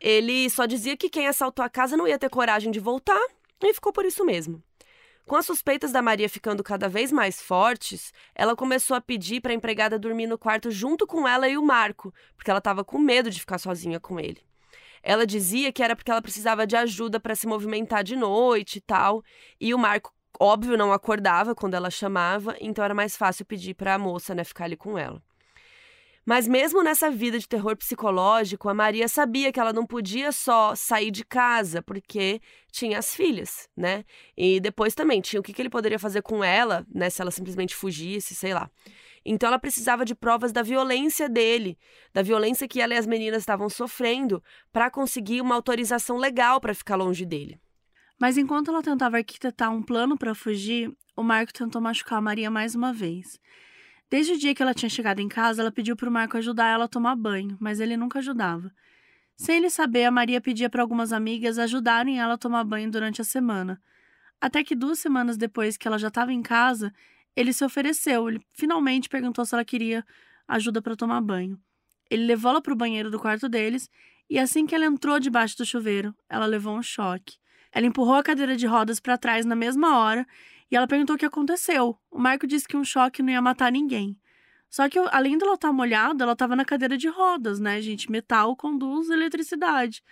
Ele 0.00 0.48
só 0.50 0.66
dizia 0.66 0.96
que 0.96 1.08
quem 1.08 1.26
assaltou 1.26 1.64
a 1.64 1.68
casa 1.68 1.96
não 1.96 2.06
ia 2.06 2.18
ter 2.18 2.30
coragem 2.30 2.70
de 2.70 2.78
voltar 2.78 3.20
e 3.60 3.74
ficou 3.74 3.92
por 3.92 4.04
isso 4.04 4.24
mesmo. 4.24 4.62
Com 5.26 5.36
as 5.36 5.46
suspeitas 5.46 5.90
da 5.90 6.02
Maria 6.02 6.28
ficando 6.28 6.62
cada 6.62 6.86
vez 6.86 7.10
mais 7.10 7.40
fortes, 7.40 8.12
ela 8.34 8.54
começou 8.54 8.94
a 8.94 9.00
pedir 9.00 9.40
para 9.40 9.52
a 9.52 9.54
empregada 9.54 9.98
dormir 9.98 10.26
no 10.26 10.36
quarto 10.36 10.70
junto 10.70 11.06
com 11.06 11.26
ela 11.26 11.48
e 11.48 11.56
o 11.56 11.64
Marco, 11.64 12.12
porque 12.36 12.50
ela 12.50 12.58
estava 12.58 12.84
com 12.84 12.98
medo 12.98 13.30
de 13.30 13.40
ficar 13.40 13.56
sozinha 13.56 13.98
com 13.98 14.20
ele. 14.20 14.42
Ela 15.02 15.26
dizia 15.26 15.72
que 15.72 15.82
era 15.82 15.96
porque 15.96 16.10
ela 16.10 16.20
precisava 16.20 16.66
de 16.66 16.76
ajuda 16.76 17.18
para 17.18 17.34
se 17.34 17.46
movimentar 17.46 18.04
de 18.04 18.16
noite 18.16 18.76
e 18.76 18.80
tal, 18.82 19.22
e 19.58 19.72
o 19.72 19.78
Marco, 19.78 20.12
óbvio, 20.38 20.76
não 20.76 20.92
acordava 20.92 21.54
quando 21.54 21.74
ela 21.74 21.90
chamava, 21.90 22.54
então 22.60 22.84
era 22.84 22.94
mais 22.94 23.16
fácil 23.16 23.46
pedir 23.46 23.74
para 23.74 23.94
a 23.94 23.98
moça, 23.98 24.34
né, 24.34 24.44
ficar 24.44 24.64
ali 24.64 24.76
com 24.76 24.98
ela. 24.98 25.22
Mas 26.26 26.48
mesmo 26.48 26.82
nessa 26.82 27.10
vida 27.10 27.38
de 27.38 27.46
terror 27.46 27.76
psicológico, 27.76 28.68
a 28.68 28.74
Maria 28.74 29.06
sabia 29.08 29.52
que 29.52 29.60
ela 29.60 29.74
não 29.74 29.84
podia 29.84 30.32
só 30.32 30.74
sair 30.74 31.10
de 31.10 31.22
casa, 31.22 31.82
porque 31.82 32.40
tinha 32.72 32.98
as 32.98 33.14
filhas, 33.14 33.68
né? 33.76 34.04
E 34.34 34.58
depois 34.58 34.94
também 34.94 35.20
tinha 35.20 35.38
o 35.38 35.42
que, 35.42 35.60
ele 35.60 35.68
poderia 35.68 35.98
fazer 35.98 36.22
com 36.22 36.42
ela, 36.42 36.86
né? 36.92 37.10
Se 37.10 37.20
ela 37.20 37.30
simplesmente 37.30 37.76
fugisse, 37.76 38.34
sei 38.34 38.54
lá. 38.54 38.70
Então 39.22 39.48
ela 39.48 39.58
precisava 39.58 40.04
de 40.04 40.14
provas 40.14 40.50
da 40.50 40.62
violência 40.62 41.28
dele, 41.28 41.78
da 42.12 42.22
violência 42.22 42.66
que 42.66 42.80
ela 42.80 42.94
e 42.94 42.96
as 42.96 43.06
meninas 43.06 43.42
estavam 43.42 43.68
sofrendo, 43.68 44.42
para 44.72 44.90
conseguir 44.90 45.42
uma 45.42 45.54
autorização 45.54 46.16
legal 46.16 46.58
para 46.58 46.74
ficar 46.74 46.96
longe 46.96 47.26
dele. 47.26 47.60
Mas 48.18 48.38
enquanto 48.38 48.70
ela 48.70 48.82
tentava 48.82 49.18
arquitetar 49.18 49.70
um 49.70 49.82
plano 49.82 50.16
para 50.16 50.34
fugir, 50.34 50.90
o 51.16 51.22
Marco 51.22 51.52
tentou 51.52 51.80
machucar 51.82 52.18
a 52.18 52.22
Maria 52.22 52.50
mais 52.50 52.74
uma 52.74 52.92
vez. 52.92 53.38
Desde 54.10 54.32
o 54.32 54.38
dia 54.38 54.54
que 54.54 54.62
ela 54.62 54.74
tinha 54.74 54.88
chegado 54.88 55.20
em 55.20 55.28
casa, 55.28 55.62
ela 55.62 55.72
pediu 55.72 55.96
para 55.96 56.08
o 56.08 56.12
Marco 56.12 56.36
ajudar 56.36 56.68
ela 56.68 56.84
a 56.84 56.88
tomar 56.88 57.16
banho, 57.16 57.56
mas 57.60 57.80
ele 57.80 57.96
nunca 57.96 58.18
ajudava. 58.18 58.72
Sem 59.36 59.56
ele 59.56 59.70
saber, 59.70 60.04
a 60.04 60.10
Maria 60.10 60.40
pedia 60.40 60.70
para 60.70 60.82
algumas 60.82 61.12
amigas 61.12 61.58
ajudarem 61.58 62.20
ela 62.20 62.34
a 62.34 62.38
tomar 62.38 62.64
banho 62.64 62.90
durante 62.90 63.20
a 63.20 63.24
semana. 63.24 63.80
Até 64.40 64.62
que 64.62 64.74
duas 64.74 64.98
semanas 64.98 65.36
depois 65.36 65.76
que 65.76 65.88
ela 65.88 65.98
já 65.98 66.08
estava 66.08 66.32
em 66.32 66.42
casa, 66.42 66.92
ele 67.34 67.52
se 67.52 67.64
ofereceu. 67.64 68.28
Ele 68.28 68.40
finalmente 68.52 69.08
perguntou 69.08 69.44
se 69.44 69.54
ela 69.54 69.64
queria 69.64 70.04
ajuda 70.46 70.80
para 70.80 70.94
tomar 70.94 71.20
banho. 71.20 71.58
Ele 72.10 72.26
levou 72.26 72.50
ela 72.50 72.62
para 72.62 72.72
o 72.72 72.76
banheiro 72.76 73.10
do 73.10 73.18
quarto 73.18 73.48
deles 73.48 73.90
e 74.28 74.38
assim 74.38 74.66
que 74.66 74.74
ela 74.74 74.84
entrou 74.84 75.18
debaixo 75.18 75.56
do 75.56 75.64
chuveiro, 75.64 76.14
ela 76.28 76.46
levou 76.46 76.76
um 76.76 76.82
choque. 76.82 77.36
Ela 77.72 77.86
empurrou 77.86 78.14
a 78.14 78.22
cadeira 78.22 78.56
de 78.56 78.66
rodas 78.66 79.00
para 79.00 79.18
trás 79.18 79.44
na 79.44 79.56
mesma 79.56 79.98
hora 79.98 80.26
e 80.70 80.76
ela 80.76 80.86
perguntou 80.86 81.16
o 81.16 81.18
que 81.18 81.26
aconteceu. 81.26 81.98
O 82.10 82.18
Marco 82.18 82.46
disse 82.46 82.66
que 82.66 82.76
um 82.76 82.84
choque 82.84 83.22
não 83.22 83.30
ia 83.30 83.42
matar 83.42 83.70
ninguém. 83.70 84.18
Só 84.68 84.88
que, 84.88 84.98
além 84.98 85.38
dela 85.38 85.54
estar 85.54 85.68
tá 85.68 85.72
molhada, 85.72 86.24
ela 86.24 86.32
estava 86.32 86.56
na 86.56 86.64
cadeira 86.64 86.96
de 86.96 87.08
rodas, 87.08 87.60
né, 87.60 87.80
gente? 87.80 88.10
Metal 88.10 88.56
conduz 88.56 89.08
eletricidade. 89.08 90.02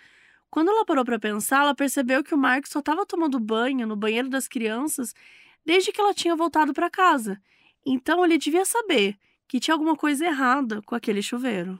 Quando 0.49 0.69
ela 0.69 0.85
parou 0.85 1.03
para 1.03 1.19
pensar, 1.19 1.63
ela 1.63 1.75
percebeu 1.75 2.23
que 2.23 2.33
o 2.33 2.37
Marco 2.37 2.69
só 2.69 2.79
estava 2.79 3.05
tomando 3.05 3.39
banho 3.39 3.85
no 3.87 3.95
banheiro 3.95 4.29
das 4.29 4.47
crianças 4.47 5.13
desde 5.65 5.91
que 5.91 5.99
ela 5.99 6.13
tinha 6.13 6.35
voltado 6.35 6.73
para 6.73 6.89
casa. 6.89 7.41
Então 7.85 8.23
ele 8.23 8.37
devia 8.37 8.63
saber 8.63 9.17
que 9.47 9.59
tinha 9.59 9.73
alguma 9.73 9.95
coisa 9.95 10.25
errada 10.25 10.81
com 10.83 10.95
aquele 10.95 11.21
chuveiro. 11.21 11.79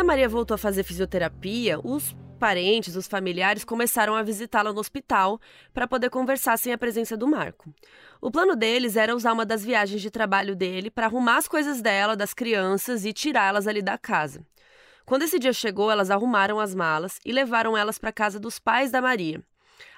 A 0.00 0.02
Maria 0.02 0.30
voltou 0.30 0.54
a 0.54 0.58
fazer 0.58 0.82
fisioterapia, 0.82 1.78
os 1.84 2.16
parentes, 2.38 2.96
os 2.96 3.06
familiares 3.06 3.64
começaram 3.64 4.16
a 4.16 4.22
visitá-la 4.22 4.72
no 4.72 4.80
hospital 4.80 5.38
para 5.74 5.86
poder 5.86 6.08
conversar 6.08 6.56
sem 6.56 6.72
a 6.72 6.78
presença 6.78 7.18
do 7.18 7.28
Marco. 7.28 7.70
O 8.18 8.30
plano 8.30 8.56
deles 8.56 8.96
era 8.96 9.14
usar 9.14 9.34
uma 9.34 9.44
das 9.44 9.62
viagens 9.62 10.00
de 10.00 10.10
trabalho 10.10 10.56
dele 10.56 10.90
para 10.90 11.04
arrumar 11.04 11.36
as 11.36 11.46
coisas 11.46 11.82
dela, 11.82 12.16
das 12.16 12.32
crianças 12.32 13.04
e 13.04 13.12
tirá-las 13.12 13.66
ali 13.66 13.82
da 13.82 13.98
casa. 13.98 14.42
Quando 15.04 15.24
esse 15.24 15.38
dia 15.38 15.52
chegou, 15.52 15.90
elas 15.90 16.10
arrumaram 16.10 16.58
as 16.58 16.74
malas 16.74 17.18
e 17.22 17.30
levaram 17.30 17.76
elas 17.76 17.98
para 17.98 18.08
a 18.08 18.14
casa 18.14 18.40
dos 18.40 18.58
pais 18.58 18.90
da 18.90 19.02
Maria. 19.02 19.44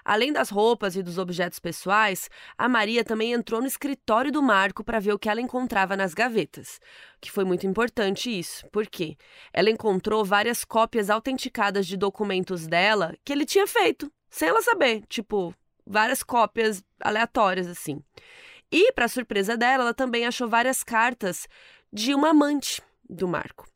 Além 0.04 0.32
das 0.32 0.50
roupas 0.50 0.96
e 0.96 1.02
dos 1.02 1.18
objetos 1.18 1.58
pessoais, 1.58 2.28
a 2.58 2.68
Maria 2.68 3.04
também 3.04 3.32
entrou 3.32 3.60
no 3.60 3.66
escritório 3.66 4.32
do 4.32 4.42
Marco 4.42 4.82
para 4.82 5.00
ver 5.00 5.12
o 5.12 5.18
que 5.18 5.28
ela 5.28 5.40
encontrava 5.40 5.96
nas 5.96 6.14
gavetas. 6.14 6.80
Que 7.20 7.30
foi 7.30 7.44
muito 7.44 7.66
importante 7.66 8.30
isso, 8.36 8.66
porque 8.72 9.16
ela 9.52 9.70
encontrou 9.70 10.24
várias 10.24 10.64
cópias 10.64 11.10
autenticadas 11.10 11.86
de 11.86 11.96
documentos 11.96 12.66
dela 12.66 13.14
que 13.24 13.32
ele 13.32 13.46
tinha 13.46 13.66
feito, 13.66 14.10
sem 14.28 14.48
ela 14.48 14.62
saber, 14.62 15.02
tipo, 15.08 15.54
várias 15.86 16.22
cópias 16.22 16.82
aleatórias 17.00 17.66
assim. 17.66 18.02
E, 18.70 18.90
para 18.92 19.06
surpresa 19.06 19.56
dela, 19.56 19.84
ela 19.84 19.94
também 19.94 20.26
achou 20.26 20.48
várias 20.48 20.82
cartas 20.82 21.46
de 21.92 22.14
uma 22.14 22.30
amante 22.30 22.80
do 23.08 23.28
Marco. 23.28 23.71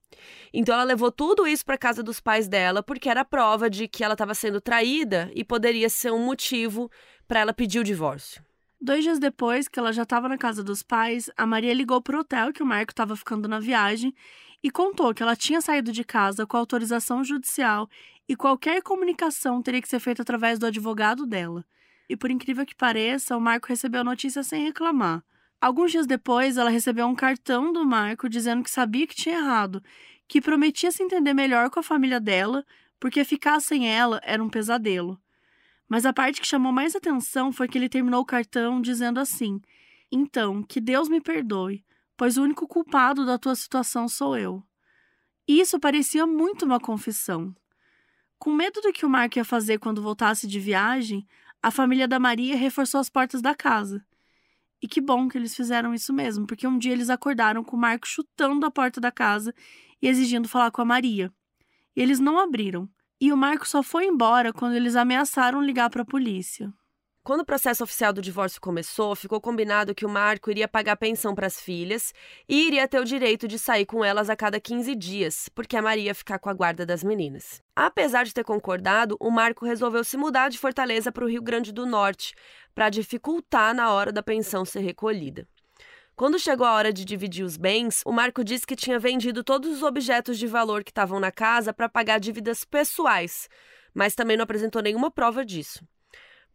Então 0.52 0.74
ela 0.74 0.84
levou 0.84 1.10
tudo 1.10 1.46
isso 1.46 1.64
para 1.64 1.78
casa 1.78 2.02
dos 2.02 2.20
pais 2.20 2.48
dela, 2.48 2.82
porque 2.82 3.08
era 3.08 3.24
prova 3.24 3.68
de 3.68 3.88
que 3.88 4.04
ela 4.04 4.14
estava 4.14 4.34
sendo 4.34 4.60
traída 4.60 5.30
e 5.34 5.44
poderia 5.44 5.88
ser 5.88 6.12
um 6.12 6.24
motivo 6.24 6.90
para 7.26 7.40
ela 7.40 7.52
pedir 7.52 7.80
o 7.80 7.84
divórcio. 7.84 8.44
Dois 8.80 9.02
dias 9.02 9.18
depois 9.18 9.68
que 9.68 9.78
ela 9.78 9.92
já 9.92 10.02
estava 10.02 10.28
na 10.28 10.36
casa 10.36 10.62
dos 10.62 10.82
pais, 10.82 11.30
a 11.36 11.46
Maria 11.46 11.72
ligou 11.72 12.00
para 12.02 12.16
o 12.16 12.20
hotel 12.20 12.52
que 12.52 12.62
o 12.62 12.66
Marco 12.66 12.92
estava 12.92 13.16
ficando 13.16 13.48
na 13.48 13.58
viagem 13.58 14.14
e 14.62 14.70
contou 14.70 15.14
que 15.14 15.22
ela 15.22 15.34
tinha 15.34 15.60
saído 15.60 15.90
de 15.90 16.04
casa 16.04 16.46
com 16.46 16.56
autorização 16.56 17.24
judicial 17.24 17.88
e 18.28 18.36
qualquer 18.36 18.82
comunicação 18.82 19.62
teria 19.62 19.80
que 19.80 19.88
ser 19.88 20.00
feita 20.00 20.22
através 20.22 20.58
do 20.58 20.66
advogado 20.66 21.24
dela. 21.24 21.64
E 22.08 22.16
por 22.16 22.30
incrível 22.30 22.66
que 22.66 22.74
pareça, 22.74 23.36
o 23.36 23.40
Marco 23.40 23.68
recebeu 23.68 24.02
a 24.02 24.04
notícia 24.04 24.42
sem 24.42 24.64
reclamar. 24.64 25.24
Alguns 25.60 25.90
dias 25.90 26.06
depois, 26.06 26.56
ela 26.56 26.70
recebeu 26.70 27.06
um 27.06 27.14
cartão 27.14 27.72
do 27.72 27.84
Marco 27.84 28.28
dizendo 28.28 28.62
que 28.62 28.70
sabia 28.70 29.06
que 29.06 29.14
tinha 29.14 29.38
errado 29.38 29.82
que 30.28 30.40
prometia 30.40 30.90
se 30.90 31.02
entender 31.02 31.34
melhor 31.34 31.70
com 31.70 31.80
a 31.80 31.82
família 31.82 32.20
dela, 32.20 32.64
porque 32.98 33.24
ficar 33.24 33.60
sem 33.60 33.88
ela 33.88 34.20
era 34.24 34.42
um 34.42 34.48
pesadelo. 34.48 35.20
Mas 35.88 36.04
a 36.04 36.12
parte 36.12 36.40
que 36.40 36.46
chamou 36.46 36.72
mais 36.72 36.96
atenção 36.96 37.52
foi 37.52 37.68
que 37.68 37.78
ele 37.78 37.88
terminou 37.88 38.20
o 38.20 38.26
cartão 38.26 38.80
dizendo 38.80 39.20
assim: 39.20 39.60
Então, 40.10 40.62
que 40.62 40.80
Deus 40.80 41.08
me 41.08 41.20
perdoe, 41.20 41.84
pois 42.16 42.36
o 42.36 42.42
único 42.42 42.66
culpado 42.66 43.24
da 43.24 43.38
tua 43.38 43.54
situação 43.54 44.08
sou 44.08 44.36
eu. 44.36 44.62
Isso 45.46 45.78
parecia 45.78 46.26
muito 46.26 46.64
uma 46.64 46.80
confissão. 46.80 47.54
Com 48.38 48.52
medo 48.52 48.80
do 48.80 48.92
que 48.92 49.06
o 49.06 49.08
Marco 49.08 49.38
ia 49.38 49.44
fazer 49.44 49.78
quando 49.78 50.02
voltasse 50.02 50.46
de 50.46 50.58
viagem, 50.58 51.26
a 51.62 51.70
família 51.70 52.08
da 52.08 52.18
Maria 52.18 52.56
reforçou 52.56 53.00
as 53.00 53.08
portas 53.08 53.40
da 53.40 53.54
casa. 53.54 54.04
E 54.82 54.88
que 54.88 55.00
bom 55.00 55.28
que 55.28 55.38
eles 55.38 55.54
fizeram 55.54 55.94
isso 55.94 56.12
mesmo, 56.12 56.46
porque 56.46 56.66
um 56.66 56.78
dia 56.78 56.92
eles 56.92 57.10
acordaram 57.10 57.64
com 57.64 57.76
o 57.76 57.80
Marco 57.80 58.06
chutando 58.06 58.66
a 58.66 58.70
porta 58.70 59.00
da 59.00 59.10
casa 59.10 59.54
e 60.00 60.08
exigindo 60.08 60.48
falar 60.48 60.70
com 60.70 60.82
a 60.82 60.84
Maria. 60.84 61.32
E 61.94 62.02
eles 62.02 62.20
não 62.20 62.38
abriram. 62.38 62.88
E 63.20 63.32
o 63.32 63.36
Marco 63.36 63.66
só 63.66 63.82
foi 63.82 64.04
embora 64.06 64.52
quando 64.52 64.74
eles 64.74 64.94
ameaçaram 64.94 65.62
ligar 65.62 65.88
para 65.88 66.02
a 66.02 66.06
polícia. 66.06 66.72
Quando 67.26 67.40
o 67.40 67.44
processo 67.44 67.82
oficial 67.82 68.12
do 68.12 68.22
divórcio 68.22 68.60
começou, 68.60 69.16
ficou 69.16 69.40
combinado 69.40 69.96
que 69.96 70.06
o 70.06 70.08
Marco 70.08 70.48
iria 70.48 70.68
pagar 70.68 70.96
pensão 70.96 71.34
para 71.34 71.48
as 71.48 71.60
filhas 71.60 72.14
e 72.48 72.68
iria 72.68 72.86
ter 72.86 73.00
o 73.00 73.04
direito 73.04 73.48
de 73.48 73.58
sair 73.58 73.84
com 73.84 74.04
elas 74.04 74.30
a 74.30 74.36
cada 74.36 74.60
15 74.60 74.94
dias, 74.94 75.48
porque 75.48 75.76
a 75.76 75.82
Maria 75.82 76.04
ia 76.04 76.14
ficar 76.14 76.38
com 76.38 76.48
a 76.48 76.54
guarda 76.54 76.86
das 76.86 77.02
meninas. 77.02 77.60
Apesar 77.74 78.24
de 78.24 78.32
ter 78.32 78.44
concordado, 78.44 79.16
o 79.18 79.28
Marco 79.28 79.66
resolveu 79.66 80.04
se 80.04 80.16
mudar 80.16 80.50
de 80.50 80.56
Fortaleza 80.56 81.10
para 81.10 81.24
o 81.24 81.28
Rio 81.28 81.42
Grande 81.42 81.72
do 81.72 81.84
Norte, 81.84 82.32
para 82.72 82.90
dificultar 82.90 83.74
na 83.74 83.90
hora 83.90 84.12
da 84.12 84.22
pensão 84.22 84.64
ser 84.64 84.82
recolhida. 84.82 85.48
Quando 86.14 86.38
chegou 86.38 86.64
a 86.64 86.74
hora 86.74 86.92
de 86.92 87.04
dividir 87.04 87.44
os 87.44 87.56
bens, 87.56 88.02
o 88.06 88.12
Marco 88.12 88.44
disse 88.44 88.64
que 88.64 88.76
tinha 88.76 89.00
vendido 89.00 89.42
todos 89.42 89.68
os 89.68 89.82
objetos 89.82 90.38
de 90.38 90.46
valor 90.46 90.84
que 90.84 90.92
estavam 90.92 91.18
na 91.18 91.32
casa 91.32 91.72
para 91.72 91.88
pagar 91.88 92.20
dívidas 92.20 92.64
pessoais, 92.64 93.48
mas 93.92 94.14
também 94.14 94.36
não 94.36 94.44
apresentou 94.44 94.80
nenhuma 94.80 95.10
prova 95.10 95.44
disso. 95.44 95.84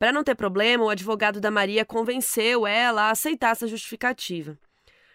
Para 0.01 0.11
não 0.11 0.23
ter 0.23 0.33
problema, 0.33 0.83
o 0.83 0.89
advogado 0.89 1.39
da 1.39 1.51
Maria 1.51 1.85
convenceu 1.85 2.65
ela 2.65 3.03
a 3.03 3.11
aceitar 3.11 3.51
essa 3.51 3.67
justificativa. 3.67 4.57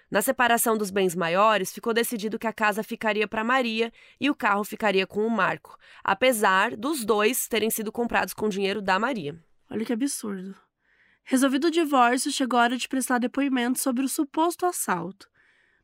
Na 0.09 0.23
separação 0.23 0.79
dos 0.79 0.93
bens 0.93 1.13
maiores, 1.13 1.73
ficou 1.73 1.93
decidido 1.93 2.39
que 2.39 2.47
a 2.47 2.53
casa 2.53 2.85
ficaria 2.85 3.27
para 3.27 3.43
Maria 3.43 3.93
e 4.21 4.31
o 4.31 4.35
carro 4.35 4.63
ficaria 4.63 5.05
com 5.05 5.27
o 5.27 5.29
Marco, 5.29 5.77
apesar 6.05 6.77
dos 6.77 7.05
dois 7.05 7.49
terem 7.49 7.69
sido 7.69 7.91
comprados 7.91 8.33
com 8.33 8.49
dinheiro 8.49 8.81
da 8.81 8.97
Maria. 8.97 9.37
Olha 9.69 9.85
que 9.85 9.93
absurdo. 9.93 10.55
Resolvido 11.25 11.67
o 11.67 11.73
divórcio, 11.73 12.31
chegou 12.31 12.61
a 12.61 12.63
hora 12.63 12.77
de 12.77 12.89
prestar 12.89 13.19
depoimento 13.19 13.81
sobre 13.81 14.05
o 14.05 14.09
suposto 14.09 14.67
assalto. 14.67 15.29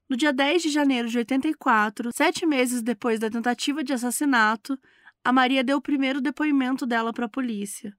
No 0.08 0.16
dia 0.16 0.32
10 0.32 0.62
de 0.62 0.68
janeiro 0.70 1.08
de 1.08 1.18
84, 1.18 2.10
sete 2.14 2.46
meses 2.46 2.80
depois 2.80 3.18
da 3.18 3.28
tentativa 3.28 3.82
de 3.82 3.92
assassinato, 3.92 4.78
a 5.24 5.32
Maria 5.32 5.64
deu 5.64 5.78
o 5.78 5.82
primeiro 5.82 6.20
depoimento 6.20 6.86
dela 6.86 7.12
para 7.12 7.24
a 7.24 7.28
polícia. 7.28 7.92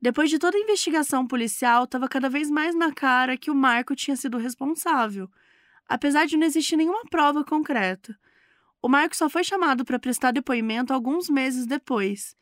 Depois 0.00 0.28
de 0.28 0.38
toda 0.38 0.56
a 0.56 0.60
investigação 0.60 1.26
policial, 1.26 1.84
estava 1.84 2.08
cada 2.08 2.28
vez 2.28 2.50
mais 2.50 2.74
na 2.74 2.92
cara 2.92 3.36
que 3.36 3.50
o 3.50 3.54
Marco 3.54 3.96
tinha 3.96 4.16
sido 4.16 4.36
responsável, 4.36 5.28
apesar 5.88 6.26
de 6.26 6.36
não 6.36 6.46
existir 6.46 6.76
nenhuma 6.76 7.04
prova 7.10 7.44
concreta. 7.44 8.16
O 8.82 8.88
Marco 8.88 9.16
só 9.16 9.28
foi 9.28 9.42
chamado 9.42 9.84
para 9.84 9.98
prestar 9.98 10.32
depoimento 10.32 10.92
alguns 10.92 11.30
meses 11.30 11.66
depois, 11.66 12.36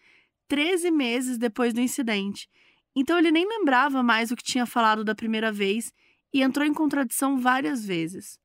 13 0.48 0.90
meses 0.90 1.38
depois 1.38 1.72
do 1.72 1.80
incidente, 1.80 2.48
então 2.94 3.18
ele 3.18 3.30
nem 3.30 3.46
lembrava 3.46 4.02
mais 4.02 4.30
o 4.30 4.36
que 4.36 4.42
tinha 4.42 4.66
falado 4.66 5.04
da 5.04 5.14
primeira 5.14 5.50
vez 5.50 5.92
e 6.32 6.42
entrou 6.42 6.66
em 6.66 6.74
contradição 6.74 7.38
várias 7.38 7.84
vezes. 7.84 8.38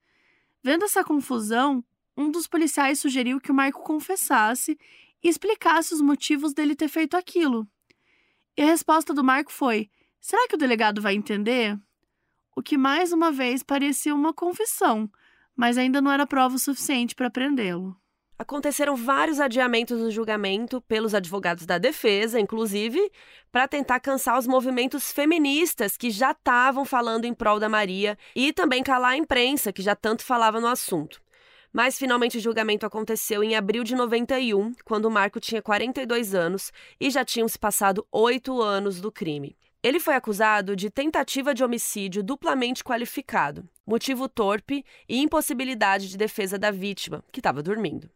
Vendo 0.64 0.86
essa 0.86 1.04
confusão, 1.04 1.84
um 2.16 2.30
dos 2.30 2.48
policiais 2.48 3.00
sugeriu 3.00 3.40
que 3.40 3.52
o 3.52 3.56
Marco 3.56 3.84
confessasse 3.84 4.78
e 5.24 5.28
explicasse 5.28 5.94
os 5.94 6.02
motivos 6.02 6.54
dele 6.54 6.76
ter 6.76 6.88
feito 6.88 7.16
aquilo. 7.16 7.68
E 8.60 8.62
a 8.62 8.66
resposta 8.66 9.14
do 9.14 9.24
Marco 9.24 9.54
foi: 9.54 9.90
será 10.20 10.46
que 10.50 10.56
o 10.56 10.58
delegado 10.58 11.02
vai 11.02 11.16
entender? 11.16 11.80
O 12.54 12.62
que 12.62 12.78
mais 12.78 13.14
uma 13.14 13.32
vez 13.32 13.64
parecia 13.64 14.14
uma 14.14 14.34
confissão, 14.34 15.10
mas 15.56 15.78
ainda 15.78 16.02
não 16.02 16.12
era 16.12 16.28
prova 16.28 16.56
o 16.56 16.60
suficiente 16.60 17.16
para 17.16 17.30
prendê-lo. 17.30 17.96
Aconteceram 18.38 18.98
vários 18.98 19.40
adiamentos 19.40 19.98
do 19.98 20.12
julgamento 20.12 20.82
pelos 20.82 21.16
advogados 21.16 21.66
da 21.66 21.78
defesa, 21.78 22.38
inclusive, 22.38 23.00
para 23.50 23.66
tentar 23.66 24.02
cansar 24.02 24.38
os 24.38 24.46
movimentos 24.46 25.10
feministas 25.10 25.96
que 25.96 26.12
já 26.12 26.32
estavam 26.32 26.84
falando 26.84 27.24
em 27.24 27.34
prol 27.34 27.62
da 27.62 27.70
Maria 27.70 28.18
e 28.36 28.52
também 28.52 28.84
calar 28.84 29.12
a 29.12 29.18
imprensa, 29.18 29.72
que 29.72 29.82
já 29.82 29.96
tanto 29.96 30.22
falava 30.22 30.60
no 30.60 30.68
assunto. 30.68 31.22
Mas 31.72 31.98
finalmente 31.98 32.38
o 32.38 32.42
julgamento 32.42 32.86
aconteceu 32.86 33.44
em 33.44 33.56
abril 33.56 33.84
de 33.84 33.96
91, 33.96 34.74
quando 34.84 35.06
o 35.06 35.12
Marco 35.12 35.40
tinha 35.40 35.62
42 35.62 36.34
anos 36.34 36.72
e 37.00 37.10
já 37.10 37.24
tinham 37.24 37.48
se 37.48 37.60
passado 37.60 38.06
oito 38.12 38.62
anos 38.62 39.00
do 39.00 39.12
crime. 39.12 39.56
Ele 39.82 40.00
foi 40.00 40.16
acusado 40.16 40.76
de 40.76 40.90
tentativa 40.90 41.54
de 41.54 41.64
homicídio 41.64 42.22
duplamente 42.22 42.84
qualificado, 42.84 43.70
motivo 43.88 44.28
torpe 44.28 44.84
e 45.08 45.22
impossibilidade 45.22 46.10
de 46.10 46.18
defesa 46.18 46.58
da 46.58 46.70
vítima, 46.70 47.24
que 47.32 47.40
estava 47.40 47.64
dormindo. 47.64 48.10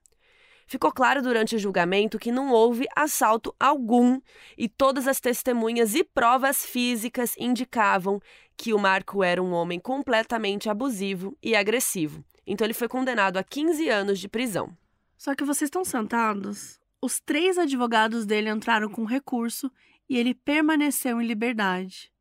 Ficou 0.67 0.91
claro 0.91 1.21
durante 1.21 1.55
o 1.55 1.59
julgamento 1.59 2.19
que 2.19 2.31
não 2.31 2.51
houve 2.51 2.85
assalto 2.95 3.55
algum 3.59 4.19
e 4.57 4.67
todas 4.67 5.07
as 5.07 5.19
testemunhas 5.19 5.93
e 5.93 6.03
provas 6.03 6.65
físicas 6.65 7.35
indicavam 7.37 8.19
que 8.57 8.73
o 8.73 8.79
Marco 8.79 9.23
era 9.23 9.41
um 9.41 9.53
homem 9.53 9.79
completamente 9.79 10.69
abusivo 10.69 11.37
e 11.41 11.55
agressivo. 11.55 12.23
Então 12.45 12.65
ele 12.65 12.73
foi 12.73 12.87
condenado 12.87 13.37
a 13.37 13.43
15 13.43 13.89
anos 13.89 14.19
de 14.19 14.27
prisão. 14.27 14.75
Só 15.17 15.33
que 15.35 15.43
vocês 15.43 15.67
estão 15.67 15.85
sentados? 15.85 16.79
Os 17.01 17.19
três 17.19 17.57
advogados 17.57 18.25
dele 18.25 18.49
entraram 18.49 18.89
com 18.89 19.05
recurso 19.05 19.71
e 20.09 20.17
ele 20.17 20.33
permaneceu 20.33 21.21
em 21.21 21.25
liberdade. 21.25 22.11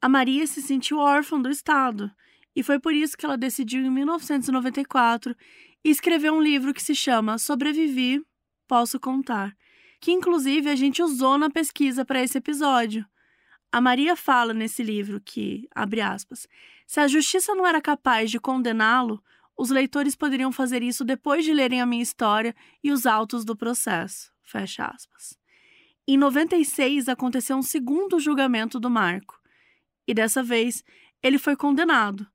A 0.00 0.08
Maria 0.08 0.46
se 0.46 0.62
sentiu 0.62 0.98
órfã 0.98 1.40
do 1.40 1.50
Estado 1.50 2.10
e 2.54 2.62
foi 2.62 2.78
por 2.78 2.94
isso 2.94 3.16
que 3.16 3.24
ela 3.24 3.36
decidiu, 3.36 3.84
em 3.84 3.90
1994, 3.90 5.34
escrever 5.82 6.30
um 6.30 6.40
livro 6.40 6.72
que 6.72 6.82
se 6.82 6.94
chama 6.94 7.38
Sobrevivi, 7.38 8.22
Posso 8.68 9.00
Contar, 9.00 9.56
que 10.00 10.12
inclusive 10.12 10.70
a 10.70 10.76
gente 10.76 11.02
usou 11.02 11.36
na 11.36 11.50
pesquisa 11.50 12.04
para 12.04 12.22
esse 12.22 12.38
episódio. 12.38 13.04
A 13.72 13.80
Maria 13.80 14.14
fala 14.14 14.54
nesse 14.54 14.82
livro 14.82 15.20
que, 15.20 15.68
abre 15.74 16.00
aspas, 16.00 16.46
se 16.86 17.00
a 17.00 17.08
justiça 17.08 17.54
não 17.54 17.66
era 17.66 17.80
capaz 17.80 18.30
de 18.30 18.38
condená-lo, 18.38 19.22
os 19.56 19.70
leitores 19.70 20.16
poderiam 20.16 20.50
fazer 20.50 20.82
isso 20.82 21.04
depois 21.04 21.44
de 21.44 21.52
lerem 21.52 21.80
a 21.80 21.86
minha 21.86 22.02
história 22.02 22.54
e 22.82 22.90
os 22.90 23.06
autos 23.06 23.44
do 23.44 23.56
processo. 23.56 24.32
Fecha 24.42 24.86
aspas. 24.86 25.38
Em 26.06 26.18
96 26.18 27.08
aconteceu 27.08 27.56
um 27.56 27.62
segundo 27.62 28.20
julgamento 28.20 28.78
do 28.78 28.90
Marco, 28.90 29.40
e 30.06 30.12
dessa 30.12 30.42
vez 30.42 30.84
ele 31.22 31.38
foi 31.38 31.56
condenado, 31.56 32.26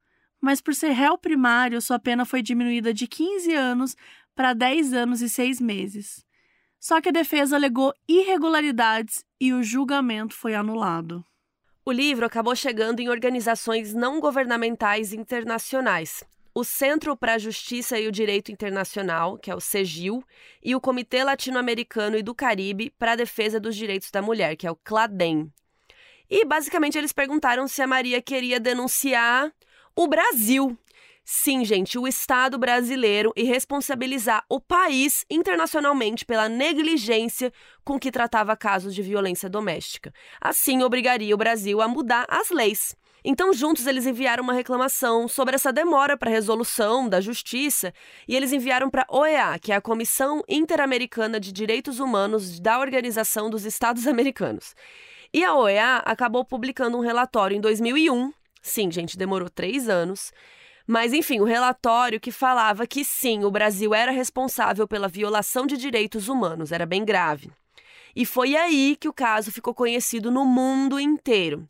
mas 0.42 0.62
por 0.62 0.74
ser 0.74 0.92
réu 0.92 1.18
primário, 1.18 1.82
sua 1.82 2.00
pena 2.00 2.26
foi 2.26 2.42
diminuída 2.42 2.94
de 2.94 3.08
15 3.08 3.54
anos 3.54 3.96
para 4.34 4.54
10 4.54 4.94
anos 4.94 5.22
e 5.22 5.30
6 5.30 5.60
meses. 5.60 6.26
Só 6.80 7.02
que 7.02 7.10
a 7.10 7.12
defesa 7.12 7.58
alegou 7.58 7.94
irregularidades 8.08 9.26
e 9.40 9.54
o 9.54 9.62
julgamento 9.62 10.34
foi 10.34 10.56
anulado. 10.56 11.24
O 11.90 11.92
livro 11.92 12.24
acabou 12.24 12.56
chegando 12.56 13.00
em 13.00 13.10
organizações 13.10 13.96
não 13.96 14.20
governamentais 14.20 15.12
internacionais. 15.12 16.24
O 16.54 16.64
Centro 16.64 17.18
para 17.18 17.34
a 17.34 17.38
Justiça 17.40 18.00
e 18.00 18.08
o 18.08 18.12
Direito 18.12 18.52
Internacional, 18.52 19.40
que 19.40 19.50
é 19.50 19.56
o 19.56 19.60
CEGIL, 19.60 20.24
e 20.64 20.76
o 20.76 20.80
Comitê 20.80 21.24
Latino-Americano 21.24 22.16
e 22.16 22.22
do 22.22 22.36
Caribe 22.36 22.94
para 23.00 23.14
a 23.14 23.16
Defesa 23.16 23.60
dos 23.60 23.76
Direitos 23.76 24.12
da 24.12 24.22
Mulher, 24.22 24.56
que 24.56 24.68
é 24.68 24.72
o 24.72 24.76
CLADEM. 24.76 25.52
E 26.30 26.46
basicamente 26.46 26.96
eles 26.96 27.12
perguntaram 27.12 27.68
se 27.68 27.82
a 27.82 27.88
Maria 27.88 28.22
queria 28.22 28.60
denunciar 28.60 29.52
o 29.96 30.08
Brasil. 30.08 30.78
Sim, 31.32 31.64
gente, 31.64 31.96
o 31.96 32.08
Estado 32.08 32.58
brasileiro 32.58 33.32
e 33.36 33.44
responsabilizar 33.44 34.44
o 34.50 34.60
país 34.60 35.24
internacionalmente 35.30 36.26
pela 36.26 36.50
negligência 36.50 37.54
com 37.86 38.00
que 38.00 38.12
tratava 38.12 38.58
casos 38.58 38.96
de 38.96 39.04
violência 39.04 39.48
doméstica. 39.48 40.12
Assim, 40.42 40.82
obrigaria 40.82 41.36
o 41.36 41.38
Brasil 41.38 41.82
a 41.82 41.88
mudar 41.88 42.26
as 42.28 42.50
leis. 42.50 42.96
Então, 43.24 43.54
juntos, 43.54 43.86
eles 43.86 44.08
enviaram 44.08 44.44
uma 44.44 44.54
reclamação 44.54 45.28
sobre 45.28 45.54
essa 45.54 45.72
demora 45.72 46.18
para 46.18 46.32
resolução 46.32 47.08
da 47.08 47.22
justiça 47.22 47.94
e 48.28 48.36
eles 48.36 48.52
enviaram 48.52 48.90
para 48.90 49.06
a 49.08 49.16
OEA, 49.16 49.60
que 49.60 49.72
é 49.72 49.76
a 49.76 49.82
Comissão 49.82 50.42
Interamericana 50.50 51.40
de 51.40 51.52
Direitos 51.52 52.00
Humanos 52.00 52.60
da 52.60 52.80
Organização 52.80 53.52
dos 53.52 53.66
Estados 53.66 54.08
Americanos. 54.08 54.74
E 55.32 55.46
a 55.46 55.54
OEA 55.54 55.98
acabou 55.98 56.44
publicando 56.44 56.98
um 56.98 57.02
relatório 57.02 57.56
em 57.56 57.62
2001 57.62 58.34
Sim, 58.62 58.92
gente, 58.92 59.18
demorou 59.18 59.50
três 59.50 59.88
anos. 59.88 60.32
Mas, 60.92 61.14
enfim, 61.14 61.40
o 61.40 61.44
relatório 61.44 62.20
que 62.20 62.32
falava 62.32 62.88
que 62.88 63.06
sim, 63.06 63.44
o 63.44 63.52
Brasil 63.52 63.94
era 63.94 64.12
responsável 64.12 64.88
pela 64.88 65.08
violação 65.08 65.68
de 65.68 65.78
direitos 65.78 66.28
humanos, 66.28 66.72
era 66.72 66.84
bem 66.84 67.06
grave. 67.06 67.52
E 68.16 68.26
foi 68.26 68.56
aí 68.56 68.98
que 69.00 69.08
o 69.08 69.14
caso 69.14 69.52
ficou 69.52 69.72
conhecido 69.72 70.32
no 70.32 70.44
mundo 70.44 71.00
inteiro. 71.00 71.68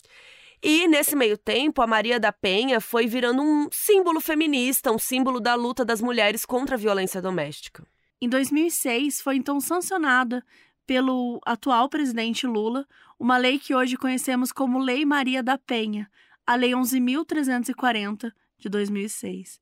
E 0.64 0.88
nesse 0.88 1.18
meio 1.18 1.38
tempo, 1.38 1.82
a 1.82 1.88
Maria 1.88 2.18
da 2.18 2.32
Penha 2.32 2.80
foi 2.80 3.08
virando 3.08 3.42
um 3.42 3.68
símbolo 3.74 4.22
feminista, 4.22 4.90
um 4.90 4.98
símbolo 4.98 5.42
da 5.42 5.54
luta 5.54 5.84
das 5.84 6.00
mulheres 6.02 6.46
contra 6.46 6.76
a 6.76 6.80
violência 6.80 7.22
doméstica. 7.22 7.86
Em 8.22 8.30
2006, 8.30 9.20
foi 9.20 9.36
então 9.36 9.60
sancionada 9.60 10.42
pelo 10.88 11.42
atual 11.46 11.90
presidente 11.90 12.48
Lula 12.48 12.88
uma 13.20 13.36
lei 13.36 13.60
que 13.60 13.76
hoje 13.76 13.98
conhecemos 13.98 14.54
como 14.54 14.80
Lei 14.80 15.04
Maria 15.04 15.44
da 15.44 15.58
Penha, 15.58 16.10
a 16.48 16.56
Lei 16.56 16.72
11.340 16.72 18.32
de 18.60 18.70
2006. 18.70 19.60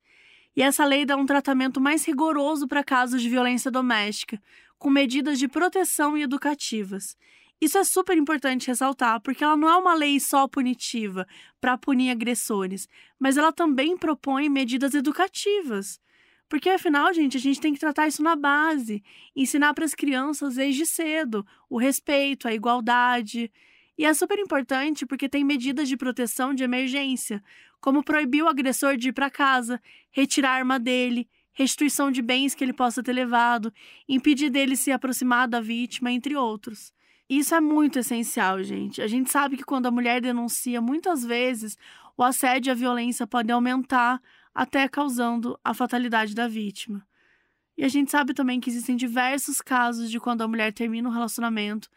E 0.56 0.62
essa 0.62 0.84
lei 0.84 1.06
dá 1.06 1.16
um 1.16 1.26
tratamento 1.26 1.80
mais 1.80 2.04
rigoroso 2.04 2.66
para 2.66 2.82
casos 2.82 3.22
de 3.22 3.28
violência 3.28 3.70
doméstica, 3.70 4.42
com 4.78 4.90
medidas 4.90 5.38
de 5.38 5.48
proteção 5.48 6.16
e 6.16 6.22
educativas. 6.22 7.16
Isso 7.60 7.76
é 7.76 7.84
super 7.84 8.16
importante 8.16 8.68
ressaltar, 8.68 9.20
porque 9.20 9.42
ela 9.42 9.56
não 9.56 9.68
é 9.68 9.76
uma 9.76 9.94
lei 9.94 10.20
só 10.20 10.46
punitiva 10.46 11.26
para 11.60 11.76
punir 11.76 12.10
agressores, 12.10 12.88
mas 13.18 13.36
ela 13.36 13.52
também 13.52 13.96
propõe 13.96 14.48
medidas 14.48 14.94
educativas. 14.94 16.00
Porque 16.48 16.70
afinal, 16.70 17.12
gente, 17.12 17.36
a 17.36 17.40
gente 17.40 17.60
tem 17.60 17.74
que 17.74 17.80
tratar 17.80 18.06
isso 18.06 18.22
na 18.22 18.34
base, 18.34 19.02
ensinar 19.36 19.74
para 19.74 19.84
as 19.84 19.94
crianças 19.94 20.54
desde 20.54 20.86
cedo 20.86 21.44
o 21.68 21.78
respeito, 21.78 22.48
a 22.48 22.54
igualdade. 22.54 23.50
E 23.98 24.04
é 24.04 24.14
super 24.14 24.38
importante 24.38 25.04
porque 25.04 25.28
tem 25.28 25.42
medidas 25.42 25.88
de 25.88 25.96
proteção 25.96 26.54
de 26.54 26.62
emergência, 26.62 27.42
como 27.80 28.04
proibir 28.04 28.44
o 28.44 28.48
agressor 28.48 28.96
de 28.96 29.08
ir 29.08 29.12
para 29.12 29.28
casa, 29.28 29.82
retirar 30.12 30.50
a 30.50 30.54
arma 30.54 30.78
dele, 30.78 31.28
restituição 31.52 32.08
de 32.08 32.22
bens 32.22 32.54
que 32.54 32.62
ele 32.62 32.72
possa 32.72 33.02
ter 33.02 33.12
levado, 33.12 33.72
impedir 34.08 34.50
dele 34.50 34.76
se 34.76 34.92
aproximar 34.92 35.48
da 35.48 35.60
vítima, 35.60 36.12
entre 36.12 36.36
outros. 36.36 36.92
Isso 37.28 37.52
é 37.56 37.60
muito 37.60 37.98
essencial, 37.98 38.62
gente. 38.62 39.02
A 39.02 39.08
gente 39.08 39.30
sabe 39.32 39.56
que 39.56 39.64
quando 39.64 39.86
a 39.86 39.90
mulher 39.90 40.20
denuncia, 40.20 40.80
muitas 40.80 41.24
vezes 41.24 41.76
o 42.16 42.22
assédio 42.22 42.70
e 42.70 42.72
a 42.72 42.74
violência 42.74 43.26
podem 43.26 43.52
aumentar, 43.52 44.22
até 44.54 44.88
causando 44.88 45.58
a 45.64 45.74
fatalidade 45.74 46.36
da 46.36 46.46
vítima. 46.46 47.04
E 47.76 47.84
a 47.84 47.88
gente 47.88 48.12
sabe 48.12 48.32
também 48.32 48.60
que 48.60 48.70
existem 48.70 48.96
diversos 48.96 49.60
casos 49.60 50.08
de 50.08 50.20
quando 50.20 50.42
a 50.42 50.48
mulher 50.48 50.72
termina 50.72 51.08
um 51.08 51.12
relacionamento 51.12 51.88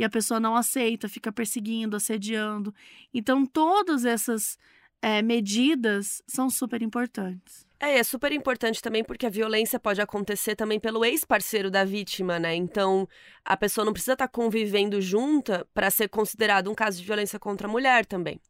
e 0.00 0.04
a 0.04 0.08
pessoa 0.08 0.40
não 0.40 0.56
aceita, 0.56 1.10
fica 1.10 1.30
perseguindo, 1.30 1.94
assediando. 1.94 2.74
Então, 3.12 3.44
todas 3.44 4.06
essas 4.06 4.58
é, 5.02 5.20
medidas 5.20 6.22
são 6.26 6.48
super 6.48 6.80
importantes. 6.80 7.66
É, 7.78 7.98
é 7.98 8.02
super 8.02 8.32
importante 8.32 8.80
também 8.80 9.04
porque 9.04 9.26
a 9.26 9.30
violência 9.30 9.78
pode 9.78 10.00
acontecer 10.00 10.56
também 10.56 10.80
pelo 10.80 11.04
ex-parceiro 11.04 11.70
da 11.70 11.84
vítima, 11.84 12.38
né? 12.38 12.54
Então, 12.54 13.06
a 13.44 13.58
pessoa 13.58 13.84
não 13.84 13.92
precisa 13.92 14.14
estar 14.14 14.26
tá 14.26 14.32
convivendo 14.32 15.02
junta 15.02 15.68
para 15.74 15.90
ser 15.90 16.08
considerado 16.08 16.70
um 16.70 16.74
caso 16.74 16.96
de 16.98 17.04
violência 17.04 17.38
contra 17.38 17.68
a 17.68 17.70
mulher 17.70 18.06
também. 18.06 18.40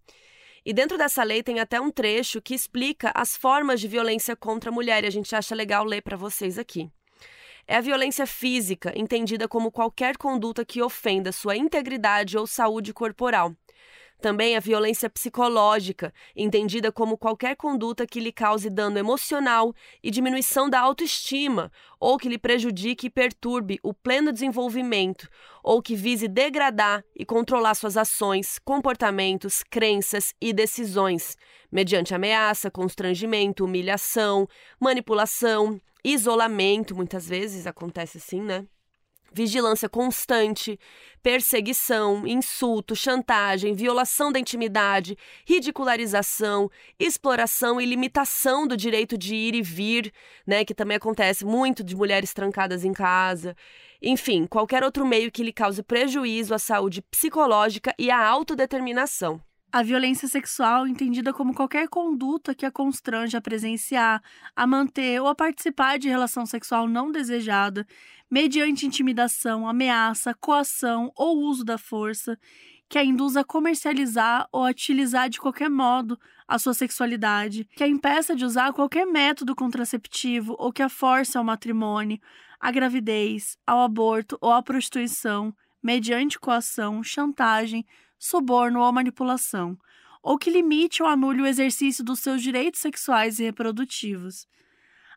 E 0.64 0.72
dentro 0.72 0.96
dessa 0.96 1.24
lei 1.24 1.42
tem 1.42 1.58
até 1.58 1.80
um 1.80 1.90
trecho 1.90 2.40
que 2.40 2.54
explica 2.54 3.10
as 3.12 3.36
formas 3.36 3.80
de 3.80 3.88
violência 3.88 4.36
contra 4.36 4.70
a 4.70 4.72
mulher, 4.72 5.02
e 5.02 5.08
a 5.08 5.10
gente 5.10 5.34
acha 5.34 5.52
legal 5.52 5.84
ler 5.84 6.00
para 6.00 6.16
vocês 6.16 6.60
aqui 6.60 6.92
é 7.66 7.76
a 7.76 7.80
violência 7.80 8.26
física, 8.26 8.92
entendida 8.96 9.48
como 9.48 9.70
qualquer 9.70 10.16
conduta 10.16 10.64
que 10.64 10.82
ofenda 10.82 11.32
sua 11.32 11.56
integridade 11.56 12.36
ou 12.36 12.46
saúde 12.46 12.92
corporal. 12.92 13.54
Também 14.20 14.54
a 14.54 14.60
violência 14.60 15.08
psicológica, 15.08 16.12
entendida 16.36 16.92
como 16.92 17.16
qualquer 17.16 17.56
conduta 17.56 18.06
que 18.06 18.20
lhe 18.20 18.30
cause 18.30 18.68
dano 18.68 18.98
emocional 18.98 19.74
e 20.02 20.10
diminuição 20.10 20.68
da 20.68 20.78
autoestima, 20.78 21.72
ou 21.98 22.18
que 22.18 22.28
lhe 22.28 22.36
prejudique 22.36 23.06
e 23.06 23.10
perturbe 23.10 23.80
o 23.82 23.94
pleno 23.94 24.30
desenvolvimento, 24.30 25.26
ou 25.64 25.80
que 25.80 25.96
vise 25.96 26.28
degradar 26.28 27.02
e 27.16 27.24
controlar 27.24 27.74
suas 27.74 27.96
ações, 27.96 28.58
comportamentos, 28.58 29.62
crenças 29.62 30.34
e 30.38 30.52
decisões, 30.52 31.34
mediante 31.72 32.14
ameaça, 32.14 32.70
constrangimento, 32.70 33.64
humilhação, 33.64 34.46
manipulação, 34.78 35.80
isolamento, 36.04 36.94
muitas 36.94 37.28
vezes 37.28 37.66
acontece 37.66 38.18
assim, 38.18 38.40
né? 38.40 38.66
vigilância 39.32 39.88
constante, 39.88 40.78
perseguição, 41.22 42.26
insulto, 42.26 42.96
chantagem, 42.96 43.74
violação 43.74 44.32
da 44.32 44.40
intimidade, 44.40 45.16
ridicularização, 45.46 46.70
exploração 46.98 47.80
e 47.80 47.86
limitação 47.86 48.66
do 48.66 48.76
direito 48.76 49.16
de 49.16 49.34
ir 49.34 49.54
e 49.54 49.62
vir, 49.62 50.12
né, 50.46 50.64
que 50.64 50.74
também 50.74 50.96
acontece 50.96 51.44
muito 51.44 51.84
de 51.84 51.96
mulheres 51.96 52.32
trancadas 52.32 52.84
em 52.84 52.92
casa. 52.92 53.56
Enfim, 54.02 54.46
qualquer 54.46 54.82
outro 54.82 55.06
meio 55.06 55.30
que 55.30 55.42
lhe 55.42 55.52
cause 55.52 55.82
prejuízo 55.82 56.54
à 56.54 56.58
saúde 56.58 57.02
psicológica 57.02 57.94
e 57.98 58.10
à 58.10 58.26
autodeterminação. 58.26 59.40
A 59.72 59.84
violência 59.84 60.26
sexual, 60.26 60.84
entendida 60.84 61.32
como 61.32 61.54
qualquer 61.54 61.88
conduta 61.88 62.56
que 62.56 62.66
a 62.66 62.72
constrange 62.72 63.36
a 63.36 63.40
presenciar, 63.40 64.20
a 64.56 64.66
manter 64.66 65.20
ou 65.20 65.28
a 65.28 65.34
participar 65.34 65.96
de 65.96 66.08
relação 66.08 66.44
sexual 66.44 66.88
não 66.88 67.12
desejada, 67.12 67.86
mediante 68.28 68.84
intimidação, 68.84 69.68
ameaça, 69.68 70.34
coação 70.34 71.12
ou 71.16 71.38
uso 71.38 71.64
da 71.64 71.78
força, 71.78 72.36
que 72.88 72.98
a 72.98 73.04
induza 73.04 73.42
a 73.42 73.44
comercializar 73.44 74.48
ou 74.50 74.66
a 74.66 74.70
utilizar 74.70 75.28
de 75.28 75.38
qualquer 75.38 75.70
modo 75.70 76.18
a 76.48 76.58
sua 76.58 76.74
sexualidade, 76.74 77.64
que 77.76 77.84
a 77.84 77.88
impeça 77.88 78.34
de 78.34 78.44
usar 78.44 78.72
qualquer 78.72 79.06
método 79.06 79.54
contraceptivo 79.54 80.56
ou 80.58 80.72
que 80.72 80.82
a 80.82 80.88
force 80.88 81.38
ao 81.38 81.44
matrimônio, 81.44 82.18
à 82.58 82.72
gravidez, 82.72 83.56
ao 83.64 83.82
aborto 83.82 84.36
ou 84.40 84.50
à 84.50 84.60
prostituição, 84.60 85.54
mediante 85.80 86.40
coação, 86.40 87.04
chantagem, 87.04 87.86
suborno 88.20 88.80
ou 88.80 88.92
manipulação, 88.92 89.76
ou 90.22 90.38
que 90.38 90.50
limite 90.50 91.02
ou 91.02 91.08
anule 91.08 91.40
o 91.40 91.46
exercício 91.46 92.04
dos 92.04 92.20
seus 92.20 92.42
direitos 92.42 92.80
sexuais 92.80 93.40
e 93.40 93.44
reprodutivos. 93.44 94.46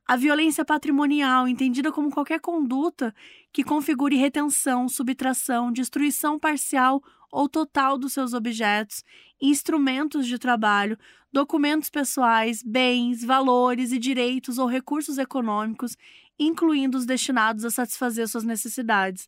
A 0.08 0.16
violência 0.16 0.66
patrimonial, 0.66 1.48
entendida 1.48 1.92
como 1.92 2.10
qualquer 2.10 2.40
conduta 2.40 3.14
que 3.52 3.64
configure 3.64 4.16
retenção, 4.16 4.88
subtração, 4.88 5.72
destruição 5.72 6.40
parcial 6.40 7.02
ou 7.32 7.50
total 7.50 7.98
dos 7.98 8.14
seus 8.14 8.34
objetos, 8.34 9.04
instrumentos 9.42 10.28
de 10.28 10.38
trabalho, 10.38 10.98
documentos 11.32 11.90
pessoais, 11.90 12.62
bens, 12.64 13.24
valores 13.24 13.92
e 13.92 14.00
direitos 14.00 14.58
ou 14.58 14.68
recursos 14.68 15.18
econômicos, 15.18 15.98
incluindo 16.38 16.98
os 16.98 17.06
destinados 17.06 17.66
a 17.66 17.72
satisfazer 17.72 18.28
suas 18.28 18.44
necessidades. 18.44 19.28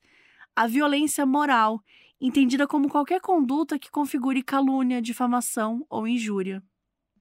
A 0.56 0.68
violência 0.68 1.26
moral, 1.26 1.82
entendida 2.20 2.68
como 2.68 2.90
qualquer 2.90 3.20
conduta 3.22 3.78
que 3.78 3.92
configure 3.92 4.44
calúnia, 4.44 5.02
difamação 5.02 5.86
ou 5.90 6.08
injúria. 6.08 6.64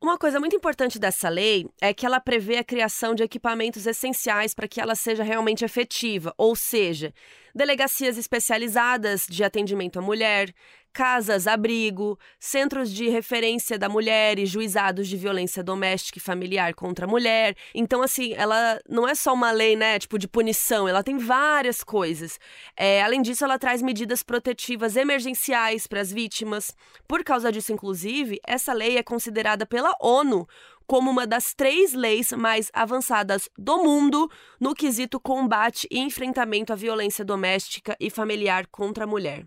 Uma 0.05 0.19
coisa 0.19 0.39
muito 0.39 0.55
importante 0.55 0.99
dessa 0.99 1.31
lei 1.31 1.67
é 1.81 1.95
que 1.95 2.05
ela 2.05 2.21
prevê 2.21 2.59
a 2.59 2.65
criação 2.65 3.15
de 3.15 3.23
equipamentos 3.23 3.87
essenciais 3.87 4.53
para 4.53 4.69
que 4.69 4.79
ela 4.79 4.95
seja 4.95 5.23
realmente 5.23 5.65
efetiva, 5.65 6.35
ou 6.37 6.55
seja, 6.55 7.11
delegacias 7.55 8.19
especializadas 8.19 9.27
de 9.27 9.43
atendimento 9.43 9.99
à 9.99 10.03
mulher, 10.03 10.53
casas 10.95 11.49
abrigo, 11.49 12.17
centros 12.39 12.89
de 12.91 13.09
referência 13.09 13.77
da 13.77 13.89
mulher 13.89 14.39
e 14.39 14.47
juizados 14.47 15.09
de 15.09 15.17
violência 15.17 15.61
doméstica 15.61 16.19
e 16.19 16.23
familiar 16.23 16.73
contra 16.73 17.05
a 17.05 17.09
mulher. 17.09 17.57
Então, 17.75 18.01
assim, 18.01 18.33
ela 18.35 18.81
não 18.89 19.07
é 19.07 19.15
só 19.17 19.35
uma 19.35 19.51
lei, 19.51 19.75
né, 19.75 19.99
tipo 19.99 20.17
de 20.17 20.29
punição, 20.29 20.89
ela 20.89 21.03
tem 21.03 21.19
várias 21.19 21.83
coisas. 21.83 22.39
É, 22.77 23.03
além 23.03 23.21
disso, 23.21 23.45
ela 23.45 23.59
traz 23.59 23.83
medidas 23.83 24.23
protetivas 24.23 24.95
emergenciais 24.95 25.89
para 25.89 26.01
as 26.01 26.13
vítimas. 26.13 26.75
Por 27.09 27.25
causa 27.25 27.51
disso, 27.51 27.73
inclusive, 27.73 28.39
essa 28.47 28.73
lei 28.73 28.97
é 28.97 29.03
considerada 29.03 29.67
pela 29.67 29.97
ONU 30.01 30.47
como 30.87 31.11
uma 31.11 31.27
das 31.27 31.55
três 31.55 31.93
leis 31.93 32.31
mais 32.31 32.71
avançadas 32.73 33.49
do 33.59 33.83
mundo 33.83 34.31
no 34.61 34.75
quesito 34.75 35.19
combate 35.19 35.89
e 35.91 35.99
enfrentamento 35.99 36.73
à 36.73 36.77
violência 36.77 37.25
doméstica 37.25 37.97
e 37.99 38.11
familiar 38.11 38.67
contra 38.69 39.05
a 39.05 39.07
mulher. 39.07 39.45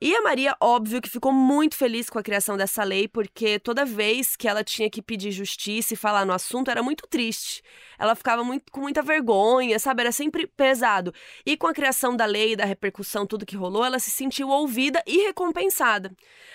E 0.00 0.14
a 0.14 0.22
Maria, 0.22 0.56
óbvio, 0.60 1.02
que 1.02 1.10
ficou 1.10 1.32
muito 1.32 1.74
feliz 1.74 2.08
com 2.08 2.20
a 2.20 2.22
criação 2.22 2.56
dessa 2.56 2.84
lei, 2.84 3.08
porque 3.08 3.58
toda 3.58 3.84
vez 3.84 4.36
que 4.36 4.46
ela 4.46 4.62
tinha 4.62 4.88
que 4.88 5.02
pedir 5.02 5.32
justiça 5.32 5.94
e 5.94 5.96
falar 5.96 6.24
no 6.24 6.32
assunto 6.32 6.70
era 6.70 6.84
muito 6.84 7.04
triste. 7.08 7.64
Ela 7.98 8.14
ficava 8.14 8.44
muito, 8.44 8.70
com 8.70 8.80
muita 8.80 9.02
vergonha, 9.02 9.76
sabe? 9.80 10.02
Era 10.02 10.12
sempre 10.12 10.46
pesado. 10.46 11.12
E 11.44 11.56
com 11.56 11.66
a 11.66 11.74
criação 11.74 12.16
da 12.16 12.26
lei, 12.26 12.54
da 12.54 12.64
repercussão, 12.64 13.26
tudo 13.26 13.44
que 13.44 13.56
rolou, 13.56 13.84
ela 13.84 13.98
se 13.98 14.08
sentiu 14.08 14.50
ouvida 14.50 15.02
e 15.04 15.26
recompensada. 15.26 16.12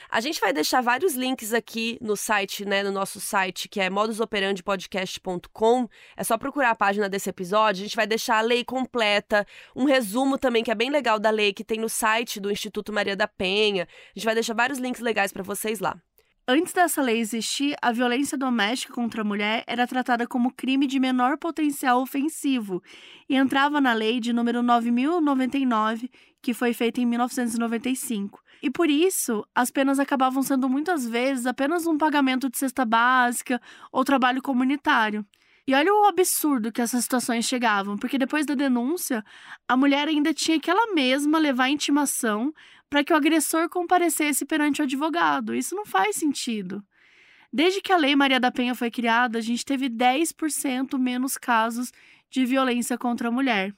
A 0.10 0.22
gente 0.22 0.39
vai 0.39 0.54
deixar 0.54 0.80
vários 0.80 1.16
links 1.16 1.54
aqui 1.54 1.98
no 2.00 2.16
site, 2.16 2.64
né, 2.64 2.82
no 2.82 2.91
nosso 2.91 3.20
site, 3.20 3.68
que 3.68 3.82
é 3.82 3.89
modusoperandipodcast.com. 3.89 5.89
É 6.16 6.24
só 6.24 6.38
procurar 6.38 6.70
a 6.70 6.76
página 6.76 7.10
desse 7.10 7.30
episódio. 7.30 7.82
A 7.82 7.88
gente 7.88 7.98
vai 7.98 8.08
deixar 8.08 8.38
a 8.38 8.41
lei 8.41 8.64
completa, 8.64 9.46
um 9.76 9.84
resumo 9.84 10.38
também 10.38 10.64
que 10.64 10.72
é 10.72 10.76
bem 10.76 10.89
legal 10.89 11.20
da 11.20 11.30
lei 11.30 11.52
que 11.52 11.66
tem 11.66 11.80
no 11.80 11.89
site 11.89 12.39
do 12.39 12.50
Instituto 12.50 12.94
Maria 12.94 13.18
da 13.18 13.28
Penha. 13.38 13.84
A 13.84 14.19
gente 14.19 14.25
vai 14.25 14.34
deixar 14.34 14.53
vários 14.53 14.79
links 14.79 15.01
legais 15.01 15.31
para 15.31 15.43
vocês 15.43 15.79
lá. 15.79 15.95
Antes 16.45 16.73
dessa 16.73 17.01
lei 17.01 17.19
existir, 17.19 17.73
a 17.81 17.93
violência 17.93 18.38
doméstica 18.38 18.93
contra 18.93 19.21
a 19.21 19.23
mulher 19.23 19.63
era 19.65 19.88
tratada 19.88 20.27
como 20.27 20.53
crime 20.53 20.86
de 20.86 20.99
menor 20.99 21.38
potencial 21.38 22.01
ofensivo 22.01 22.84
e 23.29 23.36
entrava 23.38 23.79
na 23.79 23.93
lei 23.93 24.19
de 24.19 24.34
número 24.34 24.61
9099, 24.61 26.11
que 26.41 26.53
foi 26.53 26.73
feita 26.73 26.99
em 26.99 27.05
1995. 27.05 28.41
E 28.61 28.69
por 28.69 28.89
isso, 28.89 29.45
as 29.55 29.71
penas 29.71 29.99
acabavam 29.99 30.43
sendo 30.43 30.67
muitas 30.67 31.07
vezes 31.07 31.45
apenas 31.45 31.88
um 31.88 31.97
pagamento 31.97 32.49
de 32.49 32.57
cesta 32.57 32.84
básica 32.84 33.61
ou 33.89 34.03
trabalho 34.03 34.41
comunitário. 34.41 35.25
E 35.65 35.73
olha 35.73 35.93
o 35.93 36.03
absurdo 36.03 36.73
que 36.73 36.81
essas 36.81 37.03
situações 37.03 37.45
chegavam, 37.45 37.95
porque 37.97 38.17
depois 38.17 38.45
da 38.45 38.53
denúncia, 38.53 39.23
a 39.65 39.77
mulher 39.77 40.09
ainda 40.09 40.34
tinha 40.34 40.59
que 40.59 40.69
ela 40.69 40.93
mesma 40.93 41.39
levar 41.39 41.65
a 41.65 41.69
intimação 41.69 42.53
para 42.94 43.04
que 43.04 43.12
o 43.12 43.16
agressor 43.16 43.68
comparecesse 43.70 44.46
perante 44.46 44.80
o 44.80 44.84
advogado. 44.84 45.56
Isso 45.56 45.74
não 45.74 45.84
faz 45.84 46.16
sentido. 46.16 46.86
Desde 47.52 47.82
que 47.82 47.91
a 47.91 47.98
Lei 47.98 48.16
Maria 48.16 48.39
da 48.39 48.52
Penha 48.52 48.76
foi 48.76 48.91
criada, 48.91 49.39
a 49.39 49.41
gente 49.41 49.66
teve 49.66 49.89
10% 49.89 50.96
menos 51.00 51.36
casos 51.36 51.91
de 52.30 52.46
violência 52.46 52.96
contra 52.96 53.30
a 53.30 53.32
mulher. 53.32 53.74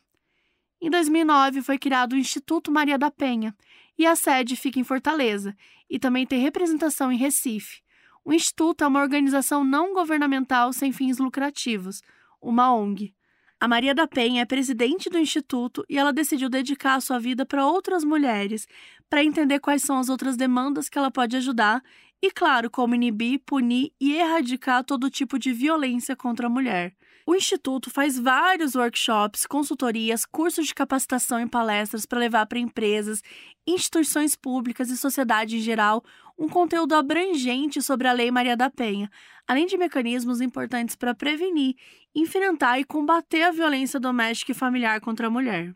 Em 0.81 0.89
2009, 0.89 1.61
foi 1.61 1.77
criado 1.77 2.11
o 2.11 2.17
Instituto 2.17 2.69
Maria 2.69 2.97
da 2.97 3.09
Penha, 3.09 3.55
e 3.97 4.05
a 4.05 4.17
sede 4.17 4.57
fica 4.57 4.81
em 4.81 4.83
Fortaleza, 4.83 5.55
e 5.89 5.97
também 5.97 6.27
tem 6.27 6.41
representação 6.41 7.09
em 7.09 7.15
Recife. 7.15 7.81
O 8.21 8.33
Instituto 8.33 8.83
é 8.83 8.87
uma 8.87 9.01
organização 9.01 9.63
não 9.63 9.93
governamental 9.93 10.73
sem 10.73 10.91
fins 10.91 11.19
lucrativos, 11.19 12.01
uma 12.41 12.75
ONG. 12.75 13.15
A 13.59 13.67
Maria 13.67 13.95
da 13.95 14.05
Penha 14.05 14.41
é 14.41 14.45
presidente 14.45 15.09
do 15.09 15.17
Instituto 15.17 15.85
e 15.89 15.97
ela 15.97 16.11
decidiu 16.11 16.49
dedicar 16.49 16.95
a 16.95 17.01
sua 17.01 17.19
vida 17.19 17.45
para 17.45 17.65
outras 17.65 18.03
mulheres, 18.03 18.67
para 19.09 19.23
entender 19.23 19.59
quais 19.59 19.81
são 19.81 19.97
as 19.97 20.09
outras 20.09 20.35
demandas 20.35 20.89
que 20.89 20.97
ela 20.97 21.09
pode 21.09 21.37
ajudar 21.37 21.81
e, 22.21 22.29
claro, 22.31 22.69
como 22.69 22.95
inibir, 22.95 23.39
punir 23.45 23.93
e 23.99 24.13
erradicar 24.13 24.83
todo 24.83 25.09
tipo 25.09 25.39
de 25.39 25.53
violência 25.53 26.15
contra 26.15 26.47
a 26.47 26.49
mulher. 26.49 26.93
O 27.27 27.33
Instituto 27.33 27.89
faz 27.89 28.19
vários 28.19 28.75
workshops, 28.75 29.47
consultorias, 29.47 30.25
cursos 30.25 30.67
de 30.67 30.75
capacitação 30.75 31.39
e 31.39 31.47
palestras 31.47 32.05
para 32.05 32.19
levar 32.19 32.45
para 32.45 32.59
empresas, 32.59 33.23
instituições 33.65 34.35
públicas 34.35 34.91
e 34.91 34.97
sociedade 34.97 35.57
em 35.57 35.61
geral 35.61 36.03
um 36.37 36.49
conteúdo 36.49 36.93
abrangente 36.93 37.81
sobre 37.81 38.07
a 38.07 38.13
Lei 38.13 38.29
Maria 38.29 38.57
da 38.57 38.69
Penha, 38.69 39.09
além 39.47 39.65
de 39.65 39.77
mecanismos 39.77 40.41
importantes 40.41 40.95
para 40.95 41.15
prevenir, 41.15 41.75
enfrentar 42.13 42.79
e 42.79 42.83
combater 42.83 43.43
a 43.43 43.51
violência 43.51 43.99
doméstica 43.99 44.51
e 44.51 44.55
familiar 44.55 44.99
contra 44.99 45.27
a 45.27 45.29
mulher. 45.29 45.73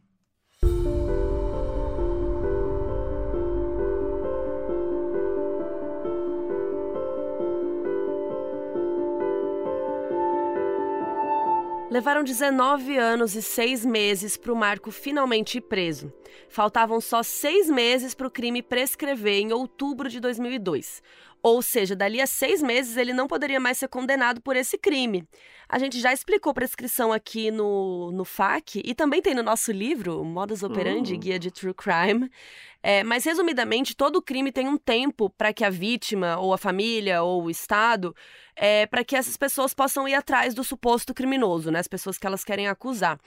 Levaram 11.90 12.24
19 12.24 13.00
anos 13.00 13.34
e 13.36 13.42
seis 13.42 13.84
meses 13.84 14.38
para 14.38 14.54
o 14.54 14.56
Marco 14.56 14.92
finalmente 14.92 15.58
ir 15.58 15.62
preso. 15.62 16.14
Faltavam 16.48 17.02
só 17.02 17.24
seis 17.24 17.68
meses 17.68 18.14
para 18.14 18.28
o 18.28 18.32
crime 18.32 18.62
prescrever 18.62 19.40
em 19.40 19.52
outubro 19.52 20.08
de 20.08 20.20
2002. 20.20 21.02
Ou 21.42 21.64
seja, 21.64 21.96
dali 21.96 22.22
a 22.22 22.28
seis 22.28 22.62
meses 22.62 22.96
ele 22.96 23.12
não 23.12 23.26
poderia 23.28 23.60
mais 23.60 23.80
ser 23.80 23.88
condenado 23.88 24.40
por 24.40 24.56
esse 24.56 24.78
crime. 24.78 25.28
A 25.72 25.78
gente 25.78 26.00
já 26.00 26.12
explicou 26.12 26.52
prescrição 26.52 27.14
aqui 27.14 27.52
no, 27.52 28.12
no 28.12 28.26
FAQ 28.26 28.82
e 28.84 28.96
também 28.96 29.22
tem 29.22 29.36
no 29.36 29.44
nosso 29.44 29.72
livro, 29.72 30.26
Modus 30.26 30.64
Operandi, 30.64 31.14
uh. 31.14 31.20
Guia 31.20 31.38
de 31.38 31.52
True 31.52 31.76
Crime. 31.76 32.28
É, 32.82 33.04
mas, 33.04 33.26
resumidamente, 33.26 33.96
todo 33.96 34.22
crime 34.22 34.52
tem 34.52 34.68
um 34.68 34.78
tempo 34.78 35.30
para 35.30 35.52
que 35.52 35.66
a 35.66 35.70
vítima, 35.70 36.40
ou 36.40 36.54
a 36.54 36.58
família, 36.58 37.22
ou 37.22 37.44
o 37.44 37.50
Estado, 37.50 38.16
é, 38.56 38.86
para 38.86 39.04
que 39.04 39.18
essas 39.18 39.36
pessoas 39.36 39.74
possam 39.74 40.08
ir 40.08 40.16
atrás 40.16 40.54
do 40.54 40.64
suposto 40.64 41.14
criminoso, 41.14 41.70
né? 41.70 41.80
As 41.80 41.88
pessoas 41.88 42.18
que 42.18 42.26
elas 42.26 42.44
querem 42.44 42.68
acusar. 42.68 43.20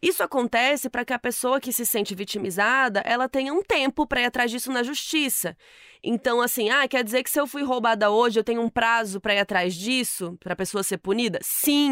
Isso 0.00 0.22
acontece 0.22 0.88
para 0.88 1.04
que 1.04 1.12
a 1.12 1.18
pessoa 1.18 1.60
que 1.60 1.72
se 1.72 1.84
sente 1.84 2.14
vitimizada, 2.14 3.00
ela 3.04 3.28
tenha 3.28 3.52
um 3.52 3.62
tempo 3.62 4.06
para 4.06 4.22
ir 4.22 4.24
atrás 4.24 4.50
disso 4.50 4.72
na 4.72 4.82
justiça. 4.82 5.56
Então, 6.02 6.40
assim, 6.40 6.70
ah, 6.70 6.86
quer 6.88 7.04
dizer 7.04 7.22
que 7.22 7.30
se 7.30 7.40
eu 7.40 7.46
fui 7.46 7.62
roubada 7.62 8.10
hoje, 8.10 8.38
eu 8.38 8.44
tenho 8.44 8.62
um 8.62 8.68
prazo 8.68 9.20
para 9.20 9.34
ir 9.34 9.38
atrás 9.38 9.74
disso, 9.74 10.36
para 10.40 10.52
a 10.52 10.56
pessoa 10.56 10.82
ser 10.82 10.98
punida? 10.98 11.38
Sim. 11.42 11.83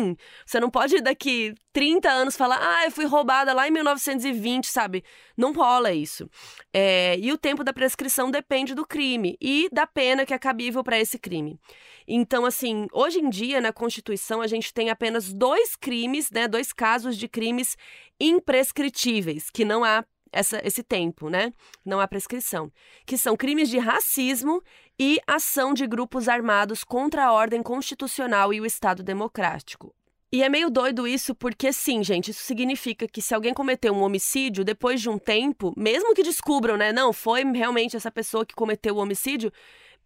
Você 0.45 0.61
não 0.61 0.71
pode 0.71 1.01
daqui 1.01 1.55
30 1.73 2.09
anos 2.11 2.37
falar, 2.37 2.59
ah, 2.61 2.85
eu 2.85 2.91
fui 2.91 3.05
roubada 3.05 3.53
lá 3.53 3.67
em 3.67 3.71
1920, 3.71 4.67
sabe? 4.67 5.05
Não 5.37 5.53
rola 5.53 5.93
isso. 5.93 6.29
É, 6.73 7.17
e 7.19 7.33
o 7.33 7.39
tempo 7.39 7.65
da 7.65 7.73
prescrição 7.73 8.31
depende 8.31 8.75
do 8.75 8.87
crime 8.87 9.37
e 9.41 9.69
da 9.73 9.87
pena 9.87 10.27
que 10.27 10.35
é 10.35 10.39
cabível 10.39 10.83
para 10.85 10.99
esse 10.99 11.19
crime. 11.19 11.59
Então, 12.07 12.45
assim, 12.45 12.87
hoje 12.93 13.21
em 13.21 13.31
dia, 13.31 13.61
na 13.61 13.73
Constituição, 13.73 14.41
a 14.41 14.47
gente 14.47 14.73
tem 14.75 14.91
apenas 14.91 15.33
dois 15.33 15.77
crimes, 15.77 16.31
né? 16.31 16.49
Dois 16.49 16.73
casos 16.73 17.17
de 17.17 17.29
crimes 17.29 17.77
imprescritíveis, 18.21 19.51
que 19.51 19.65
não 19.65 19.85
há 19.85 20.05
essa, 20.33 20.61
esse 20.67 20.83
tempo, 20.83 21.29
né? 21.29 21.53
Não 21.85 22.01
há 22.01 22.09
prescrição. 22.09 22.73
Que 23.07 23.19
são 23.19 23.37
crimes 23.37 23.69
de 23.69 23.79
racismo 23.79 24.63
e 24.99 25.21
ação 25.27 25.75
de 25.75 25.87
grupos 25.87 26.29
armados 26.29 26.85
contra 26.85 27.27
a 27.27 27.33
ordem 27.33 27.63
constitucional 27.63 28.53
e 28.53 28.61
o 28.61 28.67
Estado 28.67 29.03
democrático. 29.03 29.95
E 30.35 30.43
é 30.43 30.49
meio 30.49 30.71
doido 30.71 31.07
isso, 31.07 31.35
porque 31.35 31.73
sim, 31.75 32.03
gente, 32.03 32.31
isso 32.31 32.43
significa 32.43 33.07
que 33.07 33.21
se 33.21 33.35
alguém 33.35 33.53
cometeu 33.53 33.93
um 33.93 34.03
homicídio, 34.03 34.65
depois 34.65 34.99
de 34.99 35.11
um 35.11 35.19
tempo, 35.19 35.75
mesmo 35.77 36.15
que 36.15 36.23
descubram, 36.23 36.77
né, 36.77 36.91
não, 36.91 37.13
foi 37.13 37.45
realmente 37.53 37.97
essa 37.97 38.11
pessoa 38.11 38.47
que 38.47 38.55
cometeu 38.55 38.97
o 38.97 38.99
homicídio, 38.99 39.53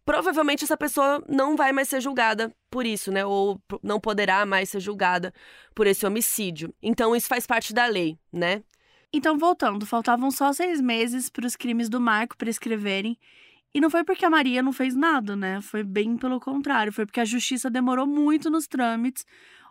provavelmente 0.04 0.64
essa 0.64 0.76
pessoa 0.76 1.22
não 1.28 1.56
vai 1.56 1.70
mais 1.70 1.88
ser 1.88 2.00
julgada 2.00 2.52
por 2.68 2.84
isso, 2.84 3.12
né, 3.12 3.24
ou 3.24 3.60
não 3.82 4.00
poderá 4.00 4.44
mais 4.44 4.70
ser 4.70 4.80
julgada 4.80 5.32
por 5.72 5.86
esse 5.86 6.04
homicídio. 6.04 6.74
Então 6.82 7.14
isso 7.14 7.28
faz 7.28 7.46
parte 7.46 7.72
da 7.72 7.86
lei, 7.86 8.18
né? 8.32 8.64
Então, 9.12 9.38
voltando, 9.38 9.86
faltavam 9.86 10.30
só 10.30 10.52
seis 10.52 10.80
meses 10.80 11.30
para 11.30 11.46
os 11.46 11.56
crimes 11.56 11.88
do 11.88 12.00
Marco 12.00 12.36
prescreverem. 12.36 13.16
E 13.74 13.80
não 13.80 13.90
foi 13.90 14.04
porque 14.04 14.24
a 14.24 14.30
Maria 14.30 14.62
não 14.62 14.72
fez 14.72 14.94
nada, 14.94 15.36
né? 15.36 15.60
Foi 15.60 15.82
bem 15.82 16.16
pelo 16.16 16.40
contrário. 16.40 16.92
Foi 16.92 17.04
porque 17.04 17.20
a 17.20 17.24
justiça 17.24 17.68
demorou 17.70 18.06
muito 18.06 18.50
nos 18.50 18.66
trâmites, 18.66 19.24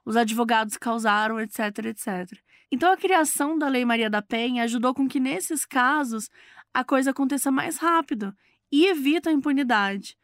os 0.06 0.16
advogados 0.16 0.78
causaram, 0.78 1.40
etc, 1.40 1.86
etc. 1.86 2.40
Então, 2.72 2.92
a 2.92 2.98
criação 2.98 3.58
da 3.58 3.68
Lei 3.68 3.86
Maria 3.86 4.10
da 4.10 4.22
Penha 4.22 4.64
ajudou 4.64 4.94
com 4.94 5.08
que, 5.08 5.20
nesses 5.20 5.66
casos, 5.66 6.30
a 6.74 6.84
coisa 6.84 7.12
aconteça 7.12 7.52
mais 7.52 7.78
rápido 7.78 8.36
e 8.72 8.86
evita 8.86 9.30
a 9.30 9.34
impunidade. 9.34 10.18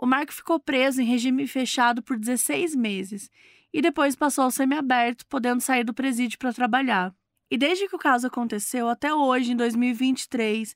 O 0.00 0.06
Marco 0.06 0.32
ficou 0.32 0.60
preso 0.60 1.00
em 1.00 1.04
regime 1.04 1.46
fechado 1.46 2.02
por 2.02 2.18
16 2.18 2.74
meses 2.74 3.30
e 3.72 3.80
depois 3.80 4.14
passou 4.14 4.44
ao 4.44 4.50
semiaberto, 4.50 5.26
podendo 5.26 5.60
sair 5.60 5.82
do 5.82 5.94
presídio 5.94 6.38
para 6.38 6.52
trabalhar. 6.52 7.14
E 7.50 7.56
desde 7.56 7.88
que 7.88 7.96
o 7.96 7.98
caso 7.98 8.26
aconteceu 8.26 8.88
até 8.88 9.14
hoje, 9.14 9.52
em 9.52 9.56
2023, 9.56 10.74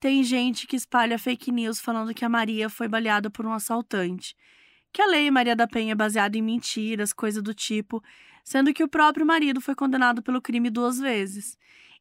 tem 0.00 0.22
gente 0.22 0.66
que 0.66 0.76
espalha 0.76 1.18
fake 1.18 1.50
news 1.50 1.80
falando 1.80 2.14
que 2.14 2.24
a 2.24 2.28
Maria 2.28 2.68
foi 2.68 2.86
baleada 2.88 3.28
por 3.28 3.44
um 3.44 3.52
assaltante. 3.52 4.36
Que 4.92 5.02
a 5.02 5.06
lei 5.06 5.30
Maria 5.30 5.56
da 5.56 5.66
Penha 5.66 5.92
é 5.92 5.94
baseada 5.94 6.38
em 6.38 6.42
mentiras, 6.42 7.12
coisa 7.12 7.42
do 7.42 7.52
tipo, 7.52 8.02
sendo 8.44 8.72
que 8.72 8.84
o 8.84 8.88
próprio 8.88 9.26
marido 9.26 9.60
foi 9.60 9.74
condenado 9.74 10.22
pelo 10.22 10.40
crime 10.40 10.70
duas 10.70 10.98
vezes. 10.98 11.58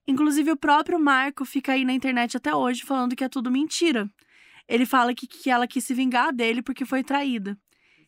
Inclusive, 0.07 0.51
o 0.51 0.57
próprio 0.57 0.99
Marco 0.99 1.43
fica 1.43 1.73
aí 1.73 1.83
na 1.83 1.91
internet 1.91 2.37
até 2.37 2.55
hoje 2.55 2.83
falando 2.83 3.15
que 3.15 3.23
é 3.23 3.29
tudo 3.29 3.51
mentira. 3.51 4.09
Ele 4.67 4.85
fala 4.85 5.13
que, 5.13 5.27
que 5.27 5.49
ela 5.49 5.67
quis 5.67 5.83
se 5.83 5.93
vingar 5.93 6.31
dele 6.33 6.61
porque 6.61 6.85
foi 6.85 7.03
traída. 7.03 7.57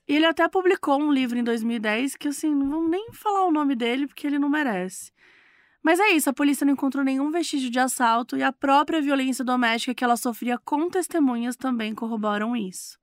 E 0.08 0.16
ele 0.16 0.26
até 0.26 0.48
publicou 0.48 1.00
um 1.00 1.12
livro 1.12 1.38
em 1.38 1.44
2010 1.44 2.16
que, 2.16 2.30
assim, 2.30 2.54
não 2.54 2.70
vamos 2.70 2.90
nem 2.90 3.12
falar 3.14 3.46
o 3.46 3.52
nome 3.52 3.76
dele 3.76 4.08
porque 4.08 4.26
ele 4.26 4.40
não 4.40 4.50
merece. 4.50 5.12
Mas 5.82 6.00
é 6.00 6.10
isso, 6.10 6.30
a 6.30 6.34
polícia 6.34 6.66
não 6.66 6.74
encontrou 6.74 7.04
nenhum 7.04 7.32
vestígio 7.32 7.70
de 7.70 7.80
assalto 7.80 8.36
e 8.36 8.44
a 8.44 8.52
própria 8.52 9.02
violência 9.02 9.46
doméstica 9.46 9.96
que 9.96 10.04
ela 10.04 10.18
sofria 10.18 10.58
com 10.58 10.90
testemunhas 10.90 11.56
também 11.56 11.96
corroboram 11.96 12.56
isso. 12.56 13.00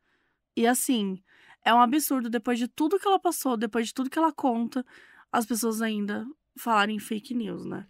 E 0.54 0.66
assim, 0.66 1.22
é 1.64 1.74
um 1.74 1.80
absurdo, 1.80 2.28
depois 2.28 2.58
de 2.58 2.68
tudo 2.68 2.98
que 2.98 3.08
ela 3.08 3.18
passou, 3.18 3.56
depois 3.56 3.86
de 3.86 3.94
tudo 3.94 4.10
que 4.10 4.18
ela 4.18 4.32
conta, 4.32 4.84
as 5.32 5.46
pessoas 5.46 5.82
ainda 5.82 6.26
falarem 6.56 6.98
fake 6.98 7.34
news, 7.34 7.64
né? 7.64 7.86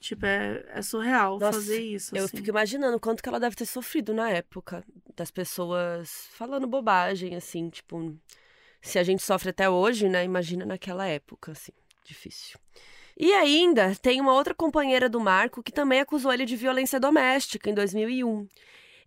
Tipo, 0.00 0.26
é, 0.26 0.64
é 0.68 0.82
surreal 0.82 1.38
Nossa, 1.38 1.52
fazer 1.52 1.80
isso. 1.80 2.16
Eu 2.16 2.24
assim. 2.24 2.36
fico 2.36 2.48
imaginando 2.48 3.00
quanto 3.00 3.22
que 3.22 3.28
ela 3.28 3.40
deve 3.40 3.56
ter 3.56 3.66
sofrido 3.66 4.14
na 4.14 4.30
época. 4.30 4.84
Das 5.16 5.30
pessoas 5.30 6.28
falando 6.30 6.66
bobagem, 6.66 7.34
assim, 7.34 7.68
tipo. 7.68 8.16
Se 8.80 8.98
a 8.98 9.02
gente 9.02 9.22
sofre 9.22 9.50
até 9.50 9.68
hoje, 9.68 10.08
né? 10.08 10.24
Imagina 10.24 10.64
naquela 10.64 11.06
época, 11.06 11.52
assim. 11.52 11.72
Difícil. 12.04 12.58
E 13.18 13.32
ainda 13.32 13.94
tem 13.96 14.20
uma 14.20 14.32
outra 14.32 14.54
companheira 14.54 15.08
do 15.08 15.18
Marco 15.20 15.62
que 15.62 15.72
também 15.72 15.98
acusou 16.00 16.32
ele 16.32 16.44
de 16.44 16.54
violência 16.56 17.00
doméstica 17.00 17.68
em 17.68 17.74
2001. 17.74 18.46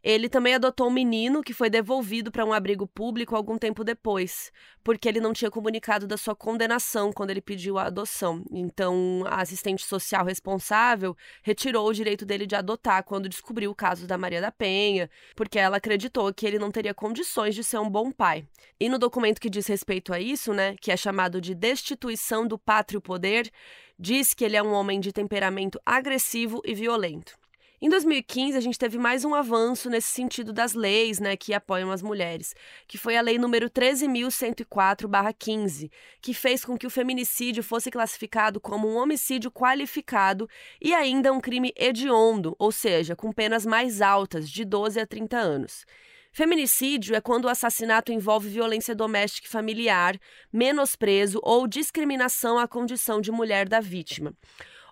Ele 0.04 0.28
também 0.28 0.56
adotou 0.56 0.88
um 0.88 0.92
menino 0.92 1.44
que 1.44 1.54
foi 1.54 1.70
devolvido 1.70 2.32
para 2.32 2.44
um 2.44 2.52
abrigo 2.52 2.88
público 2.88 3.36
algum 3.36 3.58
tempo 3.58 3.84
depois, 3.84 4.52
porque 4.84 5.08
ele 5.08 5.20
não 5.20 5.32
tinha 5.32 5.52
comunicado 5.52 6.08
da 6.08 6.18
sua 6.18 6.36
condenação 6.36 7.14
quando 7.14 7.30
ele 7.30 7.42
pediu 7.42 7.78
a 7.78 7.86
adoção. 7.86 8.44
Então, 8.52 9.24
a 9.28 9.42
assistente 9.42 9.86
social 9.86 10.26
responsável 10.26 11.16
retirou 11.44 11.88
o 11.88 11.94
direito 11.94 12.26
dele 12.26 12.48
de 12.48 12.56
adotar 12.56 13.04
quando 13.04 13.30
descobriu 13.30 13.70
o 13.70 13.76
caso 13.76 14.08
da 14.08 14.18
Maria 14.18 14.42
da 14.42 14.52
Penha, 14.52 15.10
porque 15.36 15.60
ela 15.60 15.78
acreditou 15.78 16.34
que 16.34 16.48
ele 16.48 16.58
não 16.58 16.72
teria 16.72 16.94
condições 16.94 17.54
de 17.54 17.64
ser 17.64 17.78
um 17.78 17.90
bom 17.90 18.12
pai. 18.12 18.44
E 18.80 18.90
no 18.90 18.98
documento 18.98 19.40
que 19.40 19.50
diz 19.50 19.68
respeito 19.68 20.12
a 20.14 20.20
isso, 20.20 20.52
né, 20.52 20.76
que 20.82 20.92
é 20.92 20.98
chamado 20.98 21.40
de 21.40 21.54
Destituição 21.54 22.48
do 22.48 22.58
Pátrio 22.58 23.00
Poder, 23.00 23.52
diz 24.00 24.34
que 24.34 24.44
ele 24.44 24.58
é 24.58 24.64
um 24.64 24.74
homem 24.74 25.00
de 25.00 25.14
temperamento 25.14 25.80
agressivo 25.86 26.60
e 26.66 26.74
violento. 26.74 27.41
Em 27.84 27.90
2015, 27.90 28.56
a 28.56 28.62
gente 28.62 28.78
teve 28.78 29.00
mais 29.00 29.26
um 29.26 29.34
avanço 29.34 29.90
nesse 29.90 30.10
sentido 30.10 30.54
das 30.54 30.76
leis 30.76 31.20
né, 31.20 31.36
que 31.36 31.52
apoiam 31.52 31.90
as 31.90 32.04
mulheres, 32.04 32.54
que 32.88 32.96
foi 32.96 33.18
a 33.18 33.22
Lei 33.22 33.40
número 33.40 33.72
13.104-15, 33.72 35.90
que 36.22 36.32
fez 36.32 36.64
com 36.64 36.78
que 36.78 36.86
o 36.86 36.92
feminicídio 36.92 37.64
fosse 37.64 37.90
classificado 37.90 38.62
como 38.62 38.88
um 38.88 38.98
homicídio 38.98 39.50
qualificado 39.50 40.48
e 40.80 40.94
ainda 40.94 41.34
um 41.34 41.42
crime 41.42 41.74
hediondo, 41.76 42.56
ou 42.60 42.72
seja, 42.72 43.16
com 43.16 43.32
penas 43.32 43.66
mais 43.66 44.00
altas, 44.00 44.48
de 44.48 44.64
12 44.64 45.00
a 45.00 45.08
30 45.08 45.38
anos. 45.38 45.84
Feminicídio 46.32 47.16
é 47.16 47.20
quando 47.20 47.46
o 47.46 47.50
assassinato 47.50 48.12
envolve 48.12 48.48
violência 48.48 48.94
doméstica 48.94 49.48
e 49.48 49.52
familiar, 49.52 50.20
menosprezo 50.54 51.40
ou 51.42 51.68
discriminação 51.68 52.60
à 52.60 52.68
condição 52.68 53.20
de 53.20 53.32
mulher 53.32 53.68
da 53.68 53.80
vítima. 53.80 54.36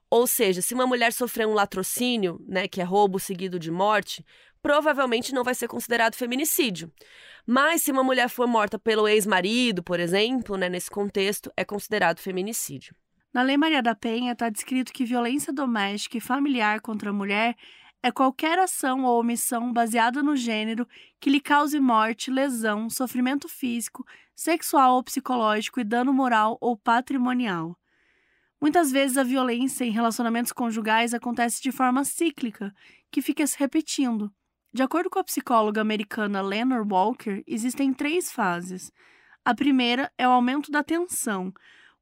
Ou 0.10 0.26
seja, 0.26 0.62
se 0.62 0.74
uma 0.74 0.88
mulher 0.88 1.14
sofrer 1.14 1.48
um 1.48 1.54
latrocínio, 1.54 2.44
né, 2.48 2.68
que 2.68 2.82
é 2.82 2.84
roubo 2.84 3.20
seguido 3.20 3.60
de 3.60 3.70
morte, 3.70 4.26
provavelmente 4.62 5.34
não 5.34 5.44
vai 5.44 5.54
ser 5.54 5.68
considerado 5.68 6.16
feminicídio. 6.16 6.92
Mas 7.46 7.84
se 7.84 7.92
uma 7.92 8.04
mulher 8.04 8.30
for 8.30 8.48
morta 8.48 8.80
pelo 8.80 9.08
ex-marido, 9.08 9.84
por 9.84 10.00
exemplo, 10.00 10.58
né, 10.58 10.68
nesse 10.68 10.90
contexto, 10.90 11.52
é 11.56 11.64
considerado 11.64 12.20
feminicídio. 12.20 12.96
Na 13.32 13.44
Lei 13.44 13.58
Maria 13.58 13.82
da 13.82 13.94
Penha 13.94 14.34
está 14.34 14.50
descrito 14.50 14.92
que 14.92 15.06
violência 15.06 15.54
doméstica 15.54 16.18
e 16.18 16.22
familiar 16.22 16.82
contra 16.82 17.12
a 17.12 17.14
mulher 17.14 17.56
é 18.02 18.12
qualquer 18.12 18.58
ação 18.58 19.04
ou 19.04 19.20
omissão 19.20 19.72
baseada 19.72 20.24
no 20.24 20.36
gênero 20.36 20.88
que 21.20 21.30
lhe 21.30 21.40
cause 21.40 21.80
morte, 21.80 22.32
lesão, 22.32 22.90
sofrimento 22.90 23.48
físico, 23.48 24.06
sexual 24.36 24.96
ou 24.96 25.04
psicológico 25.04 25.80
e 25.80 25.84
dano 25.84 26.14
moral 26.14 26.58
ou 26.60 26.76
patrimonial. 26.78 27.78
Muitas 28.62 28.92
vezes 28.92 29.18
a 29.18 29.24
violência 29.24 29.86
em 29.86 29.92
relacionamentos 29.92 30.52
conjugais 30.52 31.14
acontece 31.14 31.62
de 31.62 31.72
forma 31.72 32.04
cíclica, 32.04 32.74
que 33.12 33.22
fica 33.22 33.46
se 33.48 33.58
repetindo. 33.58 34.32
De 34.74 34.84
acordo 34.84 35.10
com 35.10 35.20
a 35.20 35.24
psicóloga 35.24 35.82
americana 35.82 36.42
Lenore 36.42 36.88
Walker, 36.88 37.44
existem 37.48 37.94
três 37.94 38.32
fases. 38.32 38.92
A 39.44 39.56
primeira 39.56 40.12
é 40.18 40.28
o 40.28 40.32
aumento 40.32 40.70
da 40.70 40.84
tensão, 40.84 41.54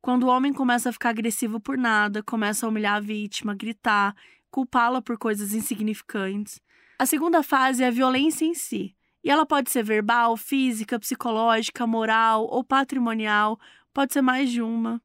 quando 0.01 0.24
o 0.24 0.28
homem 0.28 0.53
começa 0.53 0.89
a 0.89 0.93
ficar 0.93 1.10
agressivo 1.10 1.60
por 1.60 1.78
nada, 1.78 2.24
começa 2.24 2.66
a 2.66 2.70
humilhar 2.70 2.95
a 2.95 2.99
vítima, 2.99 3.53
gritar 3.53 4.16
culpá-la 4.49 5.01
por 5.01 5.18
coisas 5.18 5.53
insignificantes. 5.53 6.62
A 6.97 7.05
segunda 7.05 7.43
fase 7.43 7.84
é 7.84 7.88
a 7.88 7.91
violência 7.91 8.45
em 8.45 8.53
si, 8.53 8.95
e 9.24 9.30
ela 9.30 9.45
pode 9.45 9.70
ser 9.70 9.84
verbal, 9.84 10.38
física, 10.38 10.99
psicológica, 10.99 11.86
moral 11.86 12.45
ou 12.45 12.64
patrimonial, 12.64 13.60
pode 13.93 14.14
ser 14.14 14.22
mais 14.22 14.49
de 14.49 14.62
uma. 14.62 15.01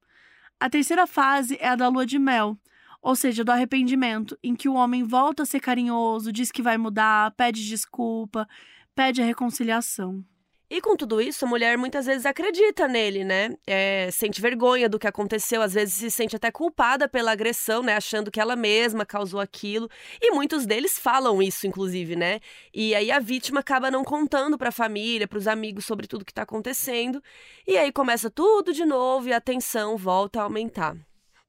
A 0.62 0.70
terceira 0.70 1.08
fase 1.08 1.58
é 1.60 1.70
a 1.70 1.74
da 1.74 1.88
lua 1.88 2.06
de 2.06 2.20
mel, 2.20 2.56
ou 3.02 3.16
seja, 3.16 3.42
do 3.42 3.50
arrependimento, 3.50 4.38
em 4.40 4.54
que 4.54 4.68
o 4.68 4.74
homem 4.74 5.02
volta 5.02 5.42
a 5.42 5.46
ser 5.46 5.58
carinhoso, 5.58 6.32
diz 6.32 6.52
que 6.52 6.62
vai 6.62 6.78
mudar, 6.78 7.32
pede 7.32 7.66
desculpa, 7.66 8.48
pede 8.94 9.20
a 9.20 9.24
reconciliação. 9.24 10.24
E 10.74 10.80
com 10.80 10.96
tudo 10.96 11.20
isso, 11.20 11.44
a 11.44 11.48
mulher 11.48 11.76
muitas 11.76 12.06
vezes 12.06 12.24
acredita 12.24 12.88
nele, 12.88 13.24
né? 13.24 13.54
É, 13.66 14.10
sente 14.10 14.40
vergonha 14.40 14.88
do 14.88 14.98
que 14.98 15.06
aconteceu, 15.06 15.60
às 15.60 15.74
vezes 15.74 15.96
se 15.96 16.10
sente 16.10 16.34
até 16.34 16.50
culpada 16.50 17.06
pela 17.06 17.30
agressão, 17.30 17.82
né? 17.82 17.94
Achando 17.94 18.30
que 18.30 18.40
ela 18.40 18.56
mesma 18.56 19.04
causou 19.04 19.38
aquilo. 19.38 19.86
E 20.18 20.30
muitos 20.30 20.64
deles 20.64 20.98
falam 20.98 21.42
isso, 21.42 21.66
inclusive, 21.66 22.16
né? 22.16 22.40
E 22.72 22.94
aí 22.94 23.10
a 23.10 23.18
vítima 23.18 23.60
acaba 23.60 23.90
não 23.90 24.02
contando 24.02 24.56
para 24.56 24.70
a 24.70 24.72
família, 24.72 25.28
para 25.28 25.36
os 25.36 25.46
amigos 25.46 25.84
sobre 25.84 26.06
tudo 26.06 26.24
que 26.24 26.32
está 26.32 26.40
acontecendo. 26.40 27.22
E 27.66 27.76
aí 27.76 27.92
começa 27.92 28.30
tudo 28.30 28.72
de 28.72 28.86
novo 28.86 29.28
e 29.28 29.34
a 29.34 29.42
tensão 29.42 29.98
volta 29.98 30.40
a 30.40 30.44
aumentar. 30.44 30.96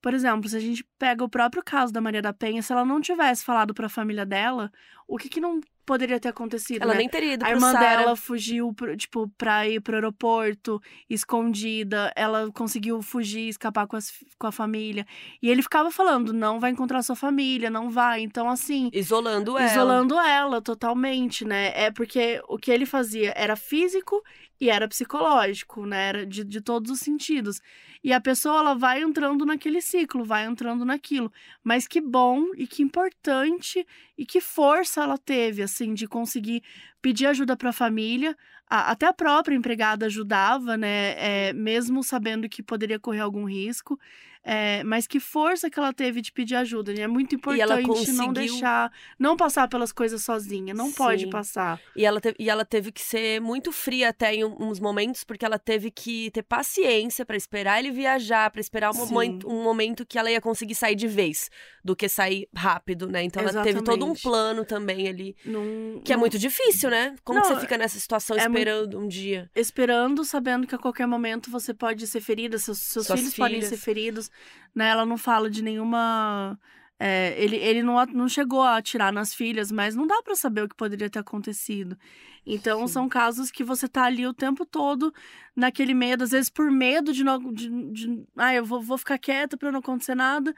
Por 0.01 0.13
exemplo, 0.13 0.49
se 0.49 0.57
a 0.57 0.59
gente 0.59 0.85
pega 0.99 1.23
o 1.23 1.29
próprio 1.29 1.63
caso 1.63 1.93
da 1.93 2.01
Maria 2.01 2.21
da 2.21 2.33
Penha, 2.33 2.61
se 2.61 2.73
ela 2.73 2.83
não 2.83 2.99
tivesse 2.99 3.45
falado 3.45 3.73
para 3.73 3.85
a 3.85 3.89
família 3.89 4.25
dela, 4.25 4.69
o 5.07 5.17
que, 5.17 5.29
que 5.29 5.39
não 5.39 5.61
poderia 5.85 6.19
ter 6.19 6.29
acontecido, 6.29 6.81
Ela 6.83 6.93
né? 6.93 6.99
nem 6.99 7.09
teria 7.09 7.33
ido 7.33 7.45
A 7.45 7.49
irmã 7.51 7.71
Sara. 7.71 7.97
dela 7.97 8.15
fugiu, 8.15 8.73
pro- 8.73 8.95
tipo, 8.95 9.27
pra 9.37 9.67
ir 9.67 9.81
pro 9.81 9.95
aeroporto, 9.95 10.81
escondida. 11.27 12.11
Ela 12.15 12.51
conseguiu 12.51 13.01
fugir, 13.01 13.47
escapar 13.49 13.87
com, 13.87 13.95
as, 13.95 14.11
com 14.37 14.47
a 14.47 14.51
família. 14.51 15.05
E 15.41 15.49
ele 15.49 15.61
ficava 15.61 15.91
falando, 15.91 16.33
não 16.33 16.59
vai 16.59 16.71
encontrar 16.71 17.01
sua 17.01 17.15
família, 17.15 17.69
não 17.69 17.89
vai. 17.89 18.21
Então, 18.21 18.49
assim, 18.49 18.89
Isolando 18.93 19.57
ela. 19.57 19.69
isolando 19.71 20.19
ela 20.19 20.61
totalmente, 20.61 21.45
né? 21.45 21.71
É 21.75 21.91
porque 21.91 22.41
o 22.47 22.57
que 22.57 22.71
ele 22.71 22.85
fazia 22.85 23.33
era 23.35 23.55
físico 23.55 24.21
e 24.59 24.69
era 24.69 24.87
psicológico, 24.87 25.85
né? 25.85 26.09
Era 26.09 26.25
de, 26.25 26.43
de 26.43 26.61
todos 26.61 26.91
os 26.91 26.99
sentidos. 26.99 27.61
E 28.03 28.13
a 28.13 28.21
pessoa, 28.21 28.59
ela 28.59 28.73
vai 28.75 29.01
entrando 29.01 29.45
naquele 29.45 29.81
ciclo, 29.81 30.23
vai 30.23 30.45
entrando 30.45 30.85
naquilo. 30.85 31.31
Mas 31.63 31.87
que 31.87 32.01
bom 32.01 32.45
e 32.55 32.67
que 32.67 32.81
importante 32.83 33.85
e 34.17 34.25
que 34.25 34.39
força 34.41 35.03
ela 35.03 35.17
teve, 35.17 35.61
assim, 35.61 35.93
de 35.93 36.07
conseguir 36.07 36.63
pedir 37.01 37.25
ajuda 37.27 37.55
para 37.57 37.69
a 37.69 37.73
família. 37.73 38.35
Até 38.67 39.05
a 39.07 39.13
própria 39.13 39.55
empregada 39.55 40.05
ajudava, 40.05 40.77
né? 40.77 41.15
É, 41.17 41.53
mesmo 41.53 42.03
sabendo 42.03 42.49
que 42.49 42.63
poderia 42.63 42.99
correr 42.99 43.19
algum 43.19 43.45
risco. 43.45 43.99
É, 44.45 44.83
mas 44.83 45.07
que 45.07 45.19
força 45.21 45.69
que 45.69 45.79
ela 45.79 45.93
teve 45.93 46.21
de 46.21 46.31
pedir 46.31 46.55
ajuda. 46.55 46.91
né? 46.93 47.01
É 47.03 47.07
muito 47.07 47.35
ela 47.59 47.81
importante 47.81 48.11
não 48.11 48.25
conseguiu- 48.27 48.33
deixar, 48.53 48.91
não 49.17 49.37
passar 49.37 49.67
pelas 49.69 49.91
coisas 49.93 50.21
sozinha. 50.23 50.73
Não 50.73 50.91
pode 50.91 51.23
Sim. 51.23 51.29
passar. 51.29 51.79
E 51.95 52.05
ela, 52.05 52.19
teve, 52.19 52.35
e 52.37 52.49
ela 52.49 52.65
teve 52.65 52.91
que 52.91 53.01
ser 53.01 53.39
muito 53.39 53.71
fria 53.71 54.09
até 54.09 54.35
em 54.35 54.43
uns 54.43 54.79
momentos, 54.79 55.23
porque 55.23 55.45
ela 55.45 55.57
teve 55.57 55.89
que 55.89 56.29
ter 56.31 56.43
paciência 56.43 57.25
pra 57.25 57.37
esperar 57.37 57.79
ele 57.79 57.91
viajar, 57.91 58.51
pra 58.51 58.59
esperar 58.59 58.89
um 58.89 58.93
Sim. 58.93 59.13
momento, 59.13 59.47
um 59.49 59.63
momento 59.63 60.05
que 60.05 60.19
ela 60.19 60.29
ia 60.29 60.41
conseguir 60.41 60.75
sair 60.75 60.95
de 60.95 61.07
vez, 61.07 61.49
do 61.83 61.95
que 61.95 62.09
sair 62.09 62.49
rápido, 62.53 63.07
né? 63.07 63.23
Então 63.23 63.41
ela 63.41 63.63
teve 63.63 63.81
todo 63.81 64.03
um 64.05 64.11
Exatamente. 64.11 64.21
plano 64.23 64.65
também 64.65 65.07
ali. 65.07 65.35
Não, 65.45 66.01
Que 66.03 66.11
é 66.11 66.15
não- 66.15 66.19
muito 66.19 66.37
difícil, 66.37 66.89
né? 66.89 67.15
Como 67.23 67.39
Não, 67.39 67.45
você 67.47 67.59
fica 67.61 67.77
nessa 67.77 67.97
situação 67.99 68.35
é 68.37 68.41
muito- 68.49 68.57
esperando 68.57 68.99
um 68.99 69.07
dia? 69.07 69.49
esperando, 69.55 70.25
sabendo 70.25 70.67
que 70.67 70.75
a 70.75 70.77
qualquer 70.77 71.07
momento 71.07 71.49
você 71.49 71.73
pode 71.73 72.05
ser 72.07 72.19
ferida, 72.19 72.57
seus, 72.57 72.79
seus 72.79 73.07
filhos 73.07 73.33
podem 73.35 73.55
filhas. 73.55 73.69
ser 73.69 73.77
feridos. 73.77 74.29
Né? 74.75 74.87
Ela 74.89 75.05
não 75.05 75.17
fala 75.17 75.49
de 75.49 75.61
nenhuma. 75.63 76.59
é, 76.99 77.35
ele 77.37 77.55
ele 77.57 77.83
não, 77.83 78.03
não 78.07 78.29
chegou 78.29 78.61
a 78.61 78.77
atirar 78.77 79.11
nas 79.11 79.33
filhas, 79.33 79.71
mas 79.71 79.95
não 79.95 80.07
dá 80.07 80.21
pra 80.23 80.35
saber 80.35 80.63
o 80.63 80.69
que 80.69 80.75
poderia 80.75 81.09
ter 81.09 81.19
acontecido. 81.19 81.97
Então, 82.45 82.85
Sim. 82.87 82.93
são 82.93 83.09
casos 83.09 83.49
que 83.51 83.63
você 83.63 83.87
tá 83.87 84.03
ali 84.03 84.27
o 84.27 84.33
tempo 84.33 84.65
todo 84.65 85.13
naquele 85.55 85.93
medo, 85.93 86.23
às 86.23 86.31
vezes 86.31 86.49
por 86.49 86.69
medo 86.71 87.13
de 87.13 87.23
não. 87.23 87.39
De, 87.53 87.69
de, 87.91 88.25
ah, 88.37 88.53
eu 88.53 88.65
vou, 88.65 88.81
vou 88.81 88.97
ficar 88.97 89.17
quieta 89.17 89.55
pra 89.57 89.71
não 89.71 89.79
acontecer 89.79 90.15
nada. 90.15 90.53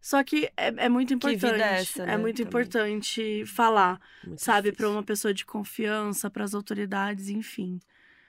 Só 0.00 0.22
que 0.22 0.46
é, 0.56 0.68
é 0.86 0.88
muito 0.88 1.08
Que 1.08 1.32
importante. 1.32 1.40
vida 1.52 1.64
é 1.64 1.80
essa, 1.80 2.06
né, 2.06 2.16
muito 2.16 2.36
também. 2.36 2.48
importante 2.48 3.44
falar, 3.46 4.00
Muito 4.24 4.40
sabe, 4.40 4.70
pra 4.72 4.88
uma 4.88 5.02
pessoa 5.02 5.34
de 5.34 5.44
confiança, 5.44 6.30
pras 6.30 6.54
autoridades, 6.54 7.28
enfim. 7.28 7.80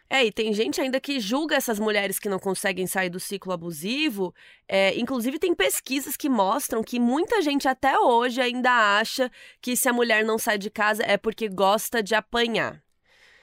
É, 0.09 0.25
e 0.25 0.31
tem 0.31 0.51
gente 0.53 0.81
ainda 0.81 0.99
que 0.99 1.19
julga 1.19 1.55
essas 1.55 1.77
mulheres 1.79 2.17
que 2.17 2.27
não 2.27 2.39
conseguem 2.39 2.87
sair 2.87 3.09
do 3.09 3.19
ciclo 3.19 3.53
abusivo. 3.53 4.33
É, 4.67 4.97
inclusive, 4.97 5.37
tem 5.37 5.53
pesquisas 5.53 6.17
que 6.17 6.27
mostram 6.27 6.83
que 6.83 6.99
muita 6.99 7.41
gente 7.43 7.67
até 7.67 7.97
hoje 7.99 8.41
ainda 8.41 8.97
acha 8.97 9.31
que 9.61 9.75
se 9.75 9.87
a 9.87 9.93
mulher 9.93 10.25
não 10.25 10.39
sai 10.39 10.57
de 10.57 10.71
casa 10.71 11.03
é 11.05 11.15
porque 11.15 11.47
gosta 11.47 12.01
de 12.01 12.15
apanhar. 12.15 12.81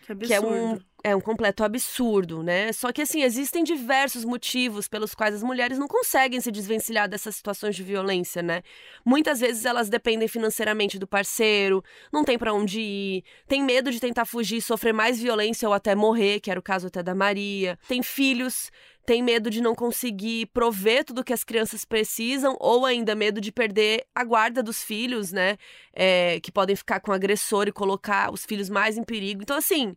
Que 0.02 0.12
absurdo. 0.12 0.26
Que 0.26 0.34
é 0.34 0.40
um, 0.40 0.78
é 1.06 1.14
um 1.14 1.20
completo 1.20 1.62
absurdo, 1.62 2.42
né? 2.42 2.72
Só 2.72 2.90
que, 2.90 3.00
assim, 3.00 3.22
existem 3.22 3.62
diversos 3.62 4.24
motivos 4.24 4.88
pelos 4.88 5.14
quais 5.14 5.36
as 5.36 5.42
mulheres 5.42 5.78
não 5.78 5.86
conseguem 5.86 6.40
se 6.40 6.50
desvencilhar 6.50 7.08
dessas 7.08 7.36
situações 7.36 7.76
de 7.76 7.84
violência, 7.84 8.42
né? 8.42 8.60
Muitas 9.04 9.38
vezes 9.38 9.64
elas 9.64 9.88
dependem 9.88 10.26
financeiramente 10.26 10.98
do 10.98 11.06
parceiro, 11.06 11.80
não 12.12 12.24
tem 12.24 12.36
pra 12.36 12.52
onde 12.52 12.80
ir, 12.80 13.24
tem 13.46 13.62
medo 13.62 13.92
de 13.92 14.00
tentar 14.00 14.24
fugir, 14.24 14.60
sofrer 14.60 14.92
mais 14.92 15.20
violência 15.20 15.68
ou 15.68 15.72
até 15.72 15.94
morrer, 15.94 16.40
que 16.40 16.50
era 16.50 16.58
o 16.58 16.62
caso 16.62 16.88
até 16.88 17.04
da 17.04 17.14
Maria. 17.14 17.78
Tem 17.86 18.02
filhos, 18.02 18.72
tem 19.06 19.22
medo 19.22 19.48
de 19.48 19.60
não 19.60 19.76
conseguir 19.76 20.46
prover 20.46 21.04
tudo 21.04 21.22
que 21.22 21.32
as 21.32 21.44
crianças 21.44 21.84
precisam, 21.84 22.56
ou 22.58 22.84
ainda 22.84 23.14
medo 23.14 23.40
de 23.40 23.52
perder 23.52 24.04
a 24.12 24.24
guarda 24.24 24.60
dos 24.60 24.82
filhos, 24.82 25.30
né? 25.30 25.56
É, 25.94 26.40
que 26.40 26.50
podem 26.50 26.74
ficar 26.74 26.98
com 26.98 27.12
o 27.12 27.14
agressor 27.14 27.68
e 27.68 27.72
colocar 27.72 28.32
os 28.32 28.44
filhos 28.44 28.68
mais 28.68 28.98
em 28.98 29.04
perigo. 29.04 29.40
Então, 29.40 29.56
assim, 29.56 29.94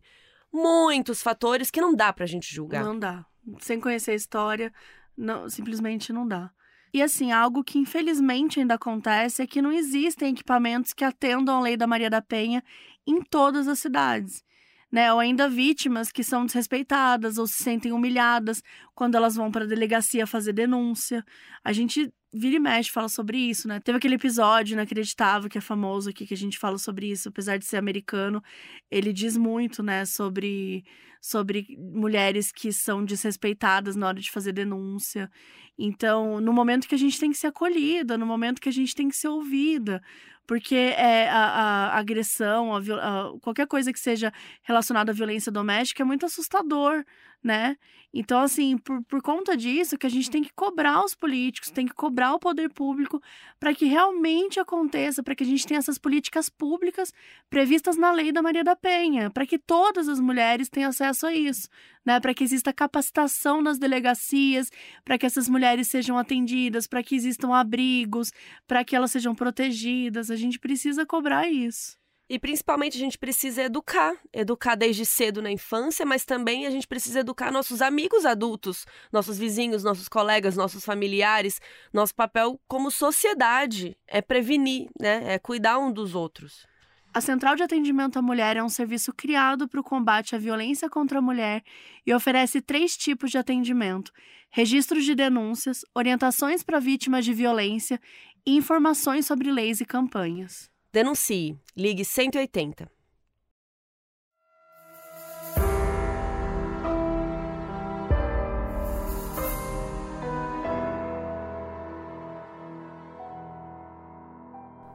muitos 0.52 1.22
fatores 1.22 1.70
que 1.70 1.80
não 1.80 1.94
dá 1.94 2.12
pra 2.12 2.26
gente 2.26 2.52
julgar. 2.54 2.84
Não 2.84 2.98
dá. 2.98 3.24
Sem 3.58 3.80
conhecer 3.80 4.12
a 4.12 4.14
história, 4.14 4.72
não, 5.16 5.48
simplesmente 5.48 6.12
não 6.12 6.26
dá. 6.26 6.50
E 6.92 7.02
assim, 7.02 7.30
algo 7.30 7.62
que 7.62 7.78
infelizmente 7.78 8.58
ainda 8.58 8.74
acontece 8.74 9.42
é 9.42 9.46
que 9.46 9.62
não 9.62 9.72
existem 9.72 10.32
equipamentos 10.32 10.92
que 10.92 11.04
atendam 11.04 11.58
a 11.58 11.60
lei 11.60 11.76
da 11.76 11.86
Maria 11.86 12.10
da 12.10 12.20
Penha 12.20 12.64
em 13.06 13.22
todas 13.22 13.68
as 13.68 13.78
cidades. 13.78 14.44
Né, 14.92 15.12
ou 15.12 15.20
ainda 15.20 15.48
vítimas 15.48 16.10
que 16.10 16.24
são 16.24 16.44
desrespeitadas 16.44 17.38
ou 17.38 17.46
se 17.46 17.62
sentem 17.62 17.92
humilhadas 17.92 18.60
quando 18.92 19.14
elas 19.14 19.36
vão 19.36 19.48
para 19.48 19.64
a 19.64 19.68
delegacia 19.68 20.26
fazer 20.26 20.52
denúncia. 20.52 21.24
A 21.62 21.72
gente 21.72 22.12
vira 22.32 22.56
e 22.56 22.60
mexe 22.60 22.90
fala 22.90 23.08
sobre 23.08 23.38
isso, 23.38 23.66
né? 23.68 23.80
Teve 23.80 23.98
aquele 23.98 24.14
episódio 24.14 24.74
inacreditável 24.74 25.48
que 25.50 25.58
é 25.58 25.60
famoso 25.60 26.10
aqui 26.10 26.26
que 26.26 26.34
a 26.34 26.36
gente 26.36 26.58
fala 26.58 26.78
sobre 26.78 27.10
isso, 27.10 27.28
apesar 27.28 27.56
de 27.58 27.64
ser 27.66 27.76
americano, 27.76 28.42
ele 28.90 29.12
diz 29.12 29.36
muito, 29.36 29.82
né, 29.82 30.04
sobre 30.04 30.84
sobre 31.22 31.76
mulheres 31.78 32.50
que 32.50 32.72
são 32.72 33.04
desrespeitadas 33.04 33.94
na 33.94 34.06
hora 34.08 34.18
de 34.20 34.30
fazer 34.30 34.52
denúncia. 34.52 35.30
Então, 35.78 36.40
no 36.40 36.50
momento 36.52 36.88
que 36.88 36.94
a 36.94 36.98
gente 36.98 37.18
tem 37.18 37.30
que 37.30 37.36
ser 37.36 37.48
acolhida, 37.48 38.16
no 38.16 38.24
momento 38.26 38.60
que 38.60 38.68
a 38.70 38.72
gente 38.72 38.94
tem 38.94 39.08
que 39.08 39.16
ser 39.16 39.28
ouvida, 39.28 40.00
porque 40.46 40.74
é, 40.74 41.28
a, 41.28 41.88
a 41.92 41.98
agressão, 41.98 42.74
a, 42.74 42.78
a- 42.80 43.32
qualquer 43.42 43.66
coisa 43.66 43.92
que 43.92 44.00
seja 44.00 44.32
relacionada 44.62 45.12
à 45.12 45.14
violência 45.14 45.52
doméstica 45.52 46.02
é 46.02 46.06
muito 46.06 46.24
assustador, 46.26 47.04
né? 47.42 47.76
Então, 48.12 48.40
assim, 48.40 48.76
por, 48.76 49.04
por 49.04 49.22
conta 49.22 49.56
disso, 49.56 49.96
que 49.96 50.06
a 50.06 50.10
gente 50.10 50.30
tem 50.30 50.42
que 50.42 50.52
cobrar 50.52 51.04
os 51.04 51.14
políticos, 51.14 51.70
tem 51.70 51.86
que 51.86 51.94
cobrar 51.94 52.34
o 52.34 52.40
poder 52.40 52.68
público 52.68 53.22
para 53.58 53.72
que 53.72 53.84
realmente 53.84 54.58
aconteça, 54.58 55.22
para 55.22 55.34
que 55.34 55.44
a 55.44 55.46
gente 55.46 55.64
tenha 55.64 55.78
essas 55.78 55.96
políticas 55.96 56.48
públicas 56.48 57.12
previstas 57.48 57.96
na 57.96 58.10
lei 58.10 58.32
da 58.32 58.42
Maria 58.42 58.64
da 58.64 58.74
Penha, 58.74 59.30
para 59.30 59.46
que 59.46 59.58
todas 59.58 60.08
as 60.08 60.18
mulheres 60.18 60.68
tenham 60.68 60.90
acesso 60.90 61.26
a 61.26 61.32
isso, 61.32 61.68
né? 62.04 62.18
Para 62.18 62.34
que 62.34 62.42
exista 62.42 62.72
capacitação 62.72 63.62
nas 63.62 63.78
delegacias, 63.78 64.70
para 65.04 65.16
que 65.16 65.24
essas 65.26 65.48
mulheres 65.48 65.86
sejam 65.86 66.18
atendidas, 66.18 66.88
para 66.88 67.02
que 67.04 67.14
existam 67.14 67.54
abrigos, 67.54 68.32
para 68.66 68.84
que 68.84 68.96
elas 68.96 69.12
sejam 69.12 69.36
protegidas. 69.36 70.30
A 70.32 70.36
gente 70.36 70.58
precisa 70.58 71.06
cobrar 71.06 71.48
isso. 71.48 71.99
E 72.30 72.38
principalmente 72.38 72.96
a 72.96 73.00
gente 73.00 73.18
precisa 73.18 73.64
educar, 73.64 74.14
educar 74.32 74.76
desde 74.76 75.04
cedo 75.04 75.42
na 75.42 75.50
infância, 75.50 76.06
mas 76.06 76.24
também 76.24 76.64
a 76.64 76.70
gente 76.70 76.86
precisa 76.86 77.18
educar 77.18 77.50
nossos 77.50 77.82
amigos 77.82 78.24
adultos, 78.24 78.86
nossos 79.12 79.36
vizinhos, 79.36 79.82
nossos 79.82 80.08
colegas, 80.08 80.56
nossos 80.56 80.84
familiares. 80.84 81.60
Nosso 81.92 82.14
papel 82.14 82.60
como 82.68 82.88
sociedade 82.88 83.96
é 84.06 84.22
prevenir, 84.22 84.88
né? 84.96 85.34
É 85.34 85.40
cuidar 85.40 85.80
um 85.80 85.90
dos 85.90 86.14
outros. 86.14 86.68
A 87.12 87.20
Central 87.20 87.56
de 87.56 87.64
Atendimento 87.64 88.16
à 88.16 88.22
Mulher 88.22 88.56
é 88.56 88.62
um 88.62 88.68
serviço 88.68 89.12
criado 89.12 89.66
para 89.66 89.80
o 89.80 89.84
combate 89.84 90.36
à 90.36 90.38
violência 90.38 90.88
contra 90.88 91.18
a 91.18 91.22
mulher 91.22 91.64
e 92.06 92.14
oferece 92.14 92.60
três 92.60 92.96
tipos 92.96 93.32
de 93.32 93.38
atendimento: 93.38 94.12
registros 94.50 95.04
de 95.04 95.16
denúncias, 95.16 95.84
orientações 95.92 96.62
para 96.62 96.78
vítimas 96.78 97.24
de 97.24 97.34
violência 97.34 98.00
e 98.46 98.54
informações 98.54 99.26
sobre 99.26 99.50
leis 99.50 99.80
e 99.80 99.84
campanhas. 99.84 100.70
Denuncie. 100.92 101.56
Ligue 101.76 102.04
180. 102.04 102.90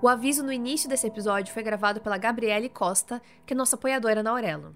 O 0.02 0.10
aviso 0.10 0.44
no 0.44 0.52
início 0.52 0.90
desse 0.90 1.08
episódio 1.08 1.54
foi 1.54 1.64
gravado 1.64 2.02
pela 2.02 2.18
Gabriele 2.18 2.68
Costa, 2.68 3.22
que 3.46 3.54
é 3.54 3.56
nossa 3.56 3.78
apoiadora 3.78 4.22
na 4.22 4.32
Aurelo. 4.32 4.76